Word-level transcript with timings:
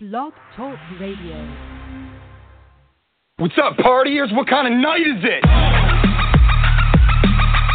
Blog 0.00 0.32
Talk 0.56 0.78
Radio. 1.00 1.56
What's 3.38 3.58
up, 3.60 3.76
partiers? 3.78 4.32
What 4.32 4.46
kind 4.46 4.72
of 4.72 4.80
night 4.80 5.00
is 5.00 5.24
it? 5.24 5.42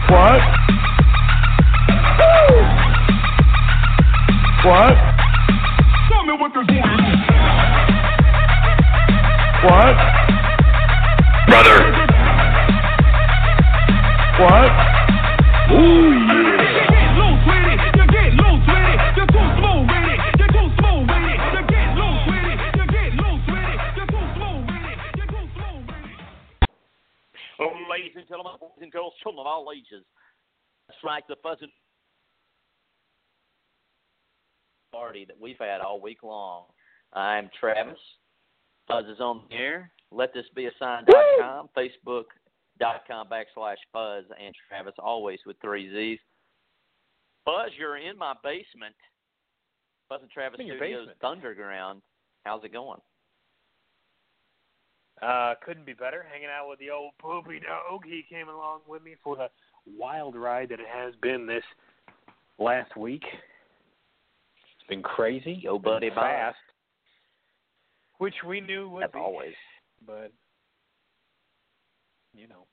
What? 0.10 0.39
What? 4.63 4.96
Tell 6.07 6.23
me 6.23 6.31
what 6.39 6.54
this 6.54 6.63
one 6.63 7.04
is. 7.04 7.20
What? 9.66 9.96
Brother. 11.50 11.78
What? 14.40 14.71
Ooh, 15.74 16.14
yeah. 16.14 16.82
Gentlemen, 28.34 28.58
boys 28.60 28.72
and 28.82 28.92
girls, 28.92 29.14
children 29.22 29.42
of 29.42 29.46
all 29.46 29.68
ages. 29.72 30.04
That's 30.88 30.98
right, 31.04 31.23
the 31.30 31.36
Fuzz 31.44 31.60
party 34.92 35.23
that 35.26 35.40
we've 35.40 35.59
had 35.59 35.82
all 35.82 36.02
week 36.02 36.23
long. 36.23 36.64
I'm 37.14 37.52
Travis. 37.59 38.00
Fuzz 38.88 39.06
is 39.06 39.20
on 39.20 39.44
the 39.48 39.56
air. 39.56 39.92
Let 40.09 40.34
this 40.34 40.46
be 40.56 40.66
a 40.66 40.72
sign.com, 40.80 41.70
facebook.com 41.78 43.28
backslash 43.28 43.76
Fuzz 43.94 44.26
and 44.44 44.56
Travis, 44.68 44.95
always 44.98 45.38
with 45.45 45.58
three 45.62 45.92
Z's. 45.92 46.20
Fuzz, 47.45 47.70
you're 47.78 47.98
in 47.98 48.18
my 48.18 48.34
basement. 48.44 48.95
Fuzz 50.09 50.22
and 50.23 50.31
Travis 50.31 50.56
Studios 50.56 50.80
basement? 50.80 51.20
Thunderground. 51.22 52.02
How's 52.45 52.64
it 52.64 52.73
going? 52.73 53.00
Uh, 55.23 55.53
couldn't 55.66 55.85
be 55.85 55.93
better. 55.93 56.25
Hanging 56.31 56.49
out 56.49 56.67
with 56.69 56.79
the 56.79 56.89
old 56.89 57.11
poopy 57.19 57.59
dog. 57.59 58.02
He 58.05 58.23
came 58.29 58.49
along 58.49 58.81
with 58.88 59.03
me 59.03 59.16
for 59.23 59.35
the 59.38 59.47
wild 59.97 60.35
ride 60.35 60.69
that 60.69 60.79
it 60.79 60.88
has 60.91 61.13
been 61.21 61.45
this 61.45 61.63
last 62.59 62.95
week. 62.97 63.23
It's 63.23 64.88
been 64.89 65.01
crazy. 65.03 65.59
Yo, 65.63 65.79
buddy, 65.79 66.09
fast. 66.09 66.57
Which 68.17 68.35
we 68.45 68.59
knew 68.61 68.89
would 68.89 69.03
As 69.05 69.11
be, 69.11 69.19
always. 69.19 69.53
but 70.05 70.31
you 72.33 72.47
know, 72.47 72.66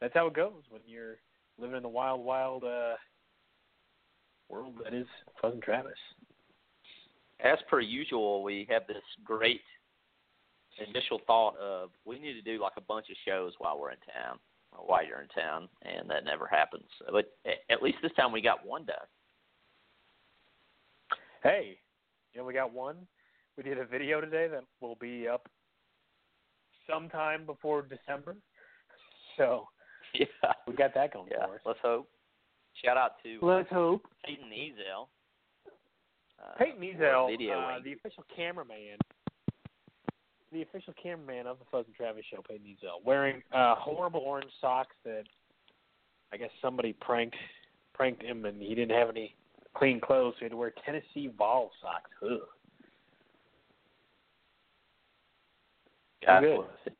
that's 0.00 0.14
how 0.14 0.26
it 0.26 0.34
goes 0.34 0.62
when 0.70 0.82
you're 0.86 1.16
living 1.58 1.76
in 1.76 1.82
the 1.82 1.88
wild, 1.88 2.24
wild 2.24 2.64
uh, 2.64 2.94
world 4.48 4.74
that 4.84 4.92
is 4.94 5.06
and 5.42 5.62
Travis. 5.62 5.92
as 7.42 7.58
per 7.68 7.80
usual, 7.80 8.42
we 8.42 8.66
have 8.70 8.86
this 8.86 9.02
great 9.24 9.60
initial 10.88 11.20
thought 11.26 11.56
of 11.58 11.90
we 12.04 12.18
need 12.18 12.34
to 12.34 12.42
do 12.42 12.60
like 12.60 12.72
a 12.76 12.82
bunch 12.82 13.06
of 13.10 13.16
shows 13.26 13.52
while 13.58 13.78
we're 13.78 13.92
in 13.92 13.98
town, 14.14 14.38
or 14.72 14.86
while 14.86 15.06
you're 15.06 15.22
in 15.22 15.28
town, 15.28 15.68
and 15.82 16.08
that 16.10 16.24
never 16.24 16.46
happens. 16.46 16.86
But 17.10 17.32
at 17.70 17.82
least 17.82 17.98
this 18.02 18.12
time 18.12 18.32
we 18.32 18.40
got 18.40 18.66
one 18.66 18.84
done. 18.84 18.96
Hey, 21.42 21.78
you 22.32 22.40
know, 22.40 22.46
we 22.46 22.52
got 22.52 22.72
one. 22.72 22.96
We 23.56 23.62
did 23.62 23.78
a 23.78 23.86
video 23.86 24.20
today 24.20 24.48
that 24.48 24.64
will 24.80 24.96
be 25.00 25.26
up 25.26 25.48
sometime 26.88 27.46
before 27.46 27.82
December. 27.82 28.36
So 29.36 29.66
Yeah, 30.14 30.26
we 30.66 30.74
got 30.74 30.94
that 30.94 31.12
going 31.12 31.28
yeah. 31.30 31.46
for 31.46 31.54
us. 31.54 31.60
Let's 31.64 31.78
hope. 31.82 32.08
Shout 32.84 32.96
out 32.96 33.12
to 33.22 33.38
Let's 33.42 33.70
hope. 33.70 34.02
Peyton 34.24 34.50
Ezel. 34.50 35.08
Uh, 36.40 36.56
Peyton 36.58 36.80
for 36.80 37.04
Ezel, 37.04 37.76
uh, 37.76 37.82
the 37.84 37.92
official 37.92 38.24
cameraman, 38.34 38.96
the 40.52 40.62
official 40.62 40.92
cameraman 41.00 41.46
of 41.46 41.58
the 41.58 41.64
Fuzz 41.70 41.84
and 41.86 41.94
Travis 41.94 42.24
show, 42.30 42.42
Peyton 42.48 42.66
Ezel, 42.66 43.04
wearing 43.04 43.42
uh, 43.52 43.74
horrible 43.76 44.20
orange 44.20 44.50
socks 44.60 44.94
that 45.04 45.24
I 46.32 46.36
guess 46.36 46.50
somebody 46.60 46.92
pranked 46.92 47.36
pranked 47.94 48.22
him, 48.22 48.44
and 48.46 48.60
he 48.60 48.74
didn't 48.74 48.96
have 48.96 49.10
any 49.10 49.34
clean 49.74 50.00
clothes, 50.00 50.34
so 50.34 50.38
he 50.40 50.44
had 50.46 50.52
to 50.52 50.56
wear 50.56 50.72
Tennessee 50.84 51.30
Vol 51.36 51.70
socks. 51.82 52.10
Ugh. 52.22 52.38
God 56.26 56.40
bless 56.40 56.86
him. 56.86 56.94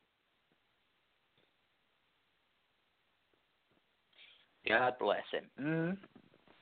God 4.67 4.93
bless 4.99 5.23
him. 5.31 5.43
Mm-hmm. 5.59 5.93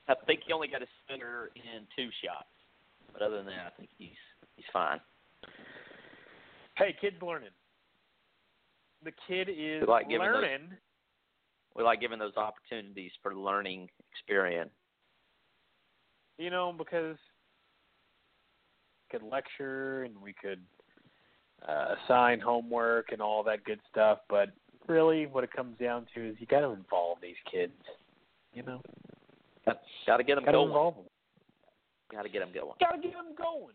I 0.08 0.14
think 0.26 0.40
he 0.46 0.52
only 0.52 0.68
got 0.68 0.82
a 0.82 0.86
spinner 1.04 1.50
in 1.54 1.86
two 1.94 2.10
shots, 2.24 2.48
but 3.12 3.22
other 3.22 3.36
than 3.36 3.46
that, 3.46 3.72
I 3.72 3.78
think 3.78 3.90
he's 3.96 4.08
he's 4.56 4.64
fine. 4.72 5.00
Hey, 6.80 6.96
kid's 6.98 7.20
learning. 7.20 7.50
The 9.04 9.12
kid 9.28 9.50
is 9.50 9.82
We 9.82 9.86
like 9.86 10.08
giving 10.08 10.26
those- 10.26 10.42
learning. 10.42 10.78
We 11.76 11.84
like 11.84 12.00
giving 12.00 12.18
those 12.18 12.36
opportunities 12.38 13.12
for 13.22 13.34
learning 13.34 13.90
experience. 14.10 14.72
You 16.38 16.48
know, 16.48 16.72
because 16.72 17.18
we 18.98 19.18
could 19.18 19.22
lecture 19.22 20.04
and 20.04 20.20
we 20.22 20.32
could 20.32 20.64
uh, 21.68 21.96
assign 22.04 22.40
homework 22.40 23.12
and 23.12 23.20
all 23.20 23.42
that 23.42 23.62
good 23.64 23.80
stuff, 23.90 24.20
but 24.30 24.48
really, 24.86 25.26
what 25.26 25.44
it 25.44 25.52
comes 25.52 25.76
down 25.78 26.06
to 26.14 26.30
is 26.30 26.36
you 26.40 26.46
got 26.46 26.60
to 26.60 26.70
involve 26.70 27.20
these 27.20 27.36
kids. 27.50 27.74
You 28.54 28.62
know, 28.62 28.82
Got 30.06 30.16
to 30.16 30.24
get 30.24 30.36
them 30.36 30.44
got 30.44 30.52
to 30.52 30.56
going. 30.58 30.94
Got 32.10 32.22
to 32.22 32.28
get 32.30 32.38
them 32.40 32.52
going. 32.52 32.74
Got 32.80 32.92
to 32.92 32.98
get 33.02 33.12
them 33.12 33.34
going. 33.36 33.74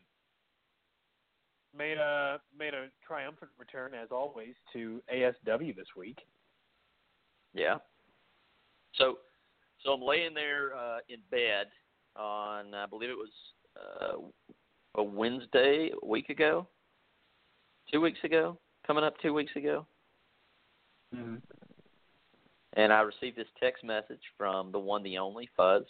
Made 1.78 1.98
a 1.98 2.40
made 2.58 2.74
a 2.74 2.88
triumphant 3.06 3.52
return 3.58 3.94
as 3.94 4.10
always 4.12 4.54
to 4.74 5.02
ASW 5.14 5.76
this 5.76 5.88
week. 5.98 6.20
Yeah. 7.54 7.78
So, 8.98 9.18
so 9.84 9.92
I'm 9.92 10.02
laying 10.02 10.34
there 10.34 10.76
uh, 10.76 11.00
in 11.10 11.20
bed 11.30 11.68
on, 12.16 12.74
I 12.74 12.86
believe 12.86 13.10
it 13.10 13.18
was 13.18 13.30
uh, 13.76 14.18
a 14.96 15.04
Wednesday 15.04 15.92
a 16.02 16.06
week 16.06 16.30
ago, 16.30 16.68
two 17.92 18.00
weeks 18.00 18.20
ago, 18.24 18.58
coming 18.88 19.04
up 19.04 19.16
two 19.22 19.34
weeks 19.34 19.52
ago, 19.58 19.86
Mm-hmm. 21.16 21.36
and 22.74 22.92
I 22.92 23.02
received 23.02 23.38
this 23.38 23.48
text 23.62 23.84
message 23.84 24.22
from 24.38 24.72
the 24.72 24.80
one, 24.80 25.04
the 25.04 25.18
only 25.18 25.50
Fuzz, 25.56 25.84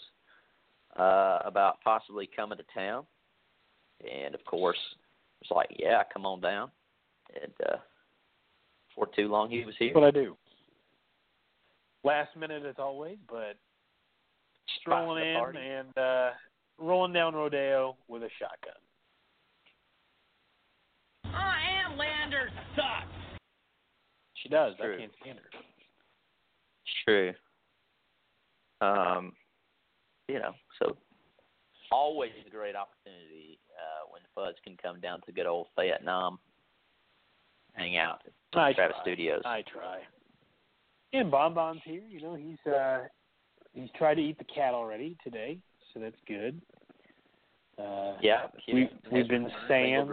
uh, 0.98 1.40
about 1.44 1.82
possibly 1.84 2.30
coming 2.34 2.58
to 2.58 2.64
town, 2.74 3.06
and 4.02 4.36
of 4.36 4.44
course, 4.46 4.78
it's 5.42 5.52
like, 5.52 5.70
yeah, 5.78 6.04
come 6.12 6.26
on 6.26 6.42
down, 6.42 6.72
and 7.42 7.54
uh, 7.70 7.78
for 8.96 9.08
too 9.16 9.28
long 9.28 9.50
he 9.50 9.64
was 9.66 9.76
here. 9.78 9.94
What 9.94 10.04
I 10.04 10.12
do. 10.12 10.36
Last 12.04 12.36
minute 12.38 12.64
as 12.66 12.76
always, 12.78 13.18
but 13.28 13.58
strolling 14.82 15.28
in 15.28 15.36
party. 15.36 15.60
and 15.60 15.98
uh, 15.98 16.30
rolling 16.78 17.14
down 17.14 17.34
Rodeo 17.34 17.96
with 18.08 18.24
a 18.24 18.30
shotgun. 18.40 18.74
Oh, 21.26 21.90
and 21.90 21.98
Lander 21.98 22.50
sucks. 22.76 23.40
She 24.36 24.50
does. 24.50 24.76
True. 24.80 24.96
I 24.96 25.00
can't 25.00 25.12
stand 25.22 25.40
her. 25.40 25.50
True. 27.04 27.34
Um, 28.82 29.34
you 30.28 30.40
know, 30.40 30.52
so 30.80 30.96
always 31.92 32.32
a 32.46 32.50
great 32.50 32.76
opportunity 32.76 33.55
uh, 33.76 34.08
when 34.10 34.22
Fuzz 34.34 34.56
can 34.64 34.78
come 34.82 35.00
down 35.00 35.22
to 35.26 35.32
good 35.32 35.46
old 35.46 35.68
Fayettenam, 35.78 36.38
hang 37.74 37.98
out 37.98 38.22
at 38.26 38.60
I 38.60 38.74
Travis 38.74 38.96
try. 38.98 39.04
Studios. 39.04 39.42
I 39.46 39.64
try. 39.72 40.00
And 41.14 41.32
Bon 41.32 41.54
Bon's 41.54 41.82
here. 41.86 42.02
You 42.10 42.22
know, 42.22 42.36
he's 42.36 42.72
uh 42.72 43.04
he's 43.74 43.90
tried 43.98 44.16
to 44.16 44.22
eat 44.22 44.38
the 44.38 44.44
cat 44.44 44.74
already 44.74 45.18
today, 45.24 45.58
so 45.94 46.00
that's 46.00 46.16
good. 46.28 46.62
Uh, 47.78 48.16
yeah, 48.22 48.48
we, 48.72 48.90
we've 49.12 49.28
been 49.28 49.50
Sam's. 49.68 50.10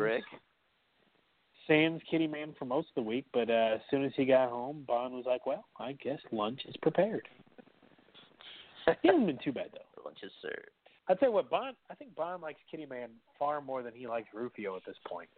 Sam's 1.69 2.01
kitty 2.11 2.27
man 2.27 2.55
for 2.59 2.65
most 2.65 2.89
of 2.89 3.05
the 3.05 3.09
week, 3.09 3.25
but 3.33 3.49
uh, 3.49 3.75
as 3.75 3.81
soon 3.89 4.05
as 4.05 4.11
he 4.17 4.25
got 4.25 4.51
home, 4.51 4.85
Bon 4.87 5.13
was 5.13 5.25
like, 5.27 5.47
"Well, 5.47 5.65
I 5.79 5.93
guess 5.93 6.19
lunch 6.33 6.61
is 6.69 6.75
prepared." 6.83 7.29
He 9.03 9.09
hasn't 9.09 9.27
been 9.27 9.39
too 9.43 9.53
bad 9.53 9.69
though. 9.73 10.03
Lunch 10.05 10.19
is 10.25 10.33
served. 10.43 10.71
I'll 11.13 11.19
tell 11.19 11.29
you 11.29 11.35
what, 11.35 11.51
Bon. 11.51 11.75
I 11.91 11.95
think 11.95 12.15
Bon 12.15 12.41
likes 12.41 12.59
Kitty 12.71 12.87
Man 12.87 13.11
far 13.39 13.61
more 13.61 13.83
than 13.83 13.93
he 13.93 14.07
likes 14.07 14.29
Rufio 14.33 14.77
at 14.77 14.83
this 14.87 14.97
point. 15.07 15.29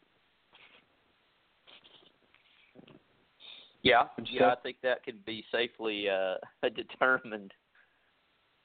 Yeah, 3.82 4.04
yeah, 4.30 4.38
say? 4.38 4.44
I 4.44 4.54
think 4.62 4.76
that 4.84 5.02
could 5.04 5.24
be 5.24 5.44
safely 5.50 6.08
uh, 6.08 6.36
determined. 6.76 7.50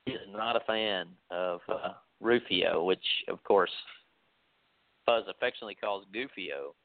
He's 0.05 0.17
not 0.31 0.55
a 0.55 0.59
fan 0.67 1.07
of 1.31 1.61
uh, 1.67 1.93
Rufio, 2.21 2.83
which 2.83 3.03
of 3.27 3.43
course 3.43 3.71
Fuzz 5.07 5.23
affectionately 5.27 5.75
calls 5.81 6.05
Goofio, 6.13 6.75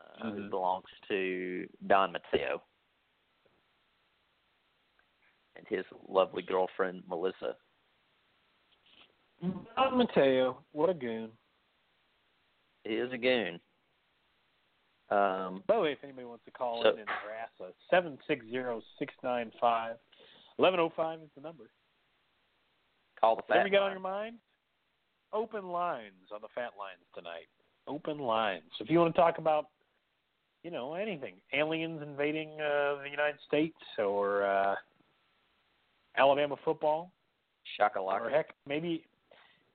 uh, 0.00 0.30
who 0.32 0.40
Mhm. 0.40 0.50
belongs 0.50 0.88
to 1.06 1.68
Don 1.86 2.10
Mateo 2.10 2.60
and 5.54 5.64
his 5.68 5.84
lovely 6.08 6.42
girlfriend 6.42 7.04
Melissa. 7.08 7.54
Don 9.42 9.98
Mateo, 9.98 10.58
what 10.72 10.88
a 10.90 10.94
goon. 10.94 11.30
he 12.84 12.94
is 12.94 13.12
a 13.12 13.18
goon. 13.18 13.58
Um, 15.10 15.62
By 15.66 15.76
the 15.76 15.82
way, 15.82 15.92
if 15.92 15.98
anybody 16.02 16.26
wants 16.26 16.44
to 16.46 16.50
call 16.50 16.82
So- 16.82 16.90
in 16.90 17.00
and 17.00 17.08
harass 17.08 17.50
us, 17.60 17.74
seven 17.90 18.18
six 18.26 18.46
zero 18.46 18.82
six 18.98 19.12
nine 19.22 19.50
five 19.60 19.98
eleven 20.58 20.80
oh 20.80 20.90
five 20.90 21.20
is 21.20 21.30
the 21.34 21.40
number. 21.40 21.70
call 23.20 23.36
the 23.36 23.42
fat. 23.42 23.48
Whatever 23.50 23.68
you 23.68 23.72
got 23.72 23.82
on 23.82 23.90
your 23.92 24.00
mind, 24.00 24.38
open 25.32 25.68
lines 25.70 26.30
on 26.32 26.40
the 26.40 26.48
fat 26.54 26.72
lines 26.78 27.02
tonight. 27.14 27.48
Open 27.86 28.18
lines. 28.18 28.64
If 28.80 28.90
you 28.90 28.98
want 29.00 29.14
to 29.14 29.20
talk 29.20 29.38
about, 29.38 29.66
you 30.62 30.70
know, 30.70 30.94
anything, 30.94 31.34
aliens 31.52 32.00
invading 32.02 32.60
uh, 32.60 32.96
the 33.02 33.08
United 33.10 33.38
States 33.46 33.76
or 33.98 34.44
uh, 34.44 34.76
Alabama 36.16 36.56
football, 36.64 37.12
or 37.78 37.90
Shakalaka. 37.90 38.30
heck, 38.30 38.54
maybe, 38.66 39.04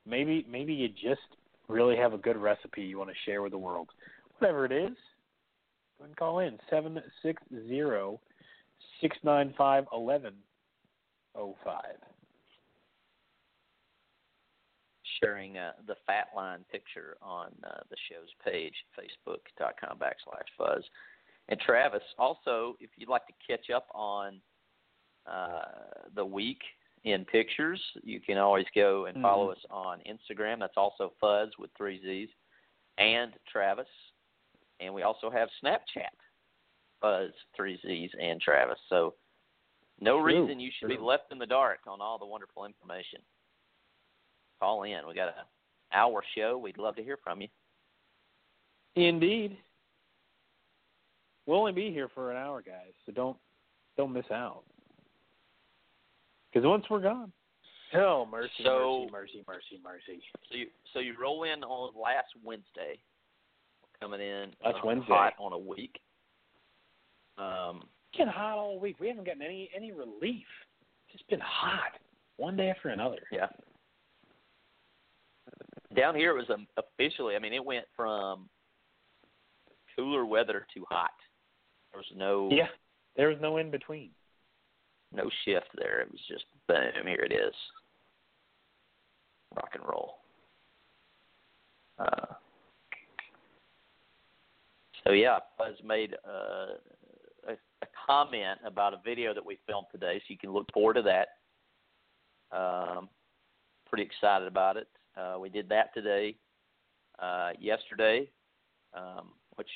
maybe, 0.07 0.45
maybe 0.49 0.73
you 0.73 0.87
just 0.89 1.21
really 1.67 1.97
have 1.97 2.13
a 2.13 2.17
good 2.17 2.37
recipe 2.37 2.81
you 2.81 2.97
want 2.97 3.09
to 3.09 3.15
share 3.25 3.41
with 3.41 3.51
the 3.51 3.57
world. 3.57 3.89
Whatever 4.37 4.65
it 4.65 4.71
is, 4.71 4.95
go 5.99 6.05
and 6.05 6.15
call 6.15 6.39
in 6.39 6.57
seven 6.69 6.99
six 7.23 7.41
zero 7.67 8.19
six 9.01 9.17
nine 9.23 9.53
five 9.57 9.85
eleven 9.91 10.33
oh 11.35 11.55
five. 11.63 11.97
sharing 15.23 15.57
uh, 15.57 15.71
the 15.87 15.95
fat 16.05 16.27
line 16.35 16.63
picture 16.71 17.17
on 17.21 17.47
uh, 17.63 17.81
the 17.89 17.95
show's 18.09 18.29
page, 18.45 18.73
facebook.com 18.97 19.97
backslash 19.97 20.47
fuzz. 20.57 20.83
And 21.49 21.59
Travis, 21.59 22.01
also, 22.17 22.75
if 22.79 22.89
you'd 22.97 23.09
like 23.09 23.25
to 23.27 23.33
catch 23.47 23.69
up 23.73 23.87
on 23.93 24.41
uh, 25.25 25.61
the 26.15 26.25
week 26.25 26.59
in 27.03 27.25
pictures, 27.25 27.81
you 28.03 28.19
can 28.19 28.37
always 28.37 28.65
go 28.75 29.05
and 29.05 29.15
mm-hmm. 29.15 29.23
follow 29.23 29.51
us 29.51 29.59
on 29.69 29.99
Instagram. 29.99 30.59
That's 30.59 30.77
also 30.77 31.13
fuzz 31.19 31.49
with 31.57 31.69
three 31.77 32.01
Z's, 32.01 32.29
and 32.97 33.33
Travis. 33.51 33.87
And 34.79 34.93
we 34.93 35.03
also 35.03 35.29
have 35.29 35.49
Snapchat, 35.63 36.15
fuzz 37.01 37.31
three 37.55 37.79
Z's 37.85 38.11
and 38.21 38.41
Travis. 38.41 38.77
So 38.89 39.13
no 39.99 40.19
reason 40.19 40.59
you 40.59 40.71
should 40.77 40.89
be 40.89 40.97
left 40.97 41.31
in 41.31 41.39
the 41.39 41.45
dark 41.45 41.79
on 41.87 42.01
all 42.01 42.17
the 42.17 42.25
wonderful 42.25 42.65
information 42.65 43.19
call 44.59 44.83
in. 44.83 44.99
We 45.07 45.15
got 45.15 45.29
a 45.29 45.95
hour 45.95 46.23
show. 46.35 46.57
We'd 46.57 46.77
love 46.77 46.95
to 46.95 47.03
hear 47.03 47.17
from 47.23 47.41
you. 47.41 47.47
Indeed. 48.95 49.57
We'll 51.45 51.59
only 51.59 51.71
be 51.71 51.91
here 51.91 52.09
for 52.13 52.31
an 52.31 52.37
hour, 52.37 52.61
guys, 52.61 52.93
so 53.05 53.11
don't 53.11 53.37
don't 53.95 54.13
miss 54.13 54.29
out. 54.31 54.63
Because 56.51 56.65
once 56.65 56.85
we're 56.89 57.01
gone, 57.01 57.31
oh 57.95 58.25
mercy, 58.29 58.49
So- 58.63 59.07
mercy, 59.11 59.43
mercy, 59.47 59.79
mercy, 59.83 60.19
mercy. 60.19 60.21
So 60.49 60.57
you 60.57 60.67
so 60.93 60.99
you 60.99 61.13
roll 61.19 61.43
in 61.43 61.63
on 61.63 61.93
last 61.99 62.27
Wednesday, 62.43 62.99
coming 63.99 64.21
in 64.21 64.51
That's 64.63 64.77
uh, 64.77 64.81
Wednesday. 64.87 65.07
hot 65.13 65.33
on 65.39 65.53
a 65.53 65.57
week. 65.57 65.99
Um, 67.37 67.83
It's 68.11 68.17
been 68.17 68.27
hot 68.27 68.57
all 68.57 68.79
week. 68.79 68.99
We 68.99 69.07
haven't 69.07 69.25
gotten 69.25 69.41
any 69.41 69.69
any 69.75 69.91
relief. 69.91 70.45
It's 71.09 71.13
just 71.19 71.29
been 71.29 71.39
hot, 71.39 71.99
one 72.37 72.55
day 72.57 72.69
after 72.69 72.89
another. 72.89 73.19
yeah. 73.31 73.47
Down 75.95 76.15
here 76.15 76.31
it 76.31 76.37
was 76.37 76.49
um, 76.49 76.67
officially. 76.77 77.35
I 77.35 77.39
mean, 77.39 77.53
it 77.53 77.63
went 77.63 77.85
from 77.95 78.49
cooler 79.95 80.25
weather 80.25 80.65
to 80.73 80.85
hot. 80.89 81.11
There 81.91 81.99
was 81.99 82.11
no 82.15 82.49
Yeah, 82.51 82.67
there 83.15 83.29
was 83.29 83.37
no 83.41 83.57
in 83.57 83.71
between. 83.71 84.11
No 85.13 85.29
shift 85.45 85.67
there. 85.75 86.01
It 86.01 86.11
was 86.11 86.21
just 86.27 86.45
boom. 86.67 87.05
Here 87.05 87.25
it 87.29 87.33
is. 87.33 87.53
Rock 89.55 89.69
and 89.73 89.83
roll. 89.87 90.15
Uh, 91.97 92.33
so 95.03 95.13
yeah, 95.13 95.39
Fuzz 95.57 95.75
made 95.85 96.15
uh, 96.27 96.75
a, 97.47 97.53
a 97.53 97.87
comment 98.05 98.59
about 98.65 98.93
a 98.93 98.99
video 99.03 99.33
that 99.33 99.45
we 99.45 99.57
filmed 99.65 99.87
today, 99.91 100.19
so 100.19 100.25
you 100.27 100.37
can 100.37 100.51
look 100.51 100.67
forward 100.73 100.95
to 100.95 101.01
that. 101.03 101.27
Um, 102.55 103.09
pretty 103.89 104.03
excited 104.03 104.47
about 104.47 104.77
it. 104.77 104.87
Uh, 105.15 105.37
we 105.39 105.49
did 105.49 105.69
that 105.69 105.93
today. 105.93 106.35
Uh, 107.19 107.51
yesterday, 107.59 108.29
um, 108.93 109.29
which 109.55 109.69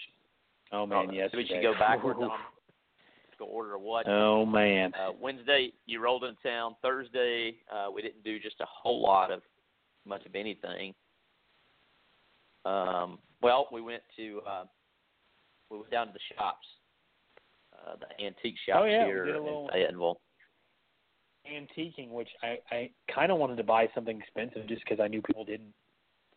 Oh 0.72 0.86
man, 0.86 1.08
oh, 1.10 1.14
yes. 1.14 1.30
we 1.34 1.46
should 1.46 1.62
go 1.62 1.74
backwards 1.78 2.20
on 2.22 2.32
go 3.42 3.46
order 3.52 3.76
of 3.76 3.82
what. 3.82 4.08
Oh 4.08 4.46
man. 4.46 4.94
Uh, 4.94 5.12
Wednesday, 5.20 5.72
you 5.86 6.00
rolled 6.00 6.24
into 6.24 6.42
town. 6.44 6.76
Thursday, 6.82 7.56
uh, 7.72 7.90
we 7.94 8.02
didn't 8.02 8.24
do 8.24 8.40
just 8.40 8.60
a 8.62 8.66
whole 8.68 9.02
lot 9.02 9.32
of 9.32 9.42
much 10.06 10.26
of 10.26 10.36
anything. 10.36 10.94
Um, 12.66 13.18
well, 13.42 13.68
we 13.72 13.82
went 13.82 14.04
to 14.18 14.42
uh, 14.48 14.64
we 15.70 15.78
went 15.78 15.92
down 15.92 16.08
to 16.08 16.14
the 16.14 16.36
shops, 16.36 16.68
uh, 17.74 17.96
the 18.00 18.26
antique 18.26 18.56
shops 18.66 18.80
Oh, 18.82 18.86
yeah, 18.86 19.06
here 19.06 19.26
in 19.36 19.68
Fayetteville. 19.72 20.20
Antiquing, 21.52 22.12
which 22.12 22.30
I 22.44 22.60
I 22.74 22.90
kind 23.14 23.32
of 23.32 23.40
wanted 23.40 23.58
to 23.58 23.64
buy 23.64 23.88
something 23.96 24.20
expensive 24.20 24.68
just 24.68 24.84
because 24.84 25.00
I 25.00 25.08
knew 25.08 25.22
people 25.22 25.44
didn't 25.44 25.74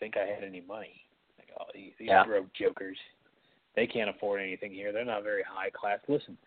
think 0.01 0.17
I 0.17 0.27
had 0.27 0.43
any 0.45 0.63
money. 0.63 1.03
Like, 1.39 1.49
oh, 1.61 1.65
these, 1.75 1.93
these 1.99 2.09
Yeah. 2.09 2.25
broke 2.25 2.53
jokers, 2.55 2.97
they 3.77 3.87
can't 3.87 4.09
afford 4.09 4.41
anything 4.41 4.73
here. 4.73 4.93
They're 4.93 5.05
not 5.05 5.23
very 5.23 5.43
high 5.47 5.71
class. 5.71 5.99
Listen, 6.09 6.39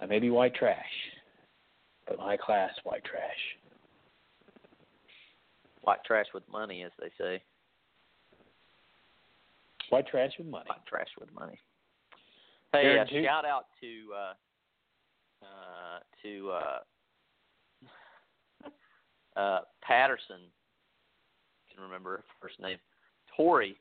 I 0.00 0.06
may 0.06 0.18
be 0.18 0.30
white 0.30 0.54
trash, 0.54 0.84
but 2.08 2.18
high 2.18 2.36
class 2.36 2.70
white 2.84 3.04
trash. 3.04 3.22
White 5.82 6.02
trash 6.06 6.26
with 6.32 6.42
money, 6.50 6.82
as 6.82 6.92
they 6.98 7.10
say. 7.18 7.42
White 9.90 10.06
trash 10.06 10.32
with 10.38 10.46
money. 10.46 10.66
White 10.68 10.86
trash 10.86 11.08
with 11.18 11.32
money. 11.34 11.58
Hey, 12.72 12.98
uh, 12.98 13.04
shout 13.24 13.44
out 13.44 13.66
to 13.80 13.88
uh, 14.14 14.32
uh, 15.42 15.98
to 16.22 16.50
uh, 16.52 16.78
uh, 19.40 19.60
Patterson. 19.82 20.40
I 21.68 21.74
can 21.74 21.82
remember 21.82 22.18
her 22.18 22.24
first 22.40 22.60
name. 22.60 22.78
Tori 23.36 23.78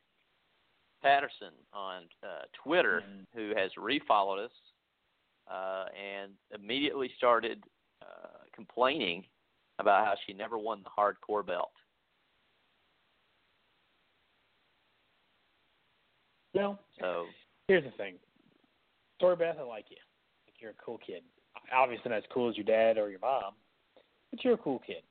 Patterson 1.02 1.54
on 1.74 2.04
uh, 2.24 2.44
Twitter, 2.64 3.04
who 3.36 3.54
has 3.56 3.72
refollowed 3.78 4.46
us 4.46 4.52
uh, 5.52 5.86
and 5.98 6.32
immediately 6.54 7.10
started 7.18 7.64
uh, 8.02 8.44
complaining 8.54 9.24
about 9.80 10.06
how 10.06 10.14
she 10.26 10.34
never 10.34 10.58
won 10.58 10.84
the 10.84 10.90
hardcore 10.90 11.46
belt. 11.46 11.72
Well, 16.54 16.80
So 17.00 17.26
here's 17.68 17.84
the 17.84 17.92
thing. 17.92 18.16
Story 19.18 19.36
Beth, 19.36 19.58
I 19.60 19.64
like 19.64 19.86
you. 19.90 19.98
Like 20.48 20.56
you're 20.60 20.72
a 20.72 20.84
cool 20.84 21.00
kid. 21.06 21.24
Obviously 21.74 22.10
not 22.10 22.18
as 22.18 22.24
cool 22.34 22.50
as 22.50 22.58
your 22.58 22.66
dad 22.66 22.98
or 22.98 23.10
your 23.10 23.20
mom, 23.20 23.54
but 24.32 24.44
you're 24.44 24.56
a 24.56 24.58
cool 24.58 24.82
kid. 24.86 25.04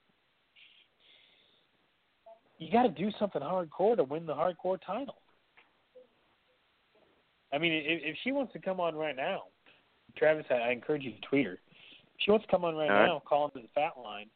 You 2.58 2.72
got 2.72 2.82
to 2.82 2.88
do 2.88 3.10
something 3.18 3.40
hardcore 3.40 3.96
to 3.96 4.04
win 4.04 4.26
the 4.26 4.34
hardcore 4.34 4.78
title. 4.84 5.22
I 7.52 7.58
mean, 7.58 7.72
if, 7.72 8.00
if 8.02 8.16
she 8.24 8.32
wants 8.32 8.52
to 8.52 8.58
come 8.58 8.80
on 8.80 8.96
right 8.96 9.16
now, 9.16 9.44
Travis, 10.16 10.46
I, 10.50 10.54
I 10.54 10.70
encourage 10.70 11.02
you 11.02 11.12
to 11.12 11.20
tweet 11.28 11.46
her. 11.46 11.52
If 11.52 11.58
she 12.24 12.30
wants 12.30 12.46
to 12.46 12.50
come 12.50 12.64
on 12.64 12.74
right 12.74 12.90
now, 13.06 13.22
call 13.26 13.46
into 13.46 13.60
the 13.60 13.68
fat 13.74 13.92
line 14.02 14.26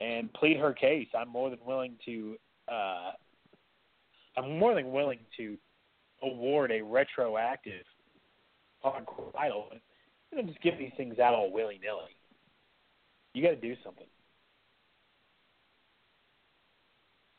and 0.00 0.32
plead 0.34 0.56
her 0.58 0.72
case. 0.72 1.08
I'm 1.18 1.28
more 1.28 1.50
than 1.50 1.58
willing 1.66 1.96
to. 2.04 2.36
uh 2.70 3.10
I'm 4.36 4.58
more 4.58 4.74
than 4.74 4.92
willing 4.92 5.18
to 5.36 5.56
award 6.22 6.70
a 6.70 6.80
retroactive 6.80 7.84
hardcore 8.84 9.32
title. 9.34 9.68
You 10.30 10.38
don't 10.38 10.46
just 10.46 10.62
give 10.62 10.78
these 10.78 10.92
things 10.96 11.18
out 11.18 11.34
all 11.34 11.50
willy 11.50 11.80
nilly. 11.82 12.14
You 13.34 13.42
got 13.42 13.50
to 13.50 13.56
do 13.56 13.74
something. 13.82 14.06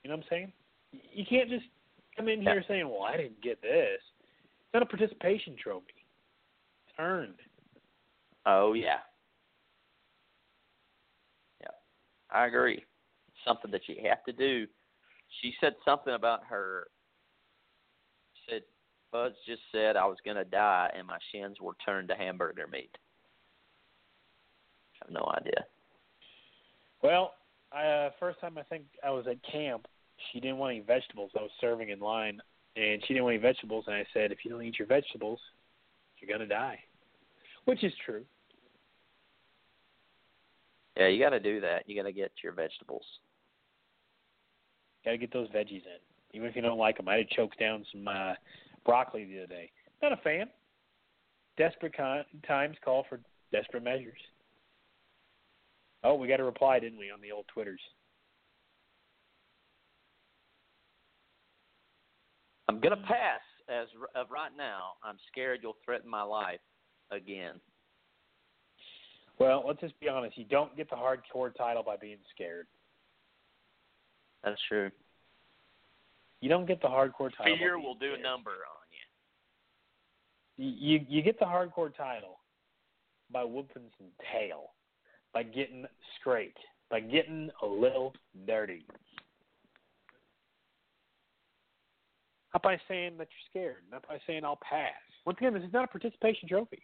You 0.03 0.09
know 0.09 0.17
what 0.17 0.25
I'm 0.25 0.29
saying? 0.29 0.51
You 1.13 1.25
can't 1.29 1.49
just 1.49 1.65
come 2.17 2.27
in 2.27 2.41
here 2.41 2.63
saying, 2.67 2.87
"Well, 2.89 3.03
I 3.03 3.15
didn't 3.15 3.41
get 3.41 3.61
this." 3.61 4.01
It's 4.01 4.73
not 4.73 4.83
a 4.83 4.85
participation 4.85 5.55
trophy. 5.61 6.05
It's 6.87 6.95
earned. 6.99 7.35
Oh 8.51 8.73
yeah. 8.73 8.97
Yeah. 11.61 11.67
I 12.31 12.47
agree. 12.47 12.83
Something 13.45 13.69
that 13.71 13.81
you 13.87 13.95
have 14.09 14.23
to 14.25 14.33
do. 14.33 14.65
She 15.41 15.53
said 15.61 15.75
something 15.85 16.13
about 16.13 16.41
her 16.49 16.87
said 18.49 18.63
Fuzz 19.11 19.33
just 19.45 19.61
said 19.71 19.95
I 19.95 20.05
was 20.05 20.17
gonna 20.25 20.45
die 20.45 20.89
and 20.97 21.05
my 21.05 21.19
shins 21.31 21.57
were 21.61 21.73
turned 21.85 22.07
to 22.07 22.15
hamburger 22.15 22.67
meat. 22.67 22.97
I 24.95 25.05
have 25.05 25.13
no 25.13 25.31
idea. 25.37 25.65
Well, 27.03 27.35
uh, 27.71 28.09
first 28.19 28.41
time 28.41 28.57
I 28.57 28.63
think 28.63 28.83
I 29.05 29.11
was 29.11 29.27
at 29.27 29.37
camp, 29.49 29.87
she 30.31 30.39
didn't 30.39 30.57
want 30.57 30.75
any 30.75 30.83
vegetables. 30.83 31.31
I 31.37 31.41
was 31.41 31.51
serving 31.61 31.89
in 31.89 31.99
line, 31.99 32.41
and 32.75 33.01
she 33.05 33.13
didn't 33.13 33.25
want 33.25 33.35
any 33.35 33.41
vegetables. 33.41 33.85
And 33.87 33.95
I 33.95 34.05
said, 34.13 34.31
if 34.31 34.39
you 34.43 34.51
don't 34.51 34.63
eat 34.63 34.79
your 34.79 34.87
vegetables, 34.87 35.39
you're 36.17 36.35
gonna 36.35 36.49
die, 36.49 36.79
which 37.65 37.83
is 37.83 37.93
true. 38.05 38.25
Yeah, 40.99 41.07
you 41.07 41.23
gotta 41.23 41.39
do 41.39 41.61
that. 41.61 41.87
You 41.87 41.95
gotta 41.95 42.11
get 42.11 42.31
your 42.43 42.53
vegetables. 42.53 43.05
Got 45.05 45.11
to 45.11 45.17
get 45.17 45.33
those 45.33 45.47
veggies 45.49 45.83
in. 45.85 45.99
even 46.33 46.47
if 46.47 46.55
you 46.55 46.61
don't 46.61 46.77
like 46.77 46.97
them. 46.97 47.07
I 47.07 47.15
had 47.15 47.29
choked 47.29 47.59
down 47.59 47.85
some 47.91 48.07
uh, 48.07 48.33
broccoli 48.85 49.25
the 49.25 49.39
other 49.39 49.47
day. 49.47 49.71
Not 50.01 50.13
a 50.13 50.17
fan. 50.17 50.47
Desperate 51.57 51.95
con- 51.95 52.25
times 52.47 52.77
call 52.83 53.05
for 53.09 53.19
desperate 53.51 53.83
measures. 53.83 54.19
Oh, 56.03 56.15
we 56.15 56.27
got 56.27 56.39
a 56.39 56.43
reply, 56.43 56.79
didn't 56.79 56.99
we, 56.99 57.11
on 57.11 57.21
the 57.21 57.31
old 57.31 57.45
Twitters? 57.53 57.81
I'm 62.69 62.79
gonna 62.79 62.97
pass 62.97 63.41
as 63.67 63.87
of 64.15 64.27
right 64.31 64.51
now. 64.55 64.91
I'm 65.03 65.17
scared 65.31 65.59
you'll 65.63 65.75
threaten 65.83 66.09
my 66.09 66.21
life 66.21 66.59
again. 67.11 67.55
Well, 69.39 69.63
let's 69.65 69.79
just 69.79 69.99
be 69.99 70.09
honest. 70.09 70.37
You 70.37 70.45
don't 70.45 70.75
get 70.75 70.89
the 70.89 70.95
hardcore 70.95 71.55
title 71.55 71.83
by 71.83 71.95
being 71.95 72.17
scared. 72.35 72.67
That's 74.43 74.59
true. 74.67 74.91
You 76.41 76.49
don't 76.49 76.65
get 76.65 76.81
the 76.81 76.87
hardcore 76.87 77.31
title. 77.35 77.55
by 77.55 77.57
Fear 77.57 77.77
being 77.77 77.83
will 77.83 77.95
do 77.95 78.13
a 78.17 78.21
number 78.21 78.51
on 78.51 78.85
you. 80.57 80.65
You 80.65 80.97
you 80.99 81.05
you 81.09 81.21
get 81.21 81.39
the 81.39 81.45
hardcore 81.45 81.95
title 81.95 82.39
by 83.31 83.43
whooping 83.43 83.83
some 83.97 84.07
tail, 84.31 84.71
by 85.33 85.43
getting 85.43 85.85
straight, 86.19 86.57
by 86.89 86.99
getting 86.99 87.49
a 87.61 87.65
little 87.65 88.13
dirty. 88.47 88.85
Not 92.53 92.63
by 92.63 92.79
saying 92.87 93.17
that 93.17 93.27
you're 93.29 93.63
scared, 93.63 93.83
not 93.91 94.07
by 94.07 94.19
saying 94.25 94.43
I'll 94.43 94.59
pass. 94.67 94.93
Once 95.25 95.37
again, 95.39 95.53
this 95.53 95.63
is 95.63 95.73
not 95.73 95.83
a 95.83 95.87
participation 95.87 96.49
trophy. 96.49 96.81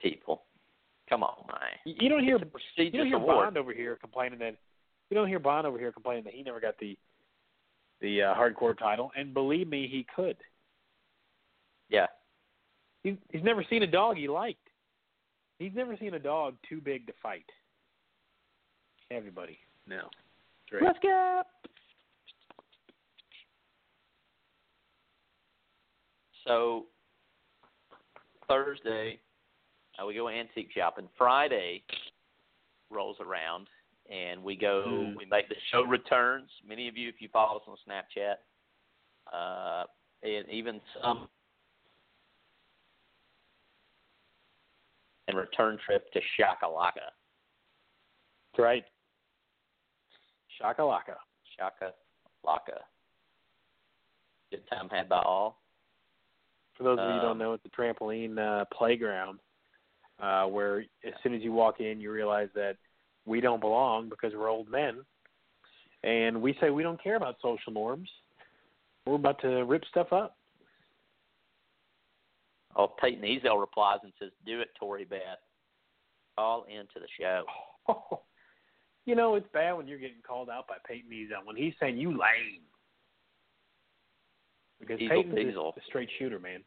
People, 0.00 0.44
come 1.10 1.22
on, 1.22 1.44
man. 1.48 1.94
You, 2.00 2.08
don't 2.08 2.24
hear 2.24 2.38
you 2.76 2.90
don't 2.90 3.06
hear 3.06 3.16
award. 3.16 3.46
Bond 3.46 3.58
over 3.58 3.74
here 3.74 3.96
complaining 4.00 4.38
that 4.38 4.56
you 5.10 5.16
don't 5.16 5.28
hear 5.28 5.40
Bond 5.40 5.66
over 5.66 5.78
here 5.78 5.92
complaining 5.92 6.24
that 6.24 6.32
he 6.32 6.42
never 6.42 6.60
got 6.60 6.78
the 6.78 6.96
the 8.00 8.22
uh, 8.22 8.34
hardcore 8.34 8.78
title, 8.78 9.10
and 9.14 9.34
believe 9.34 9.68
me, 9.68 9.86
he 9.90 10.06
could. 10.16 10.36
Yeah, 11.90 12.06
He, 13.02 13.18
he's 13.30 13.42
never 13.42 13.64
seen 13.68 13.82
a 13.82 13.86
dog 13.86 14.16
he 14.16 14.28
liked. 14.28 14.68
He's 15.58 15.72
never 15.74 15.96
seen 15.98 16.14
a 16.14 16.18
dog 16.18 16.54
too 16.66 16.80
big 16.80 17.06
to 17.08 17.12
fight. 17.22 17.44
Everybody, 19.10 19.58
no. 19.86 20.08
Right. 20.72 20.82
let's 20.82 20.98
go. 21.02 21.42
So 26.46 26.86
Thursday, 28.48 29.18
uh, 30.00 30.06
we 30.06 30.14
go 30.14 30.28
antique 30.28 30.70
shopping. 30.74 31.08
Friday 31.16 31.82
rolls 32.90 33.16
around, 33.20 33.68
and 34.10 34.42
we 34.42 34.56
go. 34.56 34.84
Mm. 34.86 35.16
We 35.16 35.26
make 35.26 35.48
the 35.48 35.56
show 35.70 35.82
returns. 35.82 36.48
Many 36.66 36.88
of 36.88 36.96
you, 36.96 37.08
if 37.08 37.16
you 37.20 37.28
follow 37.32 37.58
us 37.58 37.62
on 37.68 37.76
Snapchat, 37.88 38.36
uh, 39.32 39.84
and 40.22 40.48
even 40.48 40.80
some, 41.02 41.28
and 45.28 45.36
return 45.36 45.78
trip 45.84 46.12
to 46.12 46.20
Shakalaka. 46.38 47.10
Right. 48.58 48.84
Shakalaka. 50.60 51.16
Shaka 51.56 51.92
Laka. 52.44 52.80
Good 54.50 54.62
time 54.68 54.88
had 54.90 55.08
by 55.08 55.22
all. 55.22 55.60
For 56.76 56.84
those 56.84 56.98
of 56.98 57.06
you 57.06 57.12
who 57.12 57.18
Um, 57.18 57.24
don't 57.24 57.38
know, 57.38 57.52
it's 57.52 57.64
a 57.64 57.68
trampoline 57.68 58.38
uh, 58.38 58.64
playground 58.66 59.38
uh, 60.20 60.44
where 60.44 60.80
as 61.04 61.14
soon 61.22 61.34
as 61.34 61.42
you 61.42 61.52
walk 61.52 61.80
in, 61.80 62.00
you 62.00 62.12
realize 62.12 62.48
that 62.54 62.76
we 63.26 63.40
don't 63.40 63.60
belong 63.60 64.08
because 64.08 64.32
we're 64.34 64.48
old 64.48 64.68
men. 64.68 64.98
And 66.02 66.40
we 66.40 66.56
say 66.60 66.70
we 66.70 66.82
don't 66.82 67.02
care 67.02 67.16
about 67.16 67.36
social 67.42 67.72
norms. 67.72 68.08
We're 69.06 69.14
about 69.16 69.40
to 69.42 69.64
rip 69.64 69.84
stuff 69.90 70.12
up. 70.12 70.36
Oh, 72.76 72.86
Peyton 72.86 73.22
Ezel 73.24 73.60
replies 73.60 73.98
and 74.02 74.12
says, 74.18 74.30
"Do 74.46 74.60
it, 74.60 74.68
Tory 74.78 75.04
Beth. 75.04 75.20
All 76.38 76.64
into 76.64 77.00
the 77.00 77.08
show." 77.18 77.44
you 79.06 79.14
know, 79.14 79.34
it's 79.34 79.48
bad 79.52 79.72
when 79.72 79.88
you're 79.88 79.98
getting 79.98 80.22
called 80.26 80.48
out 80.48 80.68
by 80.68 80.76
Peyton 80.86 81.10
Ezel 81.10 81.44
when 81.44 81.56
he's 81.56 81.74
saying 81.80 81.98
you 81.98 82.10
lame. 82.10 82.62
Because 84.78 85.00
Ezel 85.00 85.34
Peyton's 85.34 85.56
a 85.56 85.72
straight 85.86 86.08
shooter, 86.18 86.38
man. 86.38 86.62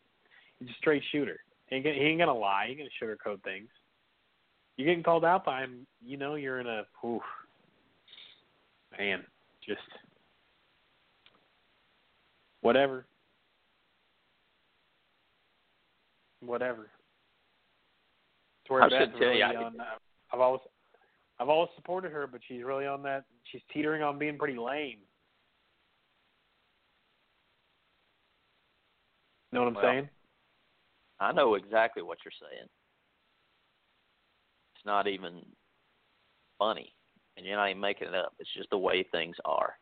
He's 0.60 0.70
a 0.70 0.74
straight 0.80 1.04
shooter. 1.12 1.40
He 1.74 1.78
ain't, 1.78 1.86
gonna, 1.86 1.96
he 1.96 2.02
ain't 2.02 2.20
gonna 2.20 2.36
lie. 2.36 2.66
He 2.68 2.74
ain't 2.74 2.82
gonna 2.82 3.16
sugarcoat 3.16 3.42
things. 3.42 3.68
You're 4.78 4.86
getting 4.86 5.04
called 5.04 5.26
out 5.26 5.44
by 5.44 5.62
him. 5.62 5.88
You 6.06 6.18
know, 6.18 6.36
you're 6.36 6.60
in 6.60 6.68
a 6.68 6.84
oof, 7.04 7.24
man. 9.00 9.24
Just 9.68 9.82
whatever, 12.62 13.08
whatever. 16.42 16.92
I 18.70 18.90
should 18.90 19.12
tell 19.14 19.20
really 19.20 19.40
you, 19.40 19.44
I 19.44 19.56
on, 19.56 19.80
uh, 19.80 19.84
I've 20.32 20.42
always, 20.42 20.62
I've 21.40 21.50
always 21.50 21.70
supported 21.76 22.12
her, 22.12 22.28
but 22.28 22.42
she's 22.48 22.64
really 22.64 22.86
on 22.86 23.02
that. 23.04 23.24
She's 23.52 23.62
teetering 23.74 24.04
on 24.04 24.20
being 24.20 24.38
pretty 24.38 24.60
lame. 24.60 25.00
You 29.52 29.58
Know 29.58 29.62
what 29.62 29.68
I'm 29.70 29.74
Well, 29.74 29.84
saying? 29.84 30.10
I 31.24 31.32
know 31.32 31.56
exactly 31.56 32.04
what 32.04 32.18
you're 32.26 32.32
saying. 32.40 32.68
It's 34.76 34.86
not 34.86 35.08
even 35.08 35.42
funny, 36.60 36.94
and 37.38 37.46
you're 37.46 37.56
not 37.56 37.70
even 37.70 37.82
making 37.82 38.10
it 38.10 38.16
up. 38.16 38.34
It's 38.40 38.54
just 38.56 38.70
the 38.70 38.78
way 38.78 39.06
things 39.12 39.36
are. 39.46 39.76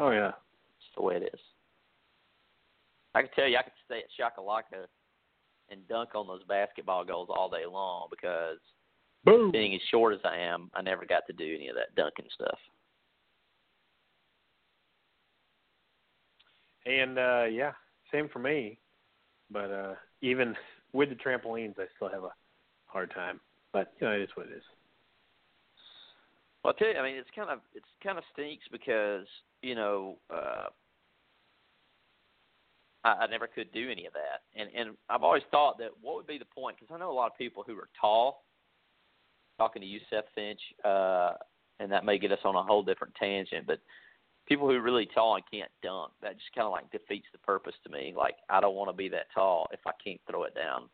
Oh 0.00 0.10
yeah. 0.10 0.28
It's 0.28 0.94
the 0.96 1.02
way 1.02 1.16
it 1.16 1.30
is. 1.32 1.40
I 3.14 3.22
can 3.22 3.30
tell 3.34 3.48
you, 3.48 3.56
I 3.56 3.62
could 3.62 3.72
stay 3.86 4.00
at 4.00 4.04
Shakalaka 4.18 4.86
and 5.70 5.88
dunk 5.88 6.14
on 6.14 6.26
those 6.26 6.44
basketball 6.44 7.04
goals 7.04 7.28
all 7.30 7.48
day 7.48 7.66
long 7.70 8.08
because 8.10 8.58
Boom. 9.24 9.50
being 9.50 9.74
as 9.74 9.80
short 9.90 10.14
as 10.14 10.20
I 10.24 10.36
am, 10.36 10.70
I 10.74 10.82
never 10.82 11.04
got 11.04 11.26
to 11.26 11.32
do 11.32 11.54
any 11.54 11.68
of 11.68 11.76
that 11.76 11.94
dunking 11.96 12.28
stuff. 12.34 12.58
And 16.86 17.18
uh 17.18 17.44
yeah, 17.50 17.72
same 18.12 18.28
for 18.28 18.38
me. 18.38 18.78
But 19.50 19.70
uh 19.70 19.94
even 20.22 20.54
with 20.92 21.10
the 21.10 21.14
trampolines 21.14 21.78
I 21.78 21.86
still 21.96 22.08
have 22.08 22.24
a 22.24 22.32
hard 22.86 23.12
time. 23.14 23.40
But 23.72 23.92
you 24.00 24.06
know, 24.06 24.14
it 24.14 24.22
is 24.22 24.30
what 24.34 24.46
it 24.46 24.52
is. 24.56 24.62
Well, 26.64 26.74
I 26.76 26.78
tell 26.78 26.92
you, 26.92 26.98
I 26.98 27.02
mean, 27.02 27.16
it's 27.16 27.30
kind 27.34 27.50
of 27.50 27.60
it's 27.74 27.86
kind 28.02 28.18
of 28.18 28.24
stinks 28.32 28.64
because 28.72 29.26
you 29.62 29.74
know 29.74 30.16
uh, 30.32 30.66
I, 33.04 33.26
never 33.30 33.46
could 33.46 33.72
do 33.72 33.90
any 33.90 34.06
of 34.06 34.12
that, 34.14 34.42
and 34.60 34.68
and 34.74 34.96
I've 35.08 35.22
always 35.22 35.44
thought 35.50 35.78
that 35.78 35.90
what 36.00 36.16
would 36.16 36.26
be 36.26 36.38
the 36.38 36.44
point? 36.44 36.76
Because 36.78 36.94
I 36.94 36.98
know 36.98 37.10
a 37.10 37.14
lot 37.14 37.30
of 37.30 37.38
people 37.38 37.64
who 37.66 37.76
are 37.76 37.88
tall. 38.00 38.44
Talking 39.58 39.82
to 39.82 39.88
you, 39.88 39.98
Seth 40.08 40.26
Finch, 40.36 40.60
uh, 40.84 41.32
and 41.80 41.90
that 41.90 42.04
may 42.04 42.16
get 42.16 42.30
us 42.30 42.38
on 42.44 42.54
a 42.54 42.62
whole 42.62 42.84
different 42.84 43.12
tangent, 43.16 43.66
but 43.66 43.80
people 44.48 44.66
who 44.68 44.74
are 44.74 44.80
really 44.82 45.06
tall 45.06 45.34
and 45.36 45.44
can't 45.50 45.70
dunk, 45.82 46.12
that 46.22 46.34
just 46.34 46.52
kind 46.54 46.64
of 46.64 46.72
like 46.72 46.90
defeats 46.90 47.26
the 47.32 47.38
purpose 47.38 47.74
to 47.84 47.90
me. 47.90 48.14
Like 48.16 48.36
I 48.48 48.60
don't 48.60 48.74
want 48.74 48.88
to 48.88 48.96
be 48.96 49.08
that 49.10 49.26
tall 49.34 49.68
if 49.72 49.80
I 49.86 49.92
can't 50.02 50.20
throw 50.28 50.44
it 50.44 50.54
down 50.54 50.88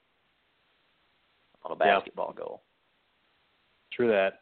on 1.62 1.72
a 1.72 1.84
Yeah. 1.84 1.96
basketball 1.96 2.32
goal. 2.32 2.62
True 3.92 4.08
that. 4.08 4.40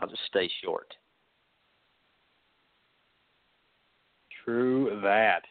I'll 0.00 0.08
just 0.08 0.24
stay 0.26 0.48
short. 0.64 0.96
True 4.44 5.00
that. 5.02 5.44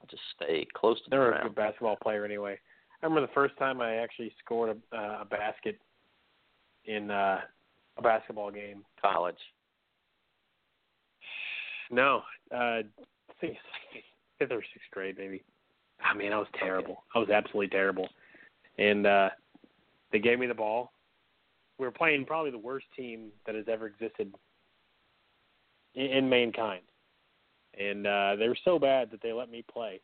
I'll 0.00 0.06
just 0.08 0.22
stay 0.36 0.64
close 0.74 1.02
to 1.02 1.10
the 1.10 1.16
Never 1.16 1.32
a 1.32 1.42
good 1.42 1.54
basketball 1.56 1.96
player 1.96 2.24
anyway. 2.24 2.58
I 3.02 3.06
remember 3.06 3.26
the 3.26 3.32
first 3.32 3.56
time 3.58 3.80
I 3.80 3.96
actually 3.96 4.32
scored 4.38 4.76
a, 4.92 4.96
uh, 4.96 5.22
a 5.22 5.24
basket 5.24 5.78
in 6.84 7.10
uh, 7.10 7.40
a 8.00 8.02
basketball 8.02 8.50
game. 8.50 8.84
college. 9.00 9.36
No, 11.90 12.22
uh, 12.52 12.56
I 12.56 12.82
think 13.40 13.56
fifth 14.38 14.52
or 14.52 14.62
sixth 14.62 14.90
grade, 14.92 15.16
maybe. 15.18 15.42
I 16.02 16.14
mean, 16.14 16.32
I 16.32 16.38
was 16.38 16.46
terrible. 16.58 17.04
I 17.14 17.18
was 17.18 17.30
absolutely 17.30 17.68
terrible. 17.68 18.08
And 18.78 19.06
uh, 19.06 19.30
they 20.12 20.18
gave 20.18 20.38
me 20.38 20.46
the 20.46 20.54
ball. 20.54 20.92
We 21.78 21.86
were 21.86 21.92
playing 21.92 22.24
probably 22.26 22.50
the 22.50 22.58
worst 22.58 22.86
team 22.96 23.30
that 23.46 23.54
has 23.54 23.66
ever 23.68 23.86
existed 23.86 24.32
in, 25.94 26.06
in 26.06 26.28
mankind. 26.28 26.82
And 27.78 28.06
uh, 28.06 28.36
they 28.36 28.48
were 28.48 28.58
so 28.64 28.78
bad 28.78 29.10
that 29.10 29.22
they 29.22 29.32
let 29.32 29.50
me 29.50 29.64
play. 29.70 30.00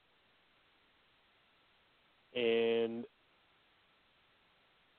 And 2.34 3.04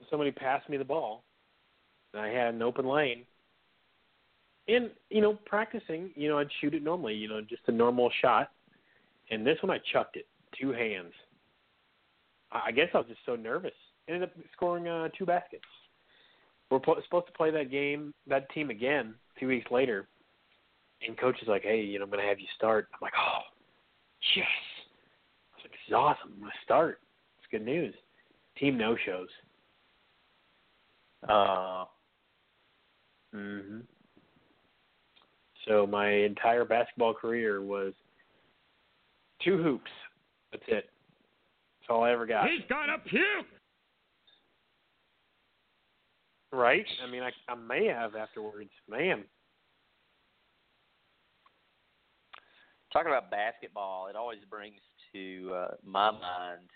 somebody 0.09 0.31
passed 0.31 0.69
me 0.69 0.77
the 0.77 0.85
ball. 0.85 1.23
I 2.19 2.27
had 2.27 2.53
an 2.53 2.61
open 2.61 2.87
lane 2.87 3.23
and 4.67 4.91
you 5.09 5.21
know 5.21 5.37
practicing 5.45 6.09
you 6.15 6.27
know 6.27 6.37
i'd 6.39 6.49
shoot 6.59 6.73
it 6.73 6.83
normally 6.83 7.13
you 7.13 7.29
know 7.29 7.39
just 7.39 7.61
a 7.67 7.71
normal 7.71 8.11
shot 8.21 8.51
and 9.31 9.47
this 9.47 9.57
one 9.61 9.71
i 9.71 9.79
chucked 9.93 10.17
it 10.17 10.27
two 10.59 10.71
hands 10.71 11.13
i 12.51 12.69
guess 12.71 12.89
i 12.93 12.97
was 12.97 13.07
just 13.07 13.21
so 13.25 13.35
nervous 13.35 13.71
ended 14.07 14.23
up 14.23 14.31
scoring 14.53 14.87
uh, 14.87 15.09
two 15.17 15.25
baskets. 15.25 15.63
We're 16.69 16.79
po- 16.79 16.99
supposed 17.03 17.27
to 17.27 17.33
play 17.33 17.51
that 17.51 17.71
game, 17.71 18.13
that 18.27 18.49
team 18.51 18.69
again, 18.69 19.15
two 19.39 19.47
weeks 19.47 19.69
later, 19.71 20.07
and 21.05 21.17
coach 21.17 21.41
is 21.41 21.47
like, 21.47 21.63
"Hey, 21.63 21.81
you 21.81 21.99
know, 21.99 22.05
I'm 22.05 22.11
going 22.11 22.21
to 22.21 22.27
have 22.27 22.39
you 22.39 22.47
start." 22.55 22.87
I'm 22.93 22.99
like, 23.01 23.13
"Oh, 23.17 23.39
yes!" 24.35 24.47
I 25.53 25.57
was 25.57 25.63
like, 25.63 25.71
"This 25.71 25.87
is 25.87 25.93
awesome. 25.93 26.33
I'm 26.33 26.39
going 26.39 26.51
to 26.51 26.57
start. 26.63 26.99
It's 27.39 27.47
good 27.51 27.65
news." 27.65 27.93
Team 28.57 28.77
no 28.77 28.97
shows. 29.05 29.29
Uh, 31.27 31.85
hmm 33.33 33.79
So 35.67 35.85
my 35.85 36.09
entire 36.09 36.65
basketball 36.65 37.13
career 37.13 37.61
was 37.61 37.93
two 39.43 39.61
hoops. 39.61 39.91
That's 40.51 40.63
it. 40.67 40.89
That's 41.79 41.89
all 41.89 42.03
I 42.03 42.11
ever 42.11 42.25
got. 42.25 42.49
He's 42.49 42.65
gonna 42.69 42.97
puke. 43.05 43.45
Right? 46.51 46.85
I 47.05 47.11
mean, 47.11 47.23
I, 47.23 47.31
I 47.49 47.55
may 47.55 47.87
have 47.87 48.15
afterwards. 48.15 48.69
Man, 48.89 49.25
talking 52.93 53.11
about 53.11 53.29
basketball, 53.29 54.07
it 54.07 54.15
always 54.15 54.39
brings 54.49 54.79
to 55.13 55.51
uh, 55.53 55.67
my 55.85 56.11
mind 56.11 56.69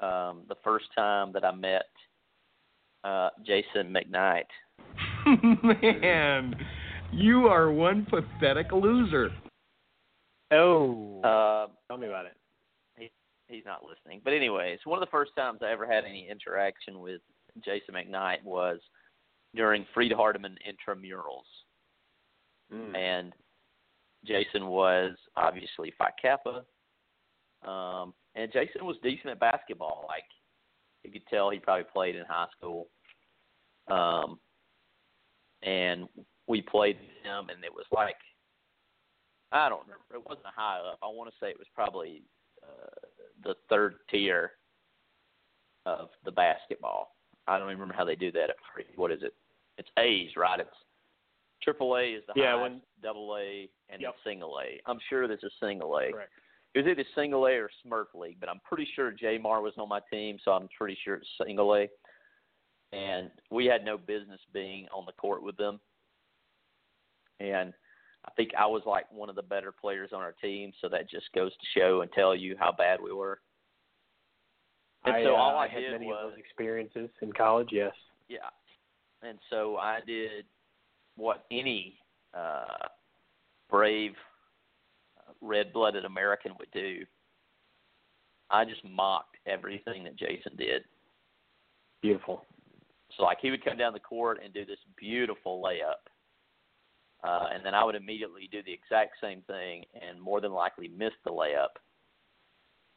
um, 0.00 0.42
the 0.48 0.56
first 0.62 0.86
time 0.94 1.32
that 1.32 1.44
I 1.44 1.54
met 1.54 1.86
uh, 3.04 3.30
Jason 3.44 3.94
McKnight. 3.94 4.44
Man, 5.62 6.54
you 7.12 7.46
are 7.48 7.70
one 7.70 8.06
pathetic 8.06 8.70
loser. 8.72 9.30
oh, 10.52 11.20
Uh, 11.22 11.66
tell 11.88 11.98
me 11.98 12.06
about 12.06 12.26
it. 12.26 12.36
he's 13.48 13.64
not 13.64 13.82
listening. 13.84 14.20
But 14.24 14.32
anyways, 14.32 14.78
one 14.84 15.00
of 15.00 15.06
the 15.06 15.10
first 15.10 15.32
times 15.36 15.60
I 15.62 15.70
ever 15.70 15.86
had 15.86 16.04
any 16.04 16.28
interaction 16.30 17.00
with 17.00 17.20
Jason 17.64 17.94
McKnight 17.94 18.42
was 18.44 18.80
during 19.54 19.86
Freed 19.94 20.12
Hardeman 20.12 20.56
intramurals. 20.68 21.46
And 22.96 23.32
Jason 24.24 24.66
was 24.66 25.12
obviously 25.36 25.92
Phi 25.96 26.10
Kappa. 26.20 26.64
Um, 27.68 28.12
and 28.34 28.52
Jason 28.52 28.84
was 28.84 28.96
decent 29.02 29.28
at 29.30 29.40
basketball. 29.40 30.04
Like 30.08 30.24
you 31.04 31.10
could 31.12 31.26
tell 31.28 31.50
he 31.50 31.58
probably 31.58 31.86
played 31.92 32.16
in 32.16 32.24
high 32.28 32.46
school. 32.58 32.88
Um, 33.88 34.38
and 35.62 36.08
we 36.46 36.62
played 36.62 36.96
him 37.22 37.48
and 37.48 37.64
it 37.64 37.72
was 37.72 37.86
like 37.92 38.16
I 39.52 39.68
don't 39.68 39.82
remember. 39.82 40.04
It 40.12 40.28
wasn't 40.28 40.46
high 40.54 40.78
up. 40.80 40.98
I 41.02 41.06
want 41.06 41.30
to 41.30 41.36
say 41.40 41.50
it 41.50 41.58
was 41.58 41.68
probably 41.74 42.22
uh, 42.62 42.88
the 43.44 43.54
third 43.70 43.94
tier 44.10 44.52
of 45.86 46.08
the 46.24 46.32
basketball. 46.32 47.14
I 47.46 47.56
don't 47.58 47.68
even 47.68 47.78
remember 47.78 47.94
how 47.96 48.04
they 48.04 48.16
do 48.16 48.32
that 48.32 48.50
at. 48.50 48.56
What 48.96 49.12
is 49.12 49.22
it? 49.22 49.34
It's 49.78 49.88
A's, 49.98 50.30
right? 50.36 50.58
It's 50.58 50.68
triple 51.62 51.96
A 51.96 52.02
is 52.14 52.24
the 52.26 52.32
Yeah, 52.34 52.56
highest, 52.56 52.62
when- 52.62 52.82
double 53.02 53.36
A, 53.36 53.70
and 53.88 54.02
Yep. 54.02 54.16
single 54.24 54.58
A. 54.60 54.80
I'm 54.86 54.98
sure 55.08 55.28
this 55.28 55.42
is 55.44 55.52
single 55.60 55.96
A. 55.98 56.10
Correct. 56.10 56.32
It 56.74 56.80
was 56.84 56.90
either 56.90 57.04
single 57.14 57.46
A 57.46 57.52
or 57.52 57.70
Smurf 57.86 58.12
League, 58.14 58.40
but 58.40 58.48
I'm 58.48 58.60
pretty 58.60 58.84
sure 58.96 59.12
J 59.12 59.38
Mar 59.38 59.62
was 59.62 59.74
on 59.78 59.88
my 59.88 60.00
team, 60.12 60.38
so 60.44 60.50
I'm 60.52 60.68
pretty 60.76 60.98
sure 61.04 61.14
it's 61.14 61.28
single 61.40 61.74
A. 61.76 61.88
And 62.92 63.30
we 63.50 63.66
had 63.66 63.84
no 63.84 63.98
business 63.98 64.40
being 64.52 64.86
on 64.94 65.04
the 65.06 65.12
court 65.12 65.42
with 65.42 65.56
them. 65.56 65.80
And 67.40 67.72
I 68.24 68.30
think 68.32 68.50
I 68.58 68.66
was 68.66 68.82
like 68.86 69.10
one 69.12 69.28
of 69.28 69.36
the 69.36 69.42
better 69.42 69.72
players 69.72 70.10
on 70.12 70.20
our 70.20 70.32
team, 70.32 70.72
so 70.80 70.88
that 70.88 71.10
just 71.10 71.26
goes 71.34 71.52
to 71.52 71.78
show 71.78 72.00
and 72.00 72.10
tell 72.12 72.34
you 72.34 72.56
how 72.58 72.72
bad 72.72 73.00
we 73.02 73.12
were. 73.12 73.40
And 75.04 75.14
I, 75.14 75.22
so 75.22 75.34
uh, 75.34 75.38
all 75.38 75.56
I, 75.56 75.66
I 75.66 75.68
had 75.68 75.80
did 75.80 75.92
many 75.92 76.06
was 76.06 76.16
of 76.24 76.30
those 76.30 76.38
experiences 76.38 77.10
in 77.22 77.32
college. 77.32 77.68
Yes. 77.70 77.92
yeah. 78.28 78.38
And 79.22 79.38
so 79.50 79.76
I 79.76 80.00
did 80.06 80.44
what 81.16 81.44
any 81.50 81.98
uh, 82.34 82.88
brave, 83.70 84.12
uh, 85.18 85.32
red-blooded 85.40 86.04
American 86.04 86.52
would 86.58 86.70
do. 86.72 87.04
I 88.50 88.64
just 88.64 88.84
mocked 88.84 89.36
everything 89.46 90.04
that 90.04 90.16
Jason 90.16 90.52
did. 90.56 90.82
Beautiful. 92.02 92.44
So 93.16 93.22
like 93.22 93.38
he 93.40 93.50
would 93.50 93.64
come 93.64 93.76
down 93.76 93.92
the 93.92 94.00
court 94.00 94.40
and 94.44 94.52
do 94.52 94.64
this 94.64 94.78
beautiful 94.96 95.62
layup. 95.62 96.04
Uh, 97.24 97.48
and 97.54 97.64
then 97.64 97.74
I 97.74 97.82
would 97.82 97.94
immediately 97.94 98.48
do 98.52 98.62
the 98.62 98.72
exact 98.72 99.14
same 99.20 99.42
thing 99.42 99.84
and 99.94 100.20
more 100.20 100.40
than 100.40 100.52
likely 100.52 100.88
miss 100.88 101.12
the 101.24 101.30
layup. 101.30 101.80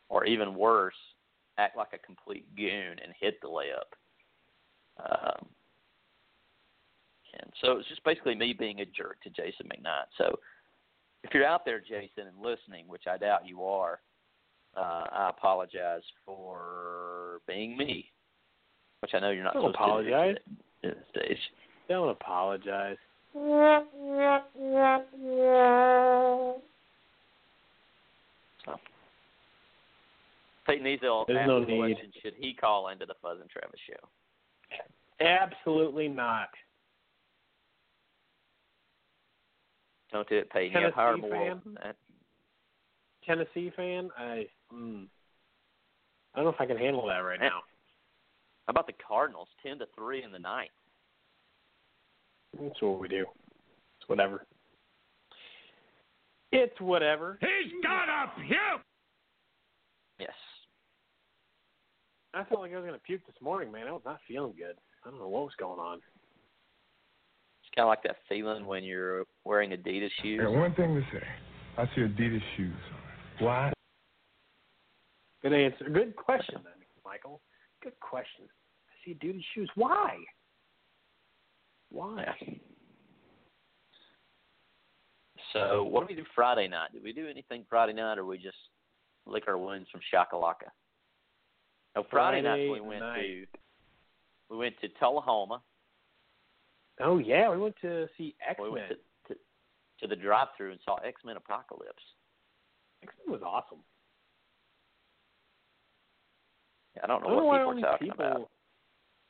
Or 0.09 0.25
even 0.25 0.55
worse, 0.55 0.95
act 1.57 1.77
like 1.77 1.93
a 1.93 1.97
complete 1.99 2.45
goon 2.55 2.97
and 3.03 3.13
hit 3.19 3.39
the 3.41 3.47
layup. 3.47 3.93
Um, 4.99 5.47
and 7.39 7.53
so 7.61 7.77
it's 7.77 7.87
just 7.87 8.03
basically 8.03 8.35
me 8.35 8.53
being 8.57 8.81
a 8.81 8.85
jerk 8.85 9.21
to 9.23 9.29
Jason 9.29 9.67
McKnight. 9.67 10.07
So 10.17 10.39
if 11.23 11.33
you're 11.33 11.45
out 11.45 11.63
there, 11.63 11.79
Jason, 11.79 12.27
and 12.27 12.41
listening, 12.41 12.87
which 12.87 13.03
I 13.07 13.17
doubt 13.17 13.47
you 13.47 13.63
are, 13.63 13.99
uh, 14.75 15.05
I 15.11 15.29
apologize 15.29 16.03
for 16.25 17.41
being 17.47 17.77
me, 17.77 18.11
which 19.01 19.11
I 19.13 19.19
know 19.19 19.29
you're 19.31 19.43
not 19.43 19.53
Don't 19.53 19.71
supposed 19.73 20.05
to 20.05 20.09
do 20.09 20.13
apologize. 20.15 20.37
at 20.83 20.95
this 20.95 20.95
stage. 21.15 21.37
Don't 21.87 22.09
apologize. 22.09 22.97
So. 28.65 28.75
Peyton 30.67 30.85
Ezel 30.85 31.25
There's 31.27 31.47
no 31.47 31.61
the 31.61 31.67
need. 31.71 31.77
question, 31.95 32.11
should 32.21 32.33
he 32.37 32.53
call 32.53 32.89
into 32.89 33.05
the 33.05 33.15
Fuzz 33.21 33.37
and 33.41 33.49
Travis 33.49 33.79
show? 33.87 35.25
Absolutely 35.25 36.07
not. 36.07 36.49
Don't 40.11 40.27
do 40.27 40.37
it, 40.37 40.49
Peyton. 40.49 40.77
You 40.79 40.85
have 40.85 40.93
higher 40.93 41.15
Tennessee 41.15 41.29
fan? 41.29 41.61
than 41.65 41.73
that. 41.83 41.95
Tennessee 43.25 43.71
fan. 43.75 44.09
I. 44.17 44.47
Mm, 44.73 45.05
I 46.33 46.37
don't 46.37 46.45
know 46.45 46.51
if 46.51 46.61
I 46.61 46.65
can 46.65 46.77
handle 46.77 47.05
that 47.07 47.17
right 47.19 47.39
Eh. 47.41 47.47
now. 47.47 47.61
How 48.69 48.71
about 48.71 48.85
the 48.85 48.93
Cardinals? 48.93 49.47
Ten 49.65 49.79
to 49.79 49.87
three 49.95 50.21
in 50.23 50.31
the 50.31 50.37
ninth. 50.37 50.69
That's 52.61 52.79
what 52.83 52.99
we 52.99 53.07
do. 53.07 53.25
It's 53.99 54.07
whatever. 54.07 54.45
It's 56.51 56.79
whatever. 56.79 57.39
He's 57.41 57.73
gonna 57.81 58.31
puke. 58.47 58.85
Yes. 60.19 60.29
I 62.35 62.43
felt 62.43 62.61
like 62.61 62.71
I 62.71 62.75
was 62.75 62.85
gonna 62.85 62.99
puke 62.99 63.25
this 63.25 63.41
morning, 63.41 63.71
man. 63.71 63.87
I 63.87 63.91
was 63.91 64.03
not 64.05 64.19
feeling 64.27 64.53
good. 64.55 64.75
I 65.03 65.09
don't 65.09 65.17
know 65.17 65.29
what 65.29 65.45
was 65.45 65.55
going 65.57 65.79
on. 65.79 65.95
It's 65.95 67.75
kind 67.75 67.85
of 67.85 67.87
like 67.87 68.03
that 68.03 68.17
feeling 68.29 68.67
when 68.67 68.83
you're 68.83 69.23
wearing 69.45 69.71
Adidas 69.71 70.11
shoes. 70.21 70.41
And 70.43 70.59
one 70.59 70.75
thing 70.75 70.93
to 70.93 71.01
say, 71.11 71.25
I 71.75 71.85
see 71.95 72.01
Adidas 72.01 72.43
shoes 72.55 72.75
on. 72.93 73.47
Why? 73.47 73.73
Good 75.41 75.53
answer. 75.53 75.89
Good 75.89 76.15
question, 76.15 76.59
then, 76.63 76.73
Michael. 77.03 77.41
Good 77.81 77.99
question. 77.99 78.45
I 78.99 79.05
see 79.05 79.13
duty 79.15 79.45
shoes. 79.53 79.69
Why? 79.75 80.17
Why? 81.91 82.25
So, 85.53 85.83
what 85.83 86.01
do 86.01 86.13
we 86.13 86.21
do 86.21 86.27
Friday 86.35 86.67
night? 86.67 86.91
Did 86.93 87.03
we 87.03 87.13
do 87.13 87.27
anything 87.27 87.65
Friday 87.69 87.93
night, 87.93 88.17
or 88.17 88.25
we 88.25 88.37
just 88.37 88.57
lick 89.25 89.45
our 89.47 89.57
wounds 89.57 89.89
from 89.89 90.01
Shakalaka? 90.13 90.69
No, 91.95 92.05
Friday, 92.11 92.41
night 92.41 92.69
we 92.71 92.81
went 92.81 93.01
night. 93.01 93.21
to 93.21 93.45
we 94.49 94.57
went 94.57 94.75
to 94.81 94.87
Tullahoma. 94.99 95.61
Oh 97.01 97.17
yeah, 97.17 97.49
we 97.49 97.57
went 97.57 97.75
to 97.81 98.07
see 98.17 98.35
X 98.47 98.59
Men. 98.59 98.71
We 98.71 98.75
Men. 98.79 98.87
went 98.89 98.99
to, 99.27 99.33
to 99.33 99.39
to 100.01 100.07
the 100.07 100.15
drive-through 100.21 100.71
and 100.71 100.79
saw 100.85 100.97
X 100.97 101.21
Men 101.25 101.37
Apocalypse. 101.37 102.03
X 103.01 103.13
Men 103.25 103.33
was 103.33 103.41
awesome. 103.43 103.79
I 107.03 107.07
don't 107.07 107.23
I 107.23 107.27
know 107.27 107.35
don't 107.35 107.45
what 107.45 107.65
why 107.65 107.73
people 107.73 107.85
are 107.85 107.91
talking 107.91 108.07
people, 108.09 108.25
about. 108.25 108.49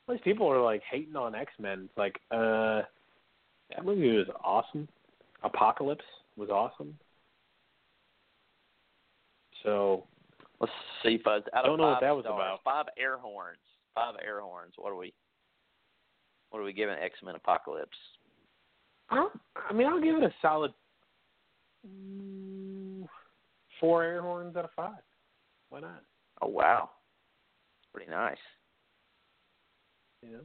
All 0.08 0.14
these 0.14 0.22
people 0.22 0.46
are 0.50 0.62
like 0.62 0.82
hating 0.90 1.16
on 1.16 1.34
X 1.34 1.52
Men. 1.58 1.88
It's 1.88 1.98
like, 1.98 2.20
uh, 2.30 2.82
that 3.70 3.84
movie 3.84 4.16
was 4.16 4.26
awesome. 4.44 4.88
Apocalypse 5.42 6.04
was 6.36 6.50
awesome. 6.50 6.98
So 9.62 10.04
Let's 10.60 10.72
see, 11.02 11.18
Fuzz. 11.24 11.42
Out 11.54 11.64
Don't 11.64 11.74
of 11.74 11.80
know 11.80 11.86
what 11.88 12.00
that 12.02 12.14
was 12.14 12.24
stars, 12.24 12.36
about. 12.36 12.60
Five 12.62 12.86
air 12.98 13.16
horns. 13.16 13.58
Five 13.94 14.14
air 14.22 14.40
horns. 14.40 14.74
What 14.76 14.90
are 14.90 14.96
we? 14.96 15.12
What 16.50 16.60
are 16.60 16.64
we 16.64 16.72
giving 16.72 16.96
X 16.96 17.14
Men 17.24 17.34
Apocalypse? 17.34 17.96
I'll, 19.08 19.32
I 19.68 19.72
mean, 19.72 19.86
I'll 19.86 20.00
give 20.00 20.16
it 20.16 20.22
a 20.22 20.32
solid 20.42 20.72
four 23.80 24.02
air 24.04 24.20
horns 24.20 24.54
out 24.56 24.64
of 24.64 24.70
five. 24.76 25.02
Why 25.70 25.80
not? 25.80 26.02
Oh 26.42 26.48
wow, 26.48 26.90
pretty 27.94 28.10
nice. 28.10 28.36
You 30.22 30.32
know. 30.32 30.40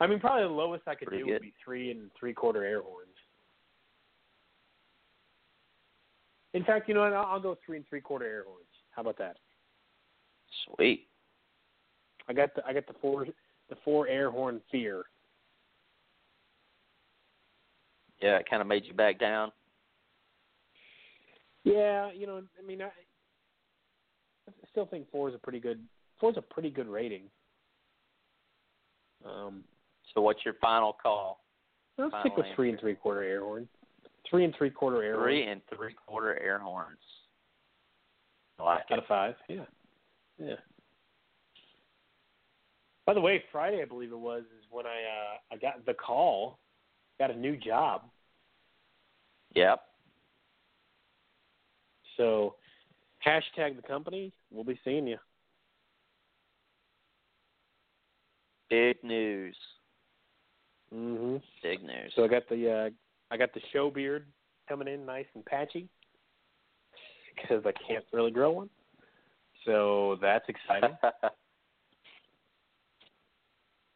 I 0.00 0.06
mean, 0.06 0.18
probably 0.18 0.44
the 0.44 0.48
lowest 0.48 0.84
I 0.86 0.94
could 0.94 1.08
Pretty 1.08 1.24
do 1.24 1.32
would 1.32 1.42
be 1.42 1.52
three 1.62 1.90
and 1.90 2.10
three 2.18 2.32
quarter 2.32 2.64
air 2.64 2.80
horns. 2.80 3.08
In 6.54 6.64
fact, 6.64 6.88
you 6.88 6.94
know 6.94 7.00
what? 7.00 7.12
I'll, 7.12 7.26
I'll 7.26 7.40
go 7.40 7.56
three 7.64 7.76
and 7.76 7.86
three 7.88 8.00
quarter 8.00 8.26
air 8.26 8.44
horns. 8.46 8.64
How 8.92 9.02
about 9.02 9.18
that? 9.18 9.36
Sweet. 10.64 11.06
I 12.28 12.32
got 12.32 12.54
the 12.54 12.64
I 12.66 12.72
got 12.72 12.86
the 12.86 12.94
four 13.00 13.26
the 13.68 13.76
four 13.84 14.08
air 14.08 14.30
horn 14.30 14.60
fear. 14.70 15.04
Yeah, 18.22 18.38
it 18.38 18.48
kind 18.48 18.60
of 18.60 18.68
made 18.68 18.84
you 18.84 18.92
back 18.92 19.18
down. 19.18 19.52
Yeah, 21.64 22.10
you 22.12 22.26
know, 22.26 22.42
I 22.58 22.66
mean, 22.66 22.82
I, 22.82 22.86
I 22.86 24.52
still 24.70 24.86
think 24.86 25.10
four 25.10 25.28
is 25.28 25.34
a 25.34 25.38
pretty 25.38 25.60
good 25.60 25.80
four 26.18 26.30
is 26.30 26.36
a 26.36 26.42
pretty 26.42 26.70
good 26.70 26.88
rating. 26.88 27.22
Um, 29.24 29.64
So 30.14 30.20
what's 30.20 30.44
your 30.44 30.54
final 30.60 30.92
call? 31.00 31.44
I'll 31.98 32.10
Final 32.10 32.22
stick 32.22 32.36
with 32.36 32.46
three 32.56 32.70
and 32.70 32.80
three 32.80 32.94
quarter 32.94 33.22
air 33.22 33.40
horn. 33.40 33.68
Three 34.28 34.44
and 34.44 34.54
three 34.56 34.70
quarter 34.70 35.02
air 35.02 35.16
Three 35.16 35.42
horn 35.42 35.52
and 35.52 35.60
three 35.76 35.94
quarter 36.06 36.38
air 36.40 36.58
horns. 36.58 36.98
I 38.58 38.62
like 38.62 38.80
out 38.90 38.98
it. 38.98 38.98
of 38.98 39.06
five. 39.06 39.34
Yeah, 39.48 39.64
yeah. 40.38 40.54
By 43.06 43.14
the 43.14 43.20
way, 43.20 43.42
Friday 43.50 43.82
I 43.82 43.86
believe 43.86 44.12
it 44.12 44.18
was 44.18 44.42
is 44.42 44.64
when 44.70 44.86
I 44.86 44.90
uh 44.90 45.54
I 45.54 45.56
got 45.56 45.84
the 45.86 45.94
call, 45.94 46.58
got 47.18 47.30
a 47.30 47.36
new 47.36 47.56
job. 47.56 48.02
Yep. 49.54 49.80
So 52.16 52.54
hashtag 53.26 53.76
the 53.76 53.82
company. 53.82 54.32
We'll 54.50 54.64
be 54.64 54.78
seeing 54.84 55.06
you. 55.06 55.18
Big 58.70 58.96
news. 59.02 59.56
hmm 60.92 61.36
Big 61.62 61.82
news. 61.82 62.12
So 62.16 62.24
I 62.24 62.28
got 62.28 62.48
the 62.48 62.70
uh 62.70 62.90
I 63.32 63.36
got 63.36 63.52
the 63.52 63.60
show 63.72 63.90
beard 63.90 64.26
coming 64.68 64.88
in 64.88 65.04
nice 65.04 65.26
and 65.34 65.44
patchy 65.44 65.88
because 67.34 67.64
I 67.66 67.72
can't 67.86 68.04
really 68.12 68.30
grow 68.30 68.52
one. 68.52 68.70
So 69.66 70.16
that's 70.22 70.48
exciting. 70.48 70.96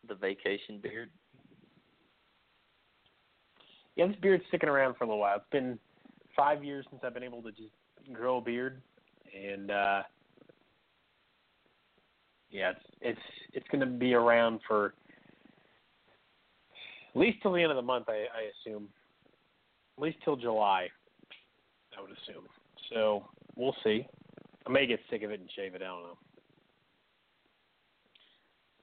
the 0.08 0.14
vacation 0.14 0.78
beard. 0.82 1.10
yeah, 3.96 4.06
this 4.06 4.16
beard's 4.20 4.44
sticking 4.48 4.68
around 4.68 4.96
for 4.96 5.04
a 5.04 5.06
little 5.06 5.20
while. 5.20 5.36
It's 5.36 5.46
been 5.50 5.78
five 6.36 6.64
years 6.64 6.84
since 6.90 7.02
I've 7.04 7.14
been 7.14 7.22
able 7.22 7.42
to 7.42 7.52
just 7.52 7.70
grow 8.12 8.38
a 8.38 8.40
beard, 8.40 8.82
and 9.34 9.70
uh 9.70 10.02
yeah, 12.54 12.70
it's 12.70 12.80
it's 13.00 13.20
it's 13.52 13.66
going 13.72 13.80
to 13.80 13.86
be 13.86 14.14
around 14.14 14.60
for 14.66 14.94
at 17.12 17.20
least 17.20 17.38
till 17.42 17.52
the 17.52 17.60
end 17.60 17.72
of 17.72 17.76
the 17.76 17.82
month. 17.82 18.04
I, 18.08 18.12
I 18.12 18.70
assume, 18.70 18.88
at 19.98 20.02
least 20.02 20.18
till 20.24 20.36
July. 20.36 20.86
I 21.98 22.00
would 22.00 22.10
assume. 22.10 22.44
So 22.92 23.26
we'll 23.56 23.74
see. 23.82 24.06
I 24.66 24.70
may 24.70 24.86
get 24.86 25.00
sick 25.10 25.22
of 25.22 25.32
it 25.32 25.40
and 25.40 25.50
shave 25.54 25.74
it. 25.74 25.82
I 25.82 25.86
don't 25.86 26.02
know. 26.02 26.18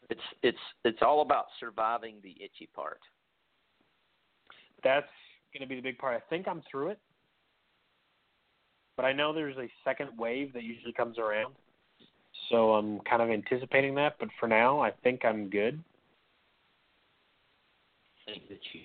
It's 0.10 0.21
it's 0.43 0.57
it's 0.84 0.99
all 1.01 1.21
about 1.21 1.45
surviving 1.57 2.15
the 2.23 2.31
itchy 2.31 2.69
part. 2.75 2.99
That's 4.84 5.07
going 5.53 5.62
to 5.62 5.67
be 5.67 5.75
the 5.75 5.81
big 5.81 5.97
part. 5.97 6.15
I 6.15 6.29
think 6.29 6.45
I'm 6.45 6.62
through 6.69 6.89
it, 6.89 6.99
but 8.97 9.05
I 9.05 9.13
know 9.13 9.31
there's 9.31 9.57
a 9.57 9.69
second 9.86 10.10
wave 10.17 10.51
that 10.53 10.63
usually 10.63 10.91
comes 10.91 11.17
around. 11.17 11.55
So 12.51 12.73
I'm 12.73 12.99
kind 13.01 13.21
of 13.21 13.29
anticipating 13.29 13.95
that, 13.95 14.17
but 14.19 14.29
for 14.39 14.47
now, 14.47 14.81
I 14.81 14.91
think 15.03 15.23
I'm 15.25 15.49
good. 15.49 15.81
think 18.25 18.47
that 18.49 18.59
you 18.73 18.81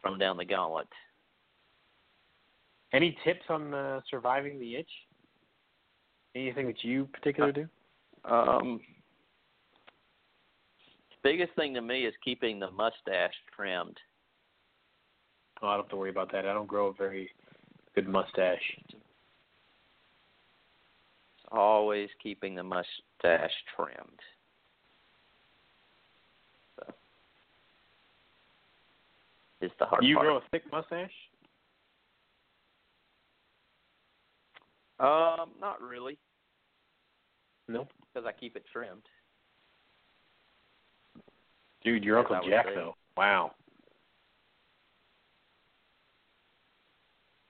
thrown 0.00 0.18
down 0.18 0.36
the 0.36 0.44
gauntlet. 0.44 0.88
Any 2.92 3.16
tips 3.24 3.44
on 3.48 3.74
uh, 3.74 4.00
surviving 4.10 4.58
the 4.58 4.76
itch? 4.76 4.90
Anything 6.34 6.66
that 6.66 6.82
you 6.82 7.08
particularly 7.12 7.52
do? 7.52 7.68
Um, 8.24 8.80
biggest 11.22 11.52
thing 11.54 11.74
to 11.74 11.82
me 11.82 12.06
is 12.06 12.14
keeping 12.24 12.58
the 12.58 12.70
mustache 12.70 13.34
trimmed. 13.54 13.96
Oh, 15.60 15.68
I 15.68 15.74
don't 15.74 15.84
have 15.84 15.90
to 15.90 15.96
worry 15.96 16.10
about 16.10 16.32
that. 16.32 16.46
I 16.46 16.52
don't 16.52 16.68
grow 16.68 16.88
a 16.88 16.92
very 16.92 17.30
good 17.94 18.08
mustache. 18.08 18.62
Always 21.50 22.08
keeping 22.22 22.54
the 22.54 22.62
mustache 22.62 22.84
trimmed. 23.74 24.20
So, 26.76 26.84
is 29.62 29.70
the 29.78 29.86
hard 29.86 30.04
you 30.04 30.16
part. 30.16 30.26
grow 30.26 30.36
a 30.36 30.42
thick 30.50 30.62
mustache? 30.70 31.10
Um, 35.00 35.50
not 35.60 35.80
really, 35.80 36.18
No. 37.68 37.86
because 38.12 38.26
I 38.26 38.32
keep 38.32 38.56
it 38.56 38.64
trimmed. 38.72 39.02
Dude, 41.84 42.02
your 42.04 42.18
Uncle 42.18 42.40
Jack, 42.48 42.66
say. 42.66 42.74
though. 42.74 42.96
Wow. 43.16 43.54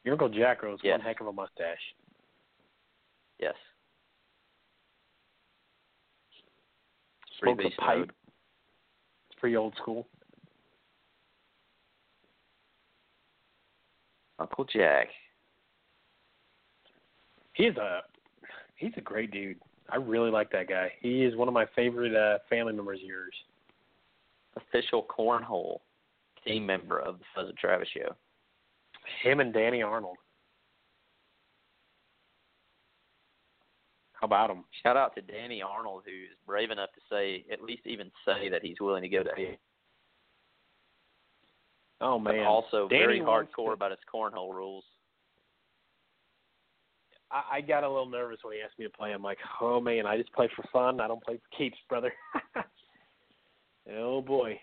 Your 0.05 0.13
Uncle 0.13 0.29
Jack 0.29 0.61
grows 0.61 0.79
Yes. 0.83 0.93
one 0.93 1.01
heck 1.01 1.21
of 1.21 1.27
a 1.27 1.33
mustache. 1.33 1.95
Yes. 3.39 3.55
Smokes 7.41 7.65
a 7.65 7.81
pipe. 7.81 7.99
mode. 7.99 8.13
It's 9.31 9.41
pretty 9.41 9.57
old 9.57 9.75
school. 9.77 10.07
Uncle 14.39 14.65
Jack. 14.65 15.09
He's 17.55 17.77
a 17.77 18.01
he's 18.77 18.93
a 18.97 19.01
great 19.01 19.31
dude. 19.31 19.59
I 19.91 19.97
really 19.97 20.31
like 20.31 20.51
that 20.53 20.69
guy. 20.69 20.93
He 21.01 21.25
is 21.25 21.35
one 21.35 21.49
of 21.49 21.55
my 21.55 21.67
favorite 21.75 22.15
uh, 22.15 22.39
family 22.49 22.73
members 22.73 23.01
of 23.01 23.07
yours. 23.07 23.35
official 24.57 25.07
cornhole 25.09 25.79
team 26.47 26.67
member 26.67 26.99
of 26.99 27.19
the 27.19 27.25
Fuzz 27.35 27.49
and 27.49 27.59
Travis 27.59 27.89
show. 27.97 28.15
Him 29.23 29.41
and 29.41 29.53
Danny 29.53 29.83
Arnold. 29.83 30.19
How 34.21 34.25
about 34.27 34.51
him? 34.51 34.65
Shout 34.83 34.97
out 34.97 35.15
to 35.15 35.23
Danny 35.23 35.63
Arnold, 35.63 36.03
who's 36.05 36.37
brave 36.45 36.71
enough 36.73 36.91
to 36.95 37.01
say, 37.11 37.45
at 37.53 37.63
least 37.63 37.83
even 37.87 38.11
say 38.25 38.49
that 38.49 38.63
he's 38.63 38.81
willing 38.81 39.03
to 39.03 39.09
go 39.09 39.23
to 39.23 39.31
A. 39.31 39.59
Oh 42.01 42.19
But 42.19 42.35
man. 42.35 42.47
also 42.47 42.89
Danny 42.89 43.01
very 43.05 43.21
hardcore 43.21 43.67
to- 43.67 43.73
about 43.73 43.91
his 43.93 44.01
cornhole 44.13 44.53
rules. 44.55 44.85
I, 47.31 47.57
I 47.57 47.61
got 47.61 47.85
a 47.85 47.89
little 47.89 48.09
nervous 48.09 48.39
when 48.43 48.55
he 48.57 48.63
asked 48.63 48.79
me 48.79 48.87
to 48.87 48.91
play. 48.91 49.13
I'm 49.13 49.23
like, 49.23 49.39
oh 49.61 49.81
man, 49.81 50.07
I 50.07 50.17
just 50.17 50.33
play 50.33 50.49
for 50.57 50.65
fun. 50.73 51.01
I 51.01 51.07
don't 51.07 51.23
play 51.23 51.37
for 51.37 51.57
keeps, 51.57 51.77
brother. 51.89 52.13
oh 53.97 54.21
boy. 54.23 54.59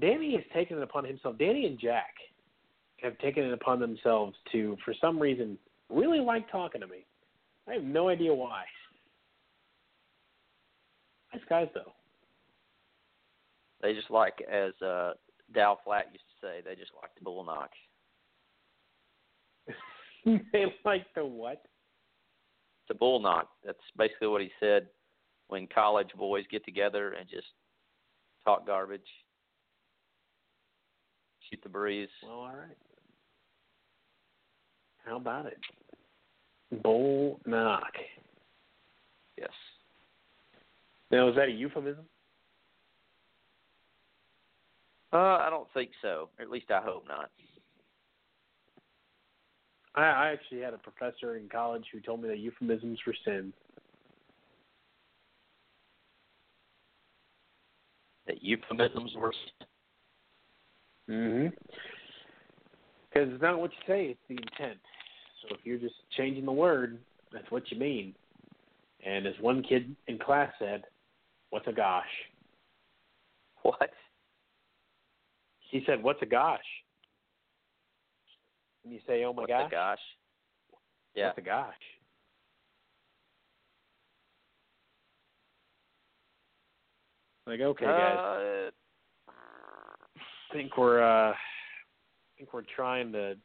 Danny 0.00 0.34
has 0.34 0.42
taken 0.52 0.76
it 0.78 0.82
upon 0.82 1.04
himself. 1.04 1.38
Danny 1.38 1.66
and 1.66 1.78
Jack 1.78 2.14
have 3.00 3.16
taken 3.18 3.44
it 3.44 3.52
upon 3.52 3.78
themselves 3.80 4.34
to, 4.52 4.76
for 4.84 4.92
some 5.00 5.18
reason, 5.18 5.56
really 5.88 6.18
like 6.20 6.50
talking 6.50 6.80
to 6.80 6.86
me. 6.88 7.06
I 7.68 7.74
have 7.74 7.84
no 7.84 8.08
idea 8.08 8.32
why. 8.32 8.64
Nice 11.32 11.42
guys, 11.48 11.68
though. 11.74 11.92
They 13.82 13.94
just 13.94 14.10
like, 14.10 14.34
as 14.50 14.72
uh, 14.82 15.12
Dow 15.54 15.78
Flat 15.84 16.06
used 16.12 16.24
to 16.24 16.46
say, 16.46 16.60
they 16.64 16.74
just 16.74 16.92
like 17.00 17.14
to 17.16 17.24
bull 17.24 17.44
knock. 17.44 17.70
they 20.52 20.66
like 20.84 21.06
the 21.14 21.24
what? 21.24 21.62
To 22.88 22.94
bull 22.94 23.20
knock. 23.20 23.48
That's 23.64 23.78
basically 23.96 24.28
what 24.28 24.42
he 24.42 24.50
said 24.60 24.88
when 25.48 25.66
college 25.66 26.10
boys 26.16 26.44
get 26.50 26.64
together 26.64 27.12
and 27.12 27.28
just 27.28 27.46
talk 28.44 28.66
garbage, 28.66 29.02
shoot 31.48 31.60
the 31.62 31.68
breeze. 31.68 32.08
Well, 32.22 32.32
all 32.32 32.46
right. 32.48 32.76
How 35.04 35.16
about 35.16 35.46
it? 35.46 35.58
Bull 36.82 37.40
knock. 37.46 37.92
Yes. 39.38 39.50
Now, 41.10 41.28
is 41.28 41.36
that 41.36 41.48
a 41.48 41.52
euphemism? 41.52 42.04
Uh, 45.12 45.16
I 45.16 45.48
don't 45.48 45.68
think 45.72 45.90
so. 46.02 46.28
Or 46.38 46.42
at 46.42 46.50
least 46.50 46.70
I 46.70 46.80
hope 46.80 47.04
not. 47.06 47.30
I, 49.94 50.02
I 50.02 50.32
actually 50.32 50.60
had 50.60 50.74
a 50.74 50.78
professor 50.78 51.36
in 51.36 51.48
college 51.48 51.84
who 51.92 52.00
told 52.00 52.22
me 52.22 52.28
that 52.28 52.38
euphemisms 52.38 52.98
were 53.06 53.14
sin. 53.24 53.52
That 58.26 58.42
euphemisms 58.42 59.12
were. 59.16 59.32
Mm-hmm. 61.08 61.48
Because 63.12 63.28
it's 63.32 63.42
not 63.42 63.60
what 63.60 63.70
you 63.70 63.94
say; 63.94 64.06
it's 64.06 64.20
the 64.28 64.34
intent. 64.34 64.80
So 65.48 65.54
if 65.54 65.60
you're 65.64 65.78
just 65.78 65.94
changing 66.16 66.44
the 66.44 66.52
word, 66.52 66.98
that's 67.32 67.50
what 67.50 67.70
you 67.70 67.78
mean. 67.78 68.14
And 69.04 69.26
as 69.26 69.34
one 69.40 69.62
kid 69.62 69.94
in 70.06 70.18
class 70.18 70.52
said, 70.58 70.84
"What's 71.50 71.66
a 71.66 71.72
gosh?" 71.72 72.04
What? 73.62 73.90
He 75.70 75.82
said, 75.86 76.02
"What's 76.02 76.22
a 76.22 76.26
gosh?" 76.26 76.84
And 78.84 78.92
you 78.92 79.00
say, 79.06 79.24
"Oh 79.24 79.32
my 79.32 79.42
What 79.42 79.48
gosh!" 79.48 79.70
the 79.70 79.76
gosh? 79.76 79.98
Yeah. 81.14 81.26
What's 81.28 81.38
a 81.38 81.42
gosh? 81.42 81.74
Like, 87.46 87.60
okay, 87.60 87.84
guys, 87.84 88.18
Uh, 88.18 88.70
I 89.28 90.52
think 90.52 90.76
we're 90.78 91.02
uh, 91.02 91.32
I 91.32 91.36
think 92.38 92.54
we're 92.54 92.62
trying 92.74 93.12
to 93.12 93.36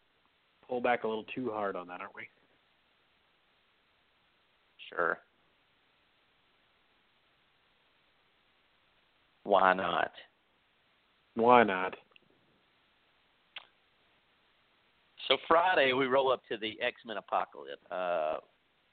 pull 0.69 0.79
back 0.79 1.03
a 1.03 1.07
little 1.07 1.25
too 1.35 1.49
hard 1.51 1.75
on 1.75 1.87
that, 1.87 1.99
aren't 1.99 2.15
we? 2.15 2.23
sure. 4.89 5.19
Why 9.43 9.73
not? 9.73 10.11
Why 11.35 11.63
not? 11.63 11.95
So 15.27 15.37
Friday 15.47 15.93
we 15.93 16.05
roll 16.05 16.31
up 16.31 16.41
to 16.49 16.57
the 16.57 16.79
X 16.81 16.95
Men 17.05 17.17
Apocalypse. 17.17 17.81
Uh, 17.91 18.37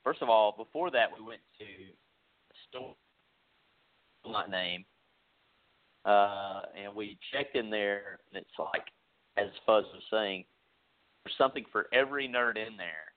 first 0.05 0.23
of 0.23 0.29
all, 0.29 0.55
before 0.57 0.91
that 0.91 1.07
we 1.19 1.25
went 1.25 1.41
to 1.59 1.65
a 1.65 2.55
store 2.69 2.95
not 4.27 4.51
name, 4.51 4.85
uh, 6.05 6.63
and 6.83 6.95
we 6.95 7.17
checked 7.33 7.57
in 7.57 7.71
there, 7.71 8.19
and 8.33 8.43
it's 8.43 8.59
like, 8.59 8.83
as 9.37 9.51
Fuzz 9.65 9.85
was 9.93 10.03
saying, 10.11 10.45
there's 11.27 11.37
something 11.39 11.65
for 11.73 11.89
every 11.93 12.29
nerd 12.29 12.57
in 12.57 12.77
there. 12.77 13.13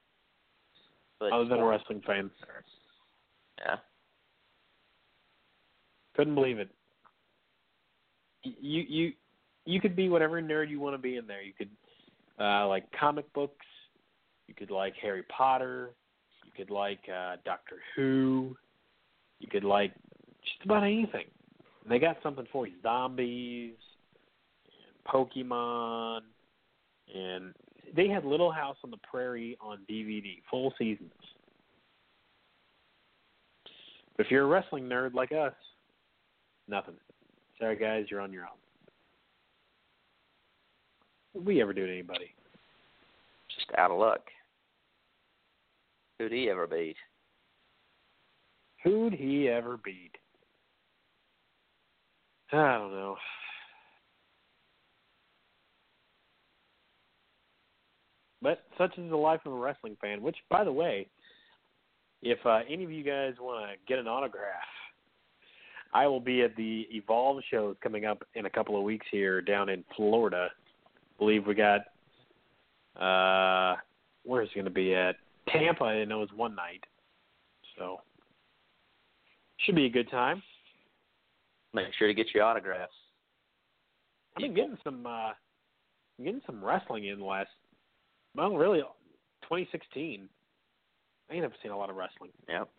But 1.19 1.31
Other 1.31 1.45
than 1.45 1.59
a 1.59 1.65
wrestling 1.65 2.01
fan. 2.05 2.31
Yeah. 3.59 3.75
couldn't 6.15 6.33
believe 6.33 6.57
it. 6.57 6.69
You 8.41 8.83
you 8.87 9.11
you 9.65 9.79
could 9.79 9.95
be 9.95 10.09
whatever 10.09 10.41
nerd 10.41 10.69
you 10.69 10.79
want 10.79 10.95
to 10.95 10.97
be 10.97 11.17
in 11.17 11.27
there. 11.27 11.43
You 11.43 11.53
could 11.53 11.69
uh, 12.39 12.67
like 12.67 12.85
comic 12.97 13.31
books. 13.33 13.65
You 14.47 14.55
could 14.55 14.71
like 14.71 14.95
Harry 15.01 15.23
Potter. 15.23 15.91
You 16.45 16.51
could 16.55 16.73
like 16.73 17.01
uh, 17.13 17.35
Doctor 17.45 17.77
Who. 17.95 18.55
You 19.39 19.47
could 19.49 19.65
like 19.65 19.93
just 20.43 20.65
about 20.65 20.83
anything. 20.83 21.25
And 21.83 21.91
they 21.91 21.99
got 21.99 22.17
something 22.23 22.47
for 22.51 22.65
you. 22.65 22.75
Zombies, 22.81 23.75
and 24.65 25.13
Pokemon, 25.13 26.21
and 27.13 27.53
they 27.95 28.07
had 28.07 28.25
Little 28.25 28.51
House 28.51 28.77
on 28.83 28.91
the 28.91 28.97
Prairie 28.97 29.57
on 29.61 29.79
DVD, 29.89 30.41
full 30.49 30.73
seasons. 30.77 31.11
But 34.15 34.25
if 34.25 34.31
you're 34.31 34.43
a 34.43 34.47
wrestling 34.47 34.83
nerd 34.83 35.13
like 35.13 35.31
us, 35.31 35.53
nothing. 36.67 36.95
Sorry, 37.57 37.77
guys, 37.77 38.05
you're 38.09 38.21
on 38.21 38.33
your 38.33 38.43
own. 38.43 38.49
Would 41.33 41.45
we 41.45 41.61
ever 41.61 41.73
do 41.73 41.85
to 41.85 41.91
anybody? 41.91 42.33
Just 43.55 43.67
out 43.77 43.91
of 43.91 43.99
luck. 43.99 44.21
Who'd 46.17 46.31
he 46.31 46.49
ever 46.49 46.67
beat? 46.67 46.97
Who'd 48.83 49.13
he 49.13 49.47
ever 49.47 49.77
beat? 49.77 50.17
I 52.51 52.77
don't 52.77 52.91
know. 52.91 53.15
But 58.41 58.63
such 58.77 58.97
is 58.97 59.09
the 59.09 59.17
life 59.17 59.41
of 59.45 59.53
a 59.53 59.57
wrestling 59.57 59.97
fan. 60.01 60.21
Which, 60.21 60.37
by 60.49 60.63
the 60.63 60.71
way, 60.71 61.07
if 62.21 62.39
uh, 62.45 62.59
any 62.69 62.83
of 62.83 62.91
you 62.91 63.03
guys 63.03 63.33
want 63.39 63.69
to 63.69 63.77
get 63.87 63.99
an 63.99 64.07
autograph, 64.07 64.43
I 65.93 66.07
will 66.07 66.19
be 66.19 66.43
at 66.43 66.55
the 66.55 66.87
Evolve 66.91 67.41
shows 67.49 67.75
coming 67.81 68.05
up 68.05 68.23
in 68.35 68.45
a 68.45 68.49
couple 68.49 68.77
of 68.77 68.83
weeks 68.83 69.05
here 69.11 69.41
down 69.41 69.69
in 69.69 69.83
Florida. 69.95 70.49
believe 71.17 71.47
we 71.47 71.55
got 71.55 71.81
uh 72.99 73.75
where's 74.23 74.49
it 74.49 74.55
going 74.55 74.65
to 74.65 74.71
be 74.71 74.93
at 74.93 75.15
Tampa. 75.47 75.85
I 75.85 76.05
know 76.05 76.21
it's 76.21 76.33
one 76.33 76.55
night, 76.55 76.83
so 77.77 78.01
should 79.57 79.75
be 79.75 79.85
a 79.85 79.89
good 79.89 80.09
time. 80.11 80.43
Make 81.73 81.87
sure 81.97 82.07
to 82.07 82.13
get 82.13 82.27
your 82.33 82.43
autographs. 82.43 82.93
I've 84.35 84.41
been 84.41 84.53
getting 84.53 84.77
some 84.83 85.05
uh 85.07 85.31
getting 86.23 86.41
some 86.45 86.63
wrestling 86.63 87.05
in 87.05 87.19
the 87.19 87.25
last 87.25 87.49
well 88.39 88.55
really 88.55 88.79
2016. 89.43 90.29
I 91.29 91.33
ain't 91.33 91.41
never 91.41 91.53
seen 91.61 91.71
a 91.71 91.77
lot 91.77 91.89
of 91.89 91.95
wrestling. 91.95 92.31
Yep. 92.47 92.69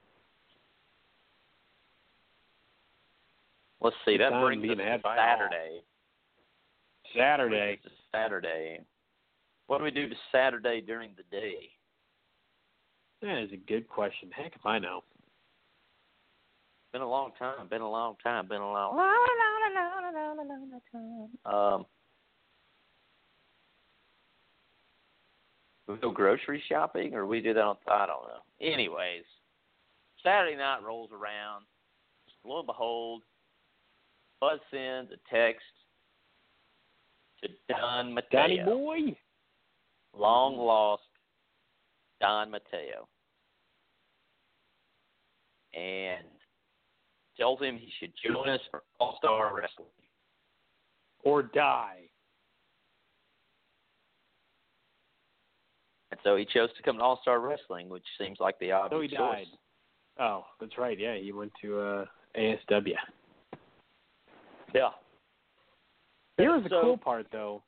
Let's 3.83 3.97
see. 4.05 4.17
That 4.17 4.31
time 4.31 4.43
brings 4.43 4.65
us 4.71 4.77
to. 4.77 5.01
Saturday. 5.17 5.83
Saturday. 7.17 7.57
Brings 7.57 7.85
us 7.85 7.93
to 7.93 8.17
Saturday. 8.17 8.81
What 9.67 9.79
do 9.79 9.85
we 9.85 9.91
do 9.91 10.09
to 10.09 10.15
Saturday 10.33 10.81
during 10.81 11.11
the 11.17 11.23
day? 11.31 11.71
That 13.23 13.43
is 13.43 13.53
a 13.53 13.57
good 13.57 13.87
question. 13.89 14.31
Heck 14.33 14.57
if 14.57 14.67
I 14.67 14.79
know. 14.79 15.03
Been 16.93 17.03
a 17.03 17.09
long 17.09 17.31
time. 17.39 17.69
Been 17.69 17.83
a 17.83 17.91
long 17.91 18.17
time. 18.23 18.49
Been 18.49 18.61
a 18.61 18.73
long. 18.73 18.97
Time. 20.93 21.55
Um. 21.55 21.87
We 25.91 25.97
go 25.97 26.11
grocery 26.11 26.63
shopping, 26.69 27.15
or 27.15 27.27
we 27.27 27.41
do 27.41 27.53
that 27.53 27.61
on. 27.61 27.77
I 27.89 28.07
don't 28.07 28.23
know. 28.23 28.43
Anyways, 28.61 29.25
Saturday 30.23 30.57
night 30.57 30.83
rolls 30.85 31.11
around. 31.13 31.65
Lo 32.45 32.59
and 32.59 32.67
behold, 32.67 33.23
Fuzz 34.39 34.61
sends 34.71 35.11
a 35.11 35.35
text 35.35 35.65
to 37.43 37.49
Don 37.69 38.15
Mateo. 38.15 38.41
Donny 38.41 38.61
boy. 38.65 39.17
long 40.17 40.57
lost 40.57 41.03
Don 42.21 42.51
Mateo. 42.51 43.09
And 45.75 46.25
tells 47.37 47.61
him 47.61 47.77
he 47.77 47.91
should 47.99 48.13
join 48.25 48.49
us 48.49 48.61
for 48.71 48.83
All 48.99 49.17
Star 49.19 49.55
Wrestling. 49.55 49.89
Or 51.25 51.43
die. 51.43 52.11
And 56.11 56.21
so 56.25 56.37
he 56.37 56.45
chose 56.45 56.71
to 56.77 56.83
come 56.83 56.97
to 56.99 57.03
All 57.03 57.19
Star 57.23 57.39
Wrestling, 57.41 57.89
which 57.89 58.05
seems 58.19 58.39
like 58.41 58.59
the 58.59 58.73
obvious 58.73 58.91
So 58.99 59.01
he 59.03 59.09
choice. 59.09 59.19
died. 59.19 59.47
Oh, 60.19 60.45
that's 60.61 60.77
right. 60.77 60.99
Yeah, 60.99 61.17
he 61.17 61.33
went 61.33 61.53
to 61.63 61.79
uh 61.81 62.05
ASW. 62.37 62.95
Yeah. 64.75 64.91
Here's 66.37 66.63
the 66.63 66.69
So- 66.71 66.81
cool 66.83 66.99
part, 66.99 67.27
though. 67.31 67.63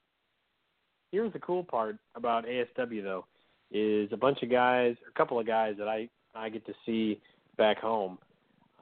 Here's 1.11 1.33
the 1.33 1.39
cool 1.41 1.63
part 1.65 1.99
about 2.15 2.47
ASW, 2.47 3.03
though, 3.03 3.27
is 3.71 4.11
a 4.13 4.17
bunch 4.17 4.43
of 4.43 4.51
guys, 4.51 4.97
a 5.09 5.13
couple 5.13 5.39
of 5.39 5.47
guys 5.47 5.77
that 5.79 5.89
I 5.89 6.09
I 6.35 6.49
get 6.49 6.65
to 6.67 6.75
see 6.87 7.21
back 7.59 7.79
home, 7.79 8.19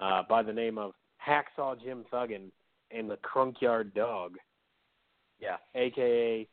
uh, 0.01 0.23
by 0.23 0.43
the 0.43 0.53
name 0.53 0.79
of 0.79 0.95
Hacksaw 1.27 1.83
Jim 1.83 2.05
Thuggin 2.13 2.51
and 2.93 3.11
the 3.11 3.17
Crunkyard 3.19 3.93
Dog, 3.95 4.39
Yeah. 5.41 5.57
aka 5.75 6.47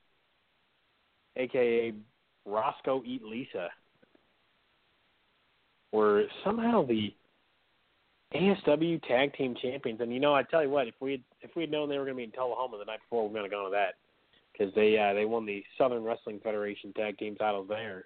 aka 1.35 1.93
Roscoe 2.47 3.03
Eat 3.05 3.23
Lisa, 3.23 3.69
were 5.91 6.23
somehow 6.43 6.85
the 6.85 7.13
ASW 8.33 9.01
Tag 9.03 9.33
Team 9.35 9.55
Champions. 9.61 10.01
And 10.01 10.13
you 10.13 10.19
know, 10.19 10.33
I 10.33 10.43
tell 10.43 10.63
you 10.63 10.69
what, 10.69 10.87
if 10.87 10.95
we 10.99 11.11
had, 11.11 11.21
if 11.41 11.51
we 11.55 11.63
had 11.63 11.71
known 11.71 11.89
they 11.89 11.97
were 11.97 12.05
going 12.05 12.15
to 12.15 12.19
be 12.19 12.23
in 12.23 12.31
Tullahoma 12.31 12.77
the 12.77 12.85
night 12.85 12.99
before, 13.09 13.27
we're 13.27 13.33
going 13.33 13.49
to 13.49 13.55
go 13.55 13.65
to 13.65 13.71
that 13.71 13.95
because 14.51 14.73
they 14.75 14.97
uh, 14.97 15.13
they 15.13 15.25
won 15.25 15.45
the 15.45 15.63
Southern 15.77 16.03
Wrestling 16.03 16.39
Federation 16.43 16.93
Tag 16.93 17.17
Team 17.17 17.35
titles 17.35 17.67
there. 17.69 18.05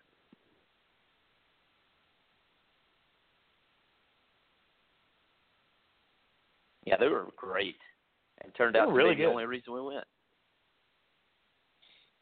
Yeah, 6.86 6.98
they 7.00 7.08
were 7.08 7.28
great. 7.36 7.76
And 8.44 8.54
turned 8.56 8.76
They 8.76 8.80
out 8.80 8.88
to 8.88 8.92
really 8.92 9.12
be 9.12 9.18
good. 9.18 9.28
the 9.28 9.32
only 9.32 9.46
reason 9.46 9.74
we 9.74 9.82
went. 9.82 10.04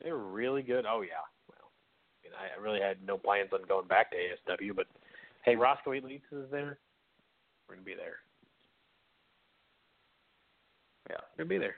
They 0.04 0.12
were 0.12 0.18
really 0.30 0.62
good. 0.62 0.86
Oh 0.88 1.02
yeah. 1.02 1.24
I, 2.38 2.62
really 2.62 2.82
had 2.82 2.98
no 3.06 3.18
plans 3.18 3.50
on 3.54 3.62
going 3.68 3.88
back 3.88 4.12
to 4.12 4.18
ASW, 4.18 4.76
but 4.76 4.88
hey, 5.44 5.56
Roscoe 5.56 5.92
Lisa 5.92 6.44
is 6.44 6.52
there. 6.52 6.78
We're 7.68 7.76
to 7.76 7.82
be 7.82 7.96
there. 7.96 8.18
Yeah. 11.10 11.18
We're 11.38 11.46
to 11.46 11.50
be 11.50 11.58
there. 11.58 11.76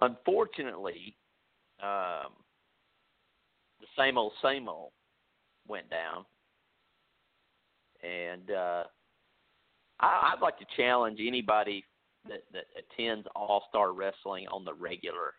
Unfortunately, 0.00 1.14
um, 1.82 2.32
the 3.80 3.86
same 3.98 4.16
old, 4.16 4.32
same 4.42 4.68
old 4.68 4.92
went 5.68 5.90
down, 5.90 6.24
and 8.02 8.50
uh, 8.50 8.84
I, 10.00 10.32
I'd 10.32 10.40
like 10.40 10.58
to 10.58 10.64
challenge 10.76 11.18
anybody 11.20 11.84
that, 12.28 12.44
that 12.52 12.64
attends 12.78 13.26
All 13.36 13.64
Star 13.68 13.92
Wrestling 13.92 14.46
on 14.48 14.64
the 14.64 14.74
regular 14.74 15.34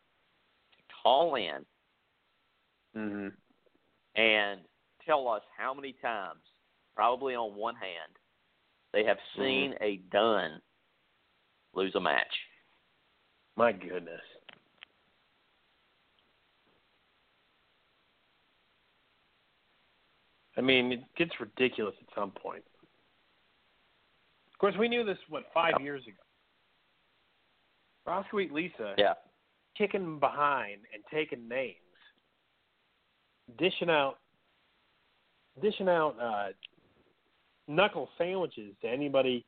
call 1.01 1.35
in 1.35 1.65
Mhm. 2.95 3.35
and 4.15 4.61
tell 5.05 5.27
us 5.27 5.43
how 5.57 5.73
many 5.73 5.93
times, 5.93 6.41
probably 6.95 7.35
on 7.35 7.55
one 7.55 7.75
hand, 7.75 8.17
they 8.91 9.03
have 9.05 9.19
seen 9.35 9.77
a 9.81 9.97
Dunn 9.97 10.61
lose 11.73 11.95
a 11.95 11.99
match. 11.99 12.47
My 13.55 13.71
goodness. 13.71 14.21
I 20.57 20.61
mean, 20.61 20.91
it 20.91 21.15
gets 21.15 21.39
ridiculous 21.39 21.95
at 22.01 22.13
some 22.13 22.31
point. 22.31 22.63
Of 24.53 24.59
course, 24.59 24.75
we 24.77 24.87
knew 24.89 25.03
this 25.03 25.17
what 25.29 25.51
five 25.53 25.79
years 25.81 26.05
ago. 26.05 26.21
Roscoe 28.05 28.29
Sweet 28.29 28.51
Lisa 28.51 28.95
Yeah. 28.97 29.13
Kicking 29.77 30.19
behind 30.19 30.81
and 30.93 31.03
taking 31.11 31.47
names, 31.47 31.75
dishing 33.57 33.89
out, 33.89 34.15
dishing 35.61 35.89
out 35.89 36.15
uh, 36.21 36.47
knuckle 37.67 38.09
sandwiches 38.17 38.73
to 38.81 38.87
anybody 38.87 39.45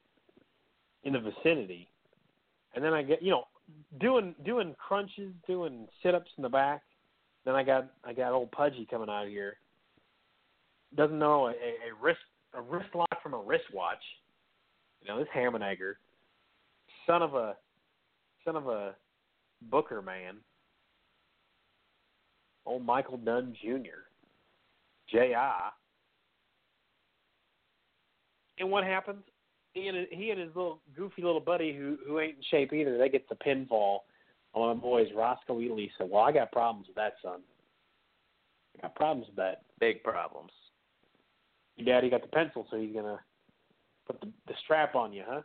in 1.03 1.13
the 1.13 1.19
vicinity, 1.19 1.89
and 2.75 2.83
then 2.83 2.93
I 2.93 3.03
get 3.03 3.21
you 3.21 3.31
know 3.31 3.45
doing 3.99 4.35
doing 4.45 4.75
crunches, 4.77 5.33
doing 5.47 5.87
sit 6.01 6.15
ups 6.15 6.31
in 6.37 6.43
the 6.43 6.49
back. 6.49 6.81
Then 7.45 7.55
I 7.55 7.63
got 7.63 7.91
I 8.03 8.13
got 8.13 8.31
old 8.31 8.51
Pudgy 8.51 8.87
coming 8.89 9.09
out 9.09 9.27
here. 9.27 9.57
Doesn't 10.95 11.17
know 11.17 11.47
a, 11.47 11.51
a, 11.51 11.93
wrist 12.01 12.19
a 12.53 12.61
wrist 12.61 12.89
lock 12.93 13.21
from 13.21 13.33
a 13.33 13.39
wristwatch. 13.39 14.03
You 15.01 15.09
know 15.09 15.19
this 15.19 15.27
Hammenegger, 15.35 15.95
son 17.05 17.21
of 17.21 17.33
a 17.35 17.55
son 18.45 18.55
of 18.55 18.67
a 18.67 18.95
Booker 19.69 20.01
man. 20.01 20.37
Old 22.65 22.85
Michael 22.85 23.17
Dunn 23.17 23.55
Jr. 23.61 24.07
J.I. 25.11 25.69
And 28.59 28.71
what 28.71 28.83
happens? 28.83 29.23
He 29.73 29.87
and 29.87 30.07
he 30.11 30.29
and 30.29 30.39
his 30.39 30.55
little 30.55 30.79
goofy 30.95 31.23
little 31.23 31.39
buddy 31.39 31.75
who 31.75 31.97
who 32.05 32.19
ain't 32.19 32.37
in 32.37 32.43
shape 32.51 32.73
either. 32.73 32.97
They 32.97 33.09
get 33.09 33.27
the 33.27 33.35
pinfall 33.35 33.99
on 34.53 34.75
my 34.75 34.81
boys 34.81 35.07
Roscoe 35.15 35.59
E. 35.59 35.69
Lisa. 35.69 36.05
Well, 36.05 36.23
I 36.23 36.31
got 36.31 36.51
problems 36.51 36.87
with 36.87 36.95
that, 36.95 37.13
son. 37.23 37.39
I 38.77 38.83
got 38.83 38.95
problems 38.95 39.27
with 39.27 39.35
that. 39.37 39.63
Big 39.79 40.03
problems. 40.03 40.51
Your 41.75 41.85
daddy 41.85 42.09
got 42.09 42.21
the 42.21 42.27
pencil, 42.27 42.67
so 42.69 42.77
he's 42.77 42.93
gonna 42.93 43.19
put 44.05 44.21
the, 44.21 44.27
the 44.47 44.53
strap 44.63 44.95
on 44.95 45.11
you, 45.11 45.23
huh? 45.27 45.41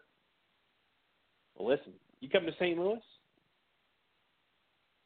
Well, 1.57 1.68
listen, 1.68 1.92
you 2.20 2.28
come 2.28 2.44
to 2.44 2.52
St. 2.52 2.78
Louis, 2.78 3.00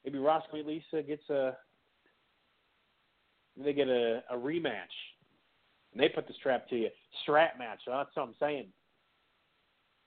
maybe 0.05 0.19
Roscoe 0.19 0.59
E. 0.59 0.63
Lisa 0.65 1.03
gets 1.03 1.29
a 1.31 1.57
they 3.63 3.73
get 3.73 3.89
a, 3.89 4.23
a 4.31 4.37
rematch, 4.37 4.95
and 5.93 6.03
they 6.03 6.09
put 6.09 6.27
the 6.27 6.35
strap 6.35 6.69
to 6.71 6.77
you. 6.77 6.89
Strap 7.23 7.59
match. 7.59 7.81
That's 7.87 8.09
what 8.15 8.23
I'm 8.23 8.35
saying. 8.41 8.67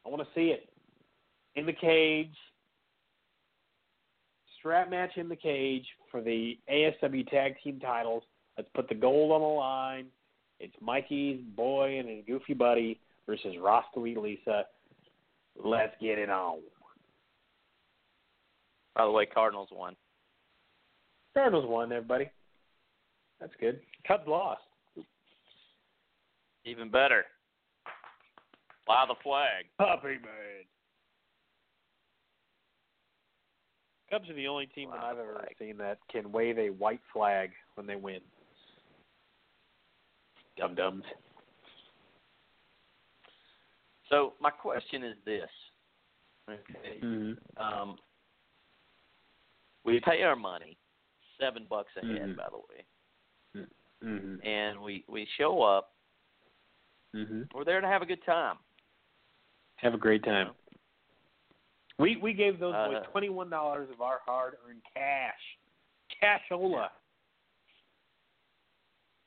I 0.06 0.10
want 0.10 0.22
to 0.22 0.28
see 0.34 0.48
it 0.48 0.70
in 1.56 1.66
the 1.66 1.74
cage. 1.74 2.36
Strap 4.60 4.90
match 4.90 5.12
in 5.18 5.30
the 5.30 5.36
cage 5.36 5.86
for 6.12 6.22
the 6.22 6.58
ASW 6.72 7.28
Tag 7.30 7.56
Team 7.64 7.80
titles. 7.80 8.24
Let's 8.58 8.70
put 8.74 8.90
the 8.90 8.96
gold 8.96 9.32
on 9.32 9.42
the 9.42 9.48
line. 9.48 10.06
It's 10.60 10.76
Mikey's 10.82 11.42
boy 11.56 12.00
and 12.00 12.10
his 12.10 12.24
goofy 12.26 12.54
buddy 12.54 13.00
versus 13.28 13.56
Roscoe 13.62 14.06
E. 14.08 14.16
Lisa. 14.18 14.66
Let's 15.64 15.94
get 16.02 16.18
it 16.18 16.30
on. 16.30 16.60
By 18.96 19.06
the 19.06 19.12
way, 19.12 19.26
Cardinals 19.26 19.70
won. 19.72 19.96
Cardinals 21.34 21.66
won, 21.68 21.92
everybody. 21.92 22.30
That's 23.40 23.54
good. 23.60 23.82
Cubs 24.08 24.28
lost. 24.28 24.62
Even 26.64 26.90
better. 26.90 27.26
Fly 28.86 29.06
the 29.08 29.16
flag. 29.22 29.66
Puppy 29.78 30.14
man. 30.14 30.66
Cubs 34.10 34.30
are 34.30 34.36
the 34.36 34.48
only 34.48 34.68
team 34.68 34.90
that 34.92 35.04
I've 35.04 35.18
ever 35.18 35.34
flag. 35.34 35.56
seen 35.60 35.78
that 35.78 35.98
can 36.12 36.32
wave 36.32 36.58
a 36.58 36.70
white 36.70 37.02
flag 37.12 37.50
when 37.74 37.86
they 37.86 37.96
win. 37.96 38.22
Dum 40.58 40.76
dums. 40.76 41.04
So 44.10 44.34
my 44.40 44.52
question 44.52 45.04
is 45.04 45.16
this. 45.26 45.50
Okay. 46.50 47.00
Mm-hmm. 47.04 47.62
Um, 47.62 47.98
we 49.86 50.00
pay 50.02 50.24
our 50.24 50.36
money, 50.36 50.78
seven 51.40 51.66
bucks 51.70 51.92
a 52.02 52.06
head, 52.06 52.30
Mhm. 52.30 52.36
by 52.38 52.50
the 52.50 52.58
way, 52.58 53.68
Mm-hmm. 54.04 54.46
and 54.46 54.82
we 54.82 55.04
we 55.08 55.26
show 55.38 55.62
up. 55.62 55.94
Mm-hmm. 57.16 57.44
We're 57.54 57.64
there 57.64 57.82
to 57.82 57.88
have 57.88 58.02
a 58.02 58.06
good 58.06 58.24
time. 58.26 58.58
Have 59.78 59.94
a 59.94 59.98
great 59.98 60.24
time. 60.24 60.54
We 61.98 62.18
we 62.18 62.34
gave 62.34 62.60
those 62.60 62.76
Uh, 62.76 62.88
boys 62.88 63.06
twenty 63.12 63.30
one 63.30 63.50
dollars 63.50 63.90
of 63.90 64.02
our 64.02 64.20
hard 64.26 64.58
earned 64.68 64.84
cash. 64.94 65.58
Cashola. 66.22 66.90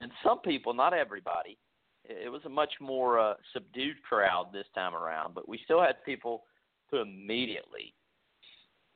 And 0.01 0.13
some 0.23 0.41
people, 0.41 0.75
not 0.75 0.93
everybody, 0.95 1.59
it 2.05 2.27
it 2.27 2.29
was 2.29 2.45
a 2.45 2.49
much 2.49 2.73
more 2.81 3.19
uh, 3.19 3.35
subdued 3.53 4.03
crowd 4.03 4.53
this 4.53 4.67
time 4.75 4.95
around, 4.95 5.35
but 5.35 5.49
we 5.49 5.59
still 5.65 5.81
had 5.81 6.05
people 6.05 6.45
who 6.91 6.99
immediately 6.99 7.95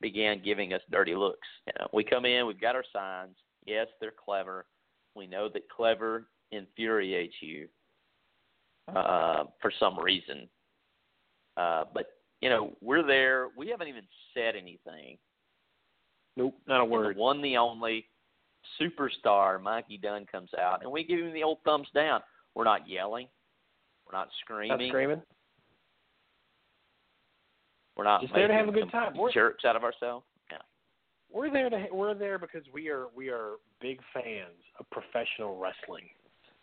began 0.02 0.42
giving 0.44 0.74
us 0.74 0.82
dirty 0.90 1.14
looks. 1.14 1.48
You 1.66 1.72
know, 1.78 1.88
we 1.92 2.04
come 2.04 2.26
in, 2.26 2.46
we've 2.46 2.60
got 2.60 2.76
our 2.76 2.84
signs. 2.92 3.36
Yes, 3.64 3.86
they're 4.00 4.12
clever. 4.12 4.66
We 5.14 5.26
know 5.26 5.48
that 5.48 5.68
clever 5.70 6.26
infuriates 6.50 7.34
you 7.40 7.68
uh, 8.94 9.44
for 9.60 9.72
some 9.78 9.98
reason. 9.98 10.48
Uh, 11.56 11.84
but 11.94 12.06
you 12.40 12.50
know, 12.50 12.72
we're 12.80 13.06
there. 13.06 13.48
We 13.56 13.68
haven't 13.68 13.88
even 13.88 14.04
said 14.34 14.56
anything. 14.56 15.16
Nope, 16.36 16.54
not 16.66 16.80
a 16.80 16.82
And 16.82 16.90
word. 16.90 17.16
The 17.16 17.20
one, 17.20 17.40
the 17.40 17.56
only 17.56 18.06
superstar, 18.80 19.62
Mikey 19.62 19.98
Dunn, 19.98 20.26
comes 20.26 20.50
out, 20.58 20.82
and 20.82 20.90
we 20.90 21.04
give 21.04 21.20
him 21.20 21.32
the 21.32 21.42
old 21.42 21.58
thumbs 21.64 21.88
down. 21.94 22.20
We're 22.54 22.64
not 22.64 22.88
yelling. 22.88 23.28
We're 24.06 24.18
not 24.18 24.28
Not 24.68 24.80
screaming. 24.88 25.22
We're 27.96 28.04
not 28.04 28.22
Just 28.22 28.34
there 28.34 28.48
to 28.48 28.54
have 28.54 28.68
a 28.68 28.72
good 28.72 28.90
time. 28.90 29.16
We're- 29.16 29.32
jerks 29.32 29.64
out 29.64 29.76
of 29.76 29.84
ourselves. 29.84 30.24
Yeah. 30.50 30.58
We're 31.30 31.50
there 31.50 31.70
to 31.70 31.86
we're 31.92 32.14
there 32.14 32.38
because 32.38 32.64
we 32.72 32.88
are 32.88 33.06
we 33.14 33.28
are 33.28 33.56
big 33.80 34.00
fans 34.14 34.56
of 34.78 34.88
professional 34.90 35.58
wrestling. 35.58 36.08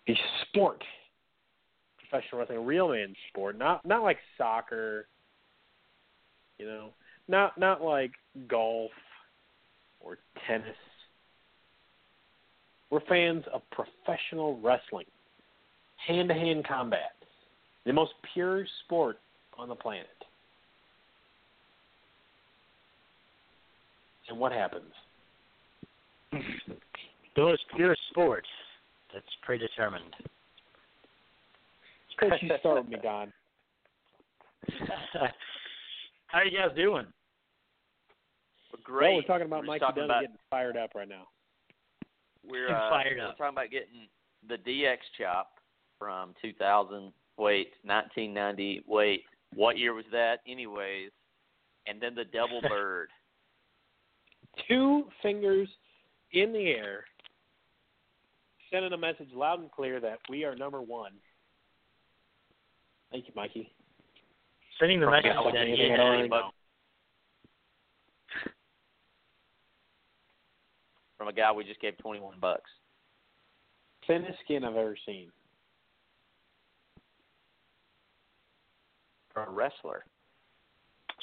A 0.08 0.20
sport. 0.44 0.84
Professional 1.98 2.40
wrestling, 2.40 2.58
a 2.58 2.62
real 2.62 2.90
man 2.90 3.16
sport, 3.30 3.58
not 3.58 3.86
not 3.86 4.02
like 4.02 4.18
soccer. 4.38 5.08
You 6.58 6.66
know, 6.66 6.90
not 7.28 7.58
not 7.58 7.82
like 7.82 8.12
golf 8.48 8.92
or 10.00 10.18
tennis. 10.48 10.76
We're 12.90 13.02
fans 13.02 13.46
of 13.54 13.62
professional 13.70 14.60
wrestling. 14.62 15.06
Hand 16.08 16.30
to 16.30 16.34
hand 16.34 16.66
combat. 16.68 17.14
The 17.86 17.94
most 17.94 18.14
pure 18.34 18.66
sport 18.84 19.20
on 19.58 19.70
the 19.70 19.76
planet. 19.76 20.08
And 24.30 24.40
what 24.40 24.52
happens? 24.52 24.92
Those 27.36 27.58
pure 27.76 27.96
sports. 28.12 28.48
That's 29.14 29.26
predetermined. 29.44 30.14
Of 32.22 32.30
course 32.30 32.42
you 32.42 32.52
start 32.60 32.84
with 32.84 32.92
me, 32.92 32.98
Don. 33.02 33.34
How 36.28 36.40
are 36.40 36.46
you 36.46 36.58
guys 36.58 36.76
doing? 36.76 37.06
We're 38.72 38.84
great. 38.84 39.08
Well, 39.08 39.16
we're 39.16 39.22
talking 39.24 39.48
about 39.48 39.62
We're 39.62 39.68
Mikey 39.68 39.80
talking 39.80 40.04
about, 40.04 40.22
getting 40.22 40.38
fired 40.52 40.78
up 40.78 40.92
right 40.94 41.10
now. 41.10 41.28
we're, 42.48 42.70
uh, 42.70 42.90
fired 42.90 43.18
we're 43.18 43.32
talking 43.32 43.48
about 43.50 43.72
getting 43.72 44.08
the 44.48 44.58
DX 44.58 44.98
chop 45.18 45.54
from 45.98 46.36
2000. 46.42 47.12
Wait, 47.38 47.70
1990. 47.84 48.84
Wait, 48.88 49.24
what 49.56 49.78
year 49.78 49.94
was 49.94 50.06
that? 50.12 50.40
Anyways, 50.48 51.10
and 51.88 52.02
then 52.02 52.14
the 52.14 52.26
double 52.26 52.62
bird. 52.70 53.10
Two 54.68 55.06
fingers 55.22 55.68
in 56.34 56.54
the 56.54 56.68
air, 56.72 57.06
sending 58.72 58.94
a 58.94 58.98
message 58.98 59.30
loud 59.34 59.60
and 59.60 59.72
clear 59.72 60.00
that 60.00 60.20
we 60.30 60.44
are 60.44 60.56
number 60.56 60.82
one. 60.82 61.14
Thank 63.12 63.28
you, 63.28 63.34
Mikey. 63.36 63.72
Sending 64.80 65.00
the 65.00 65.08
From 65.08 65.14
message 65.14 65.32
that 65.54 65.68
he 65.68 65.74
Anything 65.74 65.92
has 65.92 66.26
a 66.32 66.52
from 71.18 71.28
a 71.28 71.34
guy 71.34 71.52
we 71.52 71.66
just 71.66 71.82
gave 71.82 71.98
21 71.98 72.36
bucks. 72.40 72.70
Thinnest 74.08 74.40
skin 74.46 74.64
I've 74.64 74.76
ever 74.76 74.96
seen. 75.06 75.30
For 79.34 79.44
a 79.44 79.52
wrestler. 79.52 80.06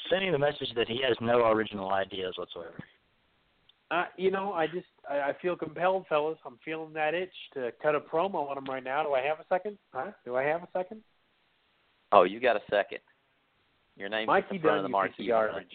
sending 0.09 0.31
the 0.31 0.37
message 0.37 0.69
that 0.75 0.87
he 0.87 1.01
has 1.05 1.17
no 1.19 1.47
original 1.51 1.91
ideas 1.91 2.35
whatsoever. 2.37 2.75
Uh, 3.89 4.05
you 4.17 4.31
know, 4.31 4.51
I 4.53 4.67
just 4.67 4.87
I, 5.09 5.19
I 5.19 5.35
feel 5.41 5.55
compelled, 5.55 6.05
fellas. 6.07 6.37
I'm 6.45 6.59
feeling 6.63 6.93
that 6.93 7.13
itch 7.13 7.33
to 7.53 7.71
cut 7.81 7.95
a 7.95 7.99
promo 7.99 8.49
on 8.49 8.57
him 8.57 8.65
right 8.65 8.83
now. 8.83 9.03
Do 9.03 9.13
I 9.13 9.21
have 9.21 9.39
a 9.39 9.45
second? 9.47 9.77
Huh? 9.93 10.11
Do 10.25 10.35
I 10.35 10.43
have 10.43 10.63
a 10.63 10.67
second? 10.73 11.01
Oh, 12.11 12.23
you 12.23 12.39
got 12.39 12.55
a 12.55 12.61
second. 12.69 12.99
Your 13.95 14.09
name 14.09 14.27
Mikey 14.27 14.59
Dunn, 14.59 14.87
you 14.89 15.03
piece 15.07 15.19
of 15.19 15.27
garbage. 15.27 15.65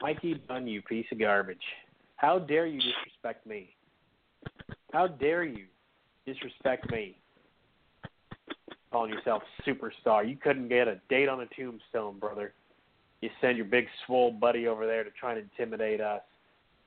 Mikey 0.00 0.42
Dunn, 0.48 0.66
you 0.66 0.82
piece 0.82 1.06
of 1.12 1.18
garbage. 1.18 1.62
How 2.16 2.38
dare 2.38 2.66
you 2.66 2.80
disrespect 2.80 3.46
me? 3.46 3.74
How 4.92 5.06
dare 5.06 5.44
you 5.44 5.66
disrespect 6.26 6.90
me? 6.90 7.16
calling 8.92 9.10
yourself 9.10 9.42
superstar. 9.66 10.28
You 10.28 10.36
couldn't 10.36 10.68
get 10.68 10.86
a 10.86 11.00
date 11.08 11.28
on 11.28 11.40
a 11.40 11.46
tombstone, 11.56 12.18
brother. 12.18 12.52
You 13.22 13.30
send 13.40 13.56
your 13.56 13.66
big 13.66 13.86
swole 14.06 14.30
buddy 14.30 14.68
over 14.68 14.86
there 14.86 15.02
to 15.02 15.10
try 15.10 15.32
and 15.32 15.48
intimidate 15.50 16.00
us. 16.00 16.22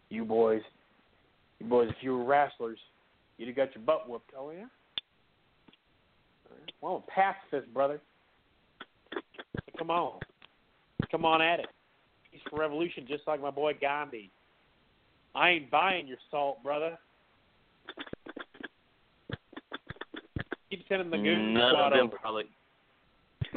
You 0.10 0.24
boys, 0.26 0.62
you 1.60 1.66
boys, 1.68 1.90
if 1.90 1.96
you 2.02 2.18
were 2.18 2.24
wrestlers, 2.24 2.78
you'd 3.38 3.48
have 3.48 3.56
got 3.56 3.76
your 3.76 3.84
butt 3.84 4.08
whooped. 4.10 4.32
Oh 4.38 4.52
yeah. 4.52 4.66
Well, 6.82 6.96
I'm 6.96 7.02
a 7.02 7.12
pacifist, 7.12 7.74
brother. 7.74 8.00
Come 9.78 9.90
on, 9.90 10.20
come 11.12 11.26
on 11.26 11.42
at 11.42 11.60
it. 11.60 11.68
Peaceful 12.32 12.58
revolution, 12.60 13.06
just 13.08 13.24
like 13.28 13.42
my 13.42 13.52
boy 13.52 13.74
Gandhi. 13.80 14.30
I 15.34 15.50
ain't 15.50 15.72
buying 15.72 16.08
your 16.08 16.18
salt, 16.32 16.64
brother. 16.64 16.98
Keep 20.70 20.86
sending 20.88 21.10
the 21.10 21.18
goon 21.18 21.54
None 21.54 21.72
squad 21.72 21.88
of 21.88 21.94
them 21.94 22.08
over. 22.08 22.18
probably. 22.18 22.46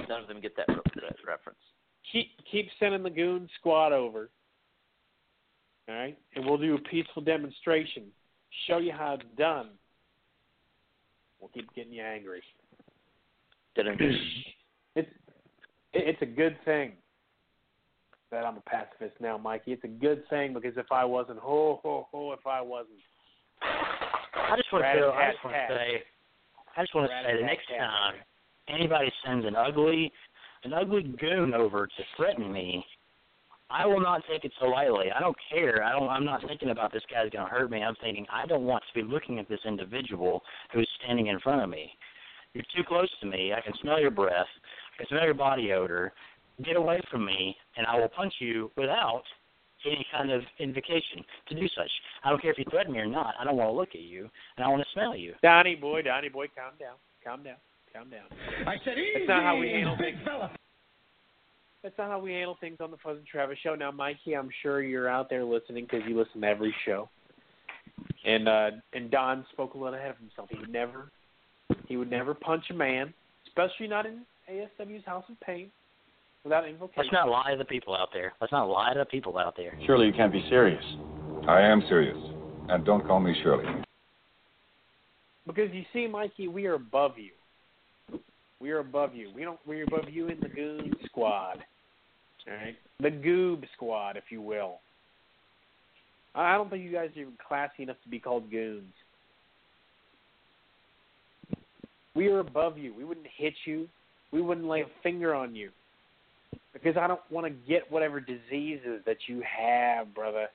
None 0.09 0.23
of 0.23 0.29
them 0.29 0.41
get 0.41 0.57
that, 0.57 0.67
that 0.69 1.17
reference. 1.27 1.59
keep 2.13 2.29
keep 2.51 2.69
sending 2.79 3.03
the 3.03 3.11
goon 3.11 3.49
squad 3.59 3.93
over. 3.93 4.29
All 5.89 5.95
right, 5.95 6.19
and 6.35 6.45
we'll 6.45 6.59
do 6.59 6.75
a 6.75 6.79
peaceful 6.79 7.23
demonstration. 7.23 8.05
Show 8.67 8.79
you 8.79 8.93
how 8.93 9.15
it's 9.15 9.25
done. 9.39 9.71
We'll 11.41 11.49
keep 11.49 11.73
getting 11.75 11.93
you 11.93 12.03
angry. 12.03 12.43
It's 14.97 15.09
it's 15.93 16.23
a 16.23 16.27
good 16.27 16.57
thing 16.65 16.93
that 18.33 18.45
I'm 18.45 18.57
a 18.57 18.61
pacifist 18.63 19.21
now, 19.21 19.39
Mikey. 19.39 19.73
It's 19.73 19.85
a 19.85 19.89
good 19.89 20.29
thing 20.29 20.53
because 20.53 20.77
if 20.77 20.91
I 20.91 21.05
wasn't, 21.05 21.39
ho 21.39 21.79
ho 21.83 22.09
ho, 22.11 22.33
if 22.33 22.47
I 22.47 22.61
wasn't, 22.61 22.99
I 23.63 24.57
just 24.57 24.73
want 24.73 24.85
to 24.85 24.89
I 24.89 25.31
just 25.31 25.45
want 25.45 25.57
to 25.57 25.75
say, 25.75 26.03
I 26.77 26.83
just 26.83 26.95
want 26.95 27.11
to 27.11 27.17
say 27.25 27.41
the 27.41 27.47
next 27.47 27.69
time 27.69 28.15
anybody 28.69 29.13
sends 29.25 29.47
an 29.47 29.57
ugly, 29.57 30.13
an 30.65 30.73
ugly 30.73 31.15
goon 31.21 31.55
over 31.55 31.87
to 31.87 32.03
threaten 32.17 32.53
me, 32.53 32.85
I 33.71 33.87
will 33.87 34.01
not 34.01 34.23
take 34.31 34.45
it 34.45 34.53
so 34.59 34.67
lightly. 34.67 35.07
I 35.15 35.21
don't 35.21 35.37
care. 35.53 35.85
I 35.85 35.93
don't. 35.93 36.09
I'm 36.09 36.25
not 36.25 36.41
thinking 36.47 36.71
about 36.71 36.93
this 36.93 37.03
guy's 37.11 37.31
going 37.31 37.45
to 37.45 37.51
hurt 37.51 37.71
me. 37.71 37.83
I'm 37.83 37.97
thinking 38.03 38.27
I 38.33 38.47
don't 38.47 38.65
want 38.65 38.83
to 38.89 39.03
be 39.03 39.07
looking 39.07 39.39
at 39.39 39.49
this 39.49 39.61
individual 39.67 40.43
who's 40.73 40.89
standing 41.03 41.27
in 41.27 41.39
front 41.41 41.63
of 41.63 41.69
me. 41.69 41.91
You're 42.55 42.65
too 42.75 42.83
close 42.87 43.11
to 43.21 43.27
me. 43.27 43.53
I 43.53 43.61
can 43.61 43.75
smell 43.83 44.01
your 44.01 44.11
breath. 44.11 44.47
I 44.95 44.97
can 44.99 45.07
smell 45.09 45.25
your 45.25 45.35
body 45.35 45.73
odor. 45.73 46.13
Get 46.65 46.77
away 46.77 47.01
from 47.11 47.25
me, 47.25 47.55
and 47.77 47.87
I 47.87 47.99
will 47.99 48.09
punch 48.09 48.35
you 48.41 48.71
without 48.77 49.23
any 49.87 50.05
kind 50.11 50.33
of 50.33 50.43
invocation 50.59 51.25
to 51.49 51.55
do 51.55 51.69
such. 51.69 51.91
I 52.25 52.31
don't 52.31 52.43
care 52.43 52.51
if 52.51 52.59
you 52.59 52.65
threaten 52.71 52.93
me 52.93 52.99
or 52.99 53.07
not. 53.07 53.35
I 53.39 53.45
don't 53.45 53.57
want 53.57 53.69
to 53.69 53.77
look 53.77 53.91
at 53.95 54.01
you, 54.01 54.29
and 54.57 54.67
I 54.67 54.69
want 54.69 54.83
to 54.83 54.89
smell 54.93 55.15
you. 55.15 55.35
Donnie 55.43 55.77
boy, 55.77 56.03
Donnie 56.03 56.31
boy, 56.31 56.47
calm 56.57 56.73
down, 56.81 56.97
calm 57.23 57.45
down, 57.45 57.57
calm 57.93 58.11
down. 58.11 58.27
I 58.67 58.77
said 58.85 58.99
easy. 58.99 59.21
That's 59.21 59.29
not 59.29 59.43
how 59.45 59.57
we 59.57 59.69
handle 59.69 59.97
big 59.97 60.15
fella. 60.25 60.51
That's 61.83 61.97
not 61.97 62.09
how 62.09 62.19
we 62.19 62.33
handle 62.33 62.57
things 62.61 62.79
on 62.81 62.91
the 62.91 62.97
Fuzz 63.03 63.19
and 63.19 63.27
Travis 63.27 63.59
show. 63.63 63.75
Now, 63.75 63.93
Mikey, 63.93 64.35
I'm 64.35 64.51
sure 64.63 64.83
you're 64.83 65.09
out 65.09 65.31
there 65.31 65.45
listening 65.45 65.85
because 65.85 66.07
you 66.09 66.19
listen 66.19 66.41
to 66.41 66.47
every 66.47 66.75
show. 66.85 67.09
And 68.25 68.49
uh, 68.49 68.71
and 68.93 69.11
Don 69.11 69.45
spoke 69.53 69.75
a 69.75 69.79
little 69.79 69.95
ahead 69.95 70.11
of 70.11 70.19
himself. 70.19 70.49
He 70.51 70.59
would 70.59 70.73
never, 70.73 71.11
he 71.87 71.97
would 71.97 72.11
never 72.11 72.35
punch 72.35 72.65
a 72.71 72.75
man, 72.75 73.15
especially 73.47 73.87
not 73.87 74.07
in 74.07 74.23
ASW's 74.51 75.05
House 75.05 75.25
of 75.29 75.39
Pain, 75.41 75.71
without 76.45 76.69
invocation. 76.69 76.95
Let's 76.97 77.13
not 77.13 77.29
lie 77.29 77.53
to 77.53 77.57
the 77.57 77.65
people 77.65 77.95
out 77.95 78.09
there. 78.13 78.35
Let's 78.41 78.53
not 78.53 78.69
lie 78.69 78.93
to 78.93 79.01
the 79.01 79.05
people 79.05 79.39
out 79.39 79.57
there. 79.57 79.79
Surely 79.87 80.07
you 80.07 80.13
can't 80.13 80.33
be 80.33 80.45
serious. 80.49 80.85
I 81.49 81.61
am 81.63 81.83
serious. 81.89 82.19
And 82.69 82.85
don't 82.85 83.07
call 83.07 83.21
me 83.21 83.35
Shirley. 83.43 83.65
Because 85.47 85.71
you 85.73 85.85
see, 85.93 86.07
Mikey, 86.07 86.49
we 86.49 86.67
are 86.67 86.75
above 86.75 87.13
you. 87.19 87.31
We 88.61 88.71
are 88.71 88.79
above 88.79 89.15
you. 89.15 89.31
We 89.35 89.43
don't. 89.43 89.59
We're 89.67 89.85
above 89.85 90.11
you 90.11 90.29
in 90.29 90.41
the 90.41 90.49
Goon 90.49 90.93
Squad. 91.07 91.59
All 92.49 92.55
right, 92.55 92.77
the 93.01 93.11
Goob 93.11 93.65
Squad, 93.75 94.17
if 94.17 94.25
you 94.31 94.41
will. 94.41 94.79
I 96.35 96.55
I 96.55 96.57
don't 96.57 96.71
think 96.71 96.83
you 96.83 96.93
guys 96.93 97.11
are 97.17 97.21
even 97.21 97.35
classy 97.47 97.83
enough 97.83 97.97
to 98.05 98.09
be 98.09 98.19
called 98.19 98.51
goons. 98.51 98.93
We 102.15 102.29
are 102.29 102.41
above 102.41 102.79
you. 102.79 102.95
We 102.95 103.05
wouldn't 103.05 103.27
hit 103.37 103.55
you. 103.65 103.89
We 104.33 104.43
wouldn't 104.43 104.67
lay 104.67 104.81
a 104.81 104.87
finger 105.03 105.35
on 105.35 105.55
you. 105.55 105.71
Because 106.73 106.97
I 106.97 107.07
don't 107.07 107.21
want 107.31 107.47
to 107.47 107.53
get 107.69 107.91
whatever 107.91 108.21
diseases 108.21 109.03
that 109.07 109.17
you 109.27 109.43
have, 109.43 110.15
brother. 110.15 110.49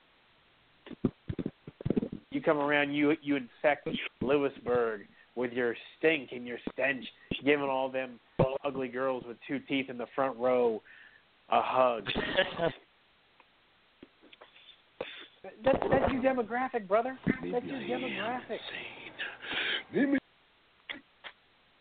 You 2.31 2.41
come 2.41 2.57
around, 2.57 2.93
you 2.93 3.15
you 3.21 3.37
infect 3.37 3.87
Lewisburg 4.21 5.01
with 5.35 5.51
your 5.51 5.75
stink 5.97 6.29
and 6.31 6.45
your 6.45 6.57
stench, 6.71 7.05
giving 7.43 7.65
all 7.65 7.89
them 7.89 8.19
ugly 8.63 8.87
girls 8.87 9.23
with 9.27 9.37
two 9.47 9.59
teeth 9.67 9.89
in 9.89 9.97
the 9.97 10.07
front 10.15 10.37
row 10.37 10.81
a 11.49 11.61
hug. 11.61 12.05
That's 15.65 15.77
that's 15.91 16.13
your 16.13 16.21
demographic, 16.21 16.87
brother. 16.87 17.17
That's 17.25 17.65
your 17.65 17.79
demographic. 17.79 18.59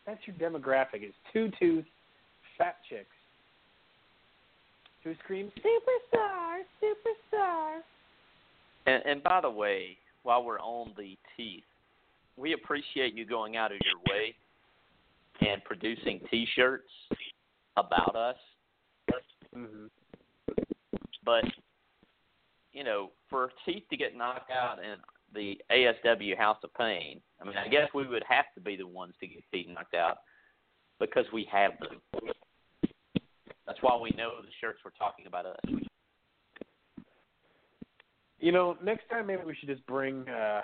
That's 0.04 0.20
your 0.26 0.36
demographic. 0.36 1.02
It's 1.02 1.14
two 1.32 1.48
tooth 1.60 1.84
fat 2.58 2.76
chicks 2.88 3.06
who 5.04 5.14
scream 5.24 5.52
superstar, 5.58 6.62
superstar. 6.82 7.78
And, 8.86 9.02
and 9.06 9.22
by 9.22 9.40
the 9.40 9.50
way, 9.50 9.96
while 10.22 10.44
we're 10.44 10.60
on 10.60 10.92
the 10.96 11.16
teeth, 11.36 11.62
we 12.36 12.54
appreciate 12.54 13.14
you 13.14 13.24
going 13.24 13.56
out 13.56 13.72
of 13.72 13.78
your 13.84 13.98
way 14.14 14.34
and 15.40 15.62
producing 15.64 16.20
T-shirts 16.30 16.90
about 17.76 18.16
us. 18.16 18.36
Mm-hmm. 19.56 19.86
But 21.24 21.44
you 22.72 22.84
know, 22.84 23.10
for 23.28 23.50
teeth 23.66 23.84
to 23.90 23.96
get 23.96 24.16
knocked 24.16 24.50
out 24.50 24.78
in 24.78 24.96
the 25.34 25.58
ASW 25.70 26.36
House 26.36 26.58
of 26.64 26.72
Pain, 26.74 27.20
I 27.40 27.44
mean, 27.44 27.56
I 27.56 27.68
guess 27.68 27.88
we 27.94 28.06
would 28.06 28.24
have 28.28 28.46
to 28.54 28.60
be 28.60 28.76
the 28.76 28.86
ones 28.86 29.14
to 29.20 29.26
get 29.26 29.42
teeth 29.52 29.66
knocked 29.68 29.94
out 29.94 30.18
because 30.98 31.26
we 31.32 31.46
have 31.52 31.72
them. 31.80 32.00
That's 33.66 33.78
why 33.82 33.98
we 34.00 34.10
know 34.16 34.30
the 34.40 34.48
shirts 34.60 34.80
were 34.84 34.92
talking 34.98 35.26
about 35.26 35.46
us. 35.46 35.56
You 38.40 38.52
know, 38.52 38.76
next 38.82 39.08
time 39.08 39.26
maybe 39.26 39.42
we 39.46 39.54
should 39.54 39.68
just 39.68 39.86
bring 39.86 40.28
uh, 40.28 40.62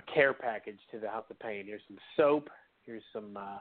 a 0.00 0.12
care 0.12 0.32
package 0.32 0.78
to 0.90 0.98
the 0.98 1.08
House 1.08 1.24
of 1.30 1.38
Pain. 1.38 1.64
Here's 1.66 1.82
some 1.88 1.98
soap. 2.16 2.48
Here's 2.84 3.02
some, 3.12 3.36
uh, 3.36 3.58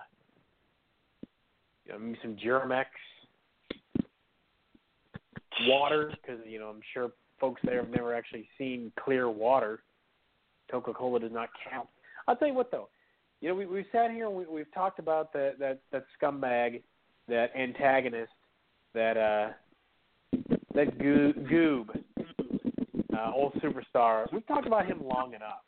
you 1.86 1.94
know, 1.94 2.16
some 2.22 2.38
Germ-X, 2.42 2.90
water, 5.68 6.14
because 6.22 6.40
you 6.48 6.60
know 6.60 6.68
I'm 6.68 6.82
sure 6.94 7.12
folks 7.40 7.62
there 7.66 7.84
have 7.84 7.90
never 7.90 8.14
actually 8.14 8.48
seen 8.58 8.92
clear 9.04 9.30
water. 9.30 9.82
Coca-Cola 10.72 11.20
does 11.20 11.32
not 11.34 11.50
count. 11.70 11.88
I'll 12.28 12.36
tell 12.36 12.48
you 12.48 12.54
what 12.54 12.72
though, 12.72 12.88
you 13.42 13.50
know 13.50 13.56
we 13.56 13.66
we've 13.66 13.86
sat 13.92 14.12
here 14.12 14.28
and 14.28 14.36
we, 14.36 14.46
we've 14.46 14.74
talked 14.74 15.00
about 15.00 15.34
that 15.34 15.60
that 15.60 15.82
that 15.92 16.06
scumbag, 16.22 16.82
that 17.28 17.54
antagonist, 17.58 18.32
that 18.94 19.18
uh, 19.18 19.50
that 20.76 20.98
goo- 20.98 21.34
goob 21.34 21.90
uh, 23.18 23.32
old 23.36 23.54
superstar. 23.56 24.32
We've 24.32 24.48
talked 24.48 24.68
about 24.68 24.86
him 24.86 25.02
long 25.06 25.34
enough. 25.34 25.64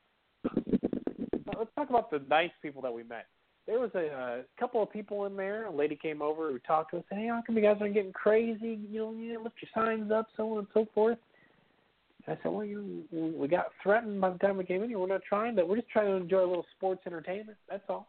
Let's 1.57 1.71
talk 1.75 1.89
about 1.89 2.11
the 2.11 2.21
nice 2.29 2.51
people 2.61 2.81
that 2.83 2.93
we 2.93 3.03
met. 3.03 3.27
There 3.67 3.79
was 3.79 3.91
a, 3.93 4.07
uh 4.07 4.37
couple 4.59 4.81
of 4.81 4.91
people 4.91 5.25
in 5.25 5.35
there. 5.35 5.65
A 5.65 5.71
lady 5.71 5.95
came 5.95 6.21
over 6.21 6.51
who 6.51 6.59
talked 6.59 6.91
to 6.91 6.97
us. 6.97 7.03
"Hey, 7.11 7.27
how 7.27 7.41
come 7.45 7.55
you 7.55 7.61
guys 7.61 7.77
are 7.81 7.87
getting 7.87 8.11
crazy? 8.11 8.79
You 8.89 8.99
know, 8.99 9.11
you 9.13 9.41
lift 9.41 9.55
your 9.61 9.69
signs 9.73 10.11
up, 10.11 10.27
so 10.35 10.51
on 10.53 10.59
and 10.59 10.67
so 10.73 10.87
forth." 10.93 11.17
I 12.27 12.37
said, 12.43 12.51
"Well, 12.51 12.65
you, 12.65 13.03
we 13.11 13.47
got 13.47 13.67
threatened 13.81 14.19
by 14.21 14.29
the 14.29 14.39
time 14.39 14.57
we 14.57 14.63
came 14.63 14.83
in 14.83 14.89
here. 14.89 14.99
We're 14.99 15.07
not 15.07 15.21
trying 15.27 15.55
to. 15.55 15.65
We're 15.65 15.77
just 15.77 15.89
trying 15.89 16.07
to 16.07 16.13
enjoy 16.13 16.43
a 16.43 16.47
little 16.47 16.65
sports 16.75 17.01
entertainment. 17.05 17.57
That's 17.69 17.83
all." 17.89 18.07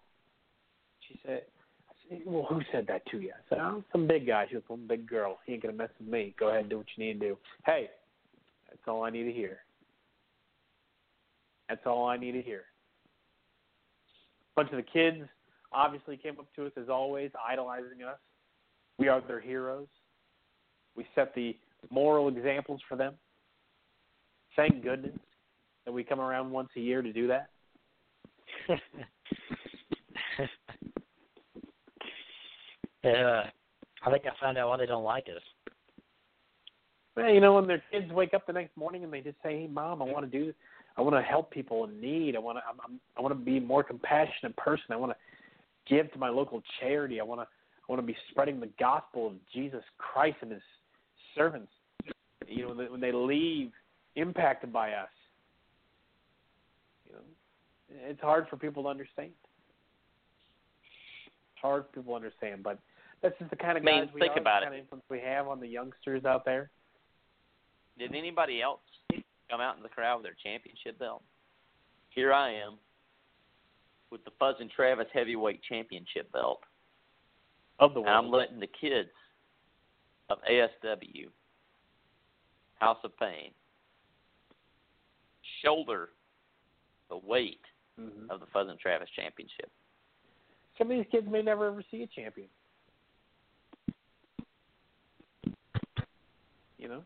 She 1.08 1.18
said, 1.24 1.42
I 1.88 1.92
said, 2.08 2.22
"Well, 2.26 2.44
who 2.44 2.60
said 2.72 2.86
that 2.88 3.04
to 3.06 3.20
you?" 3.20 3.30
I 3.30 3.48
said, 3.48 3.58
"Oh, 3.60 3.84
some 3.92 4.06
big 4.06 4.26
guy. 4.26 4.46
She 4.48 4.56
was 4.56 4.64
some 4.68 4.86
big 4.86 5.06
girl. 5.06 5.38
He 5.46 5.54
ain't 5.54 5.62
gonna 5.62 5.74
mess 5.74 5.90
with 5.98 6.08
me. 6.08 6.34
Go 6.38 6.48
ahead 6.48 6.60
and 6.62 6.70
do 6.70 6.78
what 6.78 6.86
you 6.96 7.04
need 7.04 7.20
to 7.20 7.28
do." 7.28 7.38
Hey, 7.64 7.90
that's 8.68 8.82
all 8.86 9.02
I 9.02 9.10
need 9.10 9.24
to 9.24 9.32
hear. 9.32 9.58
That's 11.68 11.86
all 11.86 12.06
I 12.06 12.16
need 12.16 12.32
to 12.32 12.42
hear. 12.42 12.64
A 14.54 14.60
bunch 14.60 14.70
of 14.70 14.76
the 14.76 14.82
kids 14.82 15.18
obviously 15.72 16.16
came 16.16 16.38
up 16.38 16.46
to 16.56 16.66
us 16.66 16.72
as 16.80 16.88
always, 16.88 17.30
idolizing 17.48 18.02
us. 18.06 18.18
We 18.98 19.08
are 19.08 19.20
their 19.26 19.40
heroes. 19.40 19.88
We 20.94 21.06
set 21.14 21.34
the 21.34 21.56
moral 21.90 22.28
examples 22.28 22.80
for 22.88 22.96
them. 22.96 23.14
Thank 24.54 24.82
goodness 24.82 25.16
that 25.86 25.92
we 25.92 26.04
come 26.04 26.20
around 26.20 26.50
once 26.50 26.68
a 26.76 26.80
year 26.80 27.00
to 27.00 27.12
do 27.12 27.26
that. 27.28 27.48
yeah, 33.02 33.44
I 34.04 34.10
think 34.10 34.24
I 34.26 34.30
found 34.40 34.58
out 34.58 34.68
why 34.68 34.76
they 34.76 34.86
don't 34.86 35.04
like 35.04 35.26
us. 35.34 35.42
Well, 37.16 37.30
you 37.30 37.40
know, 37.40 37.54
when 37.54 37.66
their 37.66 37.82
kids 37.90 38.12
wake 38.12 38.34
up 38.34 38.46
the 38.46 38.52
next 38.52 38.76
morning 38.76 39.04
and 39.04 39.12
they 39.12 39.20
just 39.20 39.36
say, 39.42 39.60
"Hey, 39.60 39.66
mom, 39.66 40.02
I 40.02 40.04
want 40.06 40.30
to 40.30 40.38
do, 40.38 40.52
I 40.96 41.00
want 41.00 41.16
to 41.16 41.22
help 41.22 41.50
people 41.50 41.84
in 41.84 42.00
need. 42.00 42.36
I 42.36 42.38
want 42.38 42.58
to, 42.58 42.62
I'm, 42.68 42.78
I'm, 42.84 43.00
I 43.16 43.20
want 43.20 43.32
to 43.32 43.44
be 43.44 43.58
a 43.58 43.60
more 43.60 43.82
compassionate 43.82 44.54
person. 44.56 44.84
I 44.90 44.96
want 44.96 45.12
to, 45.12 45.16
give 45.88 46.12
to 46.12 46.18
my 46.18 46.28
local 46.28 46.62
charity. 46.80 47.20
I 47.20 47.24
want 47.24 47.40
to 47.40 47.46
I 47.46 47.92
want 47.92 48.00
to 48.00 48.06
be 48.06 48.16
spreading 48.30 48.60
the 48.60 48.70
gospel 48.78 49.26
of 49.26 49.32
Jesus 49.52 49.82
Christ 49.98 50.36
and 50.42 50.52
His 50.52 50.62
servants. 51.34 51.72
You 52.46 52.68
know, 52.68 52.86
when 52.90 53.00
they 53.00 53.12
leave 53.12 53.70
impacted 54.16 54.72
by 54.72 54.92
us. 54.92 55.08
You 57.06 57.14
know, 57.14 57.20
it's 58.08 58.20
hard 58.20 58.46
for 58.48 58.56
people 58.56 58.84
to 58.84 58.88
understand. 58.88 59.30
It's 60.82 61.60
hard 61.60 61.84
for 61.86 62.00
people 62.00 62.12
to 62.12 62.16
understand, 62.16 62.62
but 62.62 62.78
that's 63.22 63.38
just 63.38 63.50
the 63.50 63.56
kind 63.56 63.76
of 63.76 63.82
I 63.82 63.86
mean, 63.86 64.04
guys 64.04 64.14
we 64.14 64.20
think 64.20 64.36
are, 64.36 64.40
about 64.40 64.60
the 64.60 64.66
it. 64.66 64.70
kind 64.70 64.74
of 64.74 64.80
influence 64.80 65.04
we 65.08 65.20
have 65.20 65.48
on 65.48 65.60
the 65.60 65.66
youngsters 65.66 66.24
out 66.24 66.44
there. 66.44 66.70
Did 67.98 68.14
anybody 68.14 68.62
else 68.62 68.80
come 69.52 69.60
out 69.60 69.76
in 69.76 69.82
the 69.82 69.88
crowd 69.88 70.16
with 70.16 70.24
their 70.24 70.36
championship 70.42 70.98
belt? 70.98 71.22
Here 72.08 72.32
I 72.32 72.50
am 72.54 72.78
with 74.10 74.24
the 74.24 74.30
Fuzz 74.38 74.56
and 74.60 74.70
Travis 74.70 75.06
heavyweight 75.12 75.60
championship 75.68 76.32
belt. 76.32 76.60
Of 77.78 77.92
the 77.92 78.00
And 78.00 78.08
I'm 78.08 78.30
letting 78.30 78.60
the 78.60 78.66
kids 78.66 79.10
of 80.30 80.38
ASW, 80.50 81.28
House 82.80 82.98
of 83.04 83.16
Pain, 83.18 83.52
shoulder 85.62 86.10
the 87.08 87.18
weight 87.18 87.64
Mhm. 87.98 88.30
of 88.30 88.40
the 88.40 88.46
Fuzz 88.46 88.68
and 88.68 88.80
Travis 88.80 89.10
championship. 89.10 89.70
Some 90.78 90.90
of 90.90 90.96
these 90.96 91.10
kids 91.10 91.28
may 91.28 91.42
never 91.42 91.66
ever 91.66 91.82
see 91.82 92.02
a 92.02 92.06
champion. 92.06 92.48
You 96.78 96.88
know, 96.88 97.04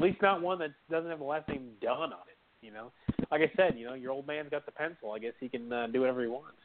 at 0.00 0.04
least 0.04 0.22
not 0.22 0.40
one 0.40 0.58
that 0.60 0.70
doesn't 0.90 1.10
have 1.10 1.18
the 1.18 1.24
last 1.26 1.46
name 1.48 1.68
Dunn 1.82 1.92
on 1.92 2.10
it. 2.10 2.38
You 2.62 2.72
know, 2.72 2.90
like 3.30 3.42
I 3.42 3.50
said, 3.54 3.78
you 3.78 3.86
know, 3.86 3.94
your 3.94 4.12
old 4.12 4.26
man's 4.26 4.50
got 4.50 4.64
the 4.64 4.72
pencil. 4.72 5.12
I 5.12 5.18
guess 5.18 5.32
he 5.40 5.48
can 5.48 5.70
uh, 5.72 5.86
do 5.92 6.00
whatever 6.00 6.22
he 6.22 6.28
wants. 6.28 6.56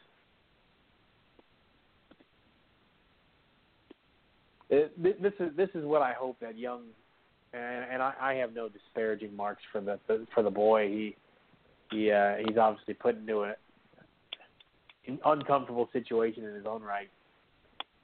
It, 4.69 5.21
this 5.21 5.33
is 5.39 5.55
this 5.55 5.69
is 5.75 5.85
what 5.85 6.01
I 6.01 6.13
hope 6.13 6.37
that 6.39 6.57
young, 6.57 6.83
and, 7.53 7.85
and 7.91 8.01
I, 8.01 8.13
I 8.19 8.33
have 8.35 8.53
no 8.53 8.67
disparaging 8.69 9.35
marks 9.35 9.61
for 9.71 9.79
the 9.81 9.99
for 10.33 10.41
the 10.41 10.49
boy. 10.49 10.87
He 10.87 11.15
he 11.91 12.11
uh, 12.11 12.35
he's 12.45 12.57
obviously 12.57 12.93
put 12.93 13.17
into 13.17 13.43
a 13.43 13.53
an 15.07 15.19
uncomfortable 15.25 15.89
situation 15.93 16.45
in 16.45 16.55
his 16.55 16.65
own 16.65 16.81
right. 16.81 17.09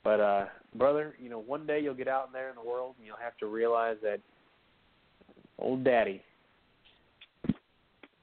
But 0.04 0.20
uh 0.20 0.46
brother, 0.76 1.16
you 1.22 1.30
know, 1.30 1.40
one 1.40 1.66
day 1.66 1.80
you'll 1.80 1.94
get 1.94 2.08
out 2.08 2.28
in 2.28 2.34
there 2.34 2.50
in 2.50 2.56
the 2.56 2.68
world 2.68 2.96
and 2.98 3.06
you'll 3.06 3.18
have 3.22 3.38
to 3.38 3.48
realize 3.48 3.98
that 4.04 4.20
old 5.62 5.84
daddy 5.84 6.22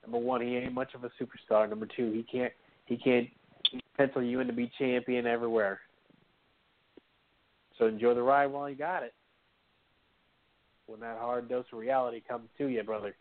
number 0.03 0.19
one, 0.19 0.41
he 0.41 0.57
ain't 0.57 0.73
much 0.73 0.95
of 0.95 1.05
a 1.05 1.11
superstar. 1.21 1.69
Number 1.69 1.87
two, 1.87 2.11
he 2.13 2.23
can't 2.23 2.53
he 2.87 2.97
can't 2.97 3.29
pencil 3.97 4.23
you 4.23 4.41
in 4.41 4.47
to 4.47 4.53
be 4.55 4.71
champion 4.79 5.27
everywhere. 5.27 5.81
So 7.79 7.87
enjoy 7.87 8.15
the 8.15 8.23
ride 8.23 8.47
while 8.47 8.69
you 8.71 8.75
got 8.77 9.03
it. 9.03 9.13
When 10.87 11.01
that 11.01 11.19
hard 11.19 11.49
dose 11.51 11.67
of 11.73 11.79
reality 11.79 12.23
comes 12.27 12.49
to 12.57 12.67
you, 12.69 12.83
brother. 12.83 13.15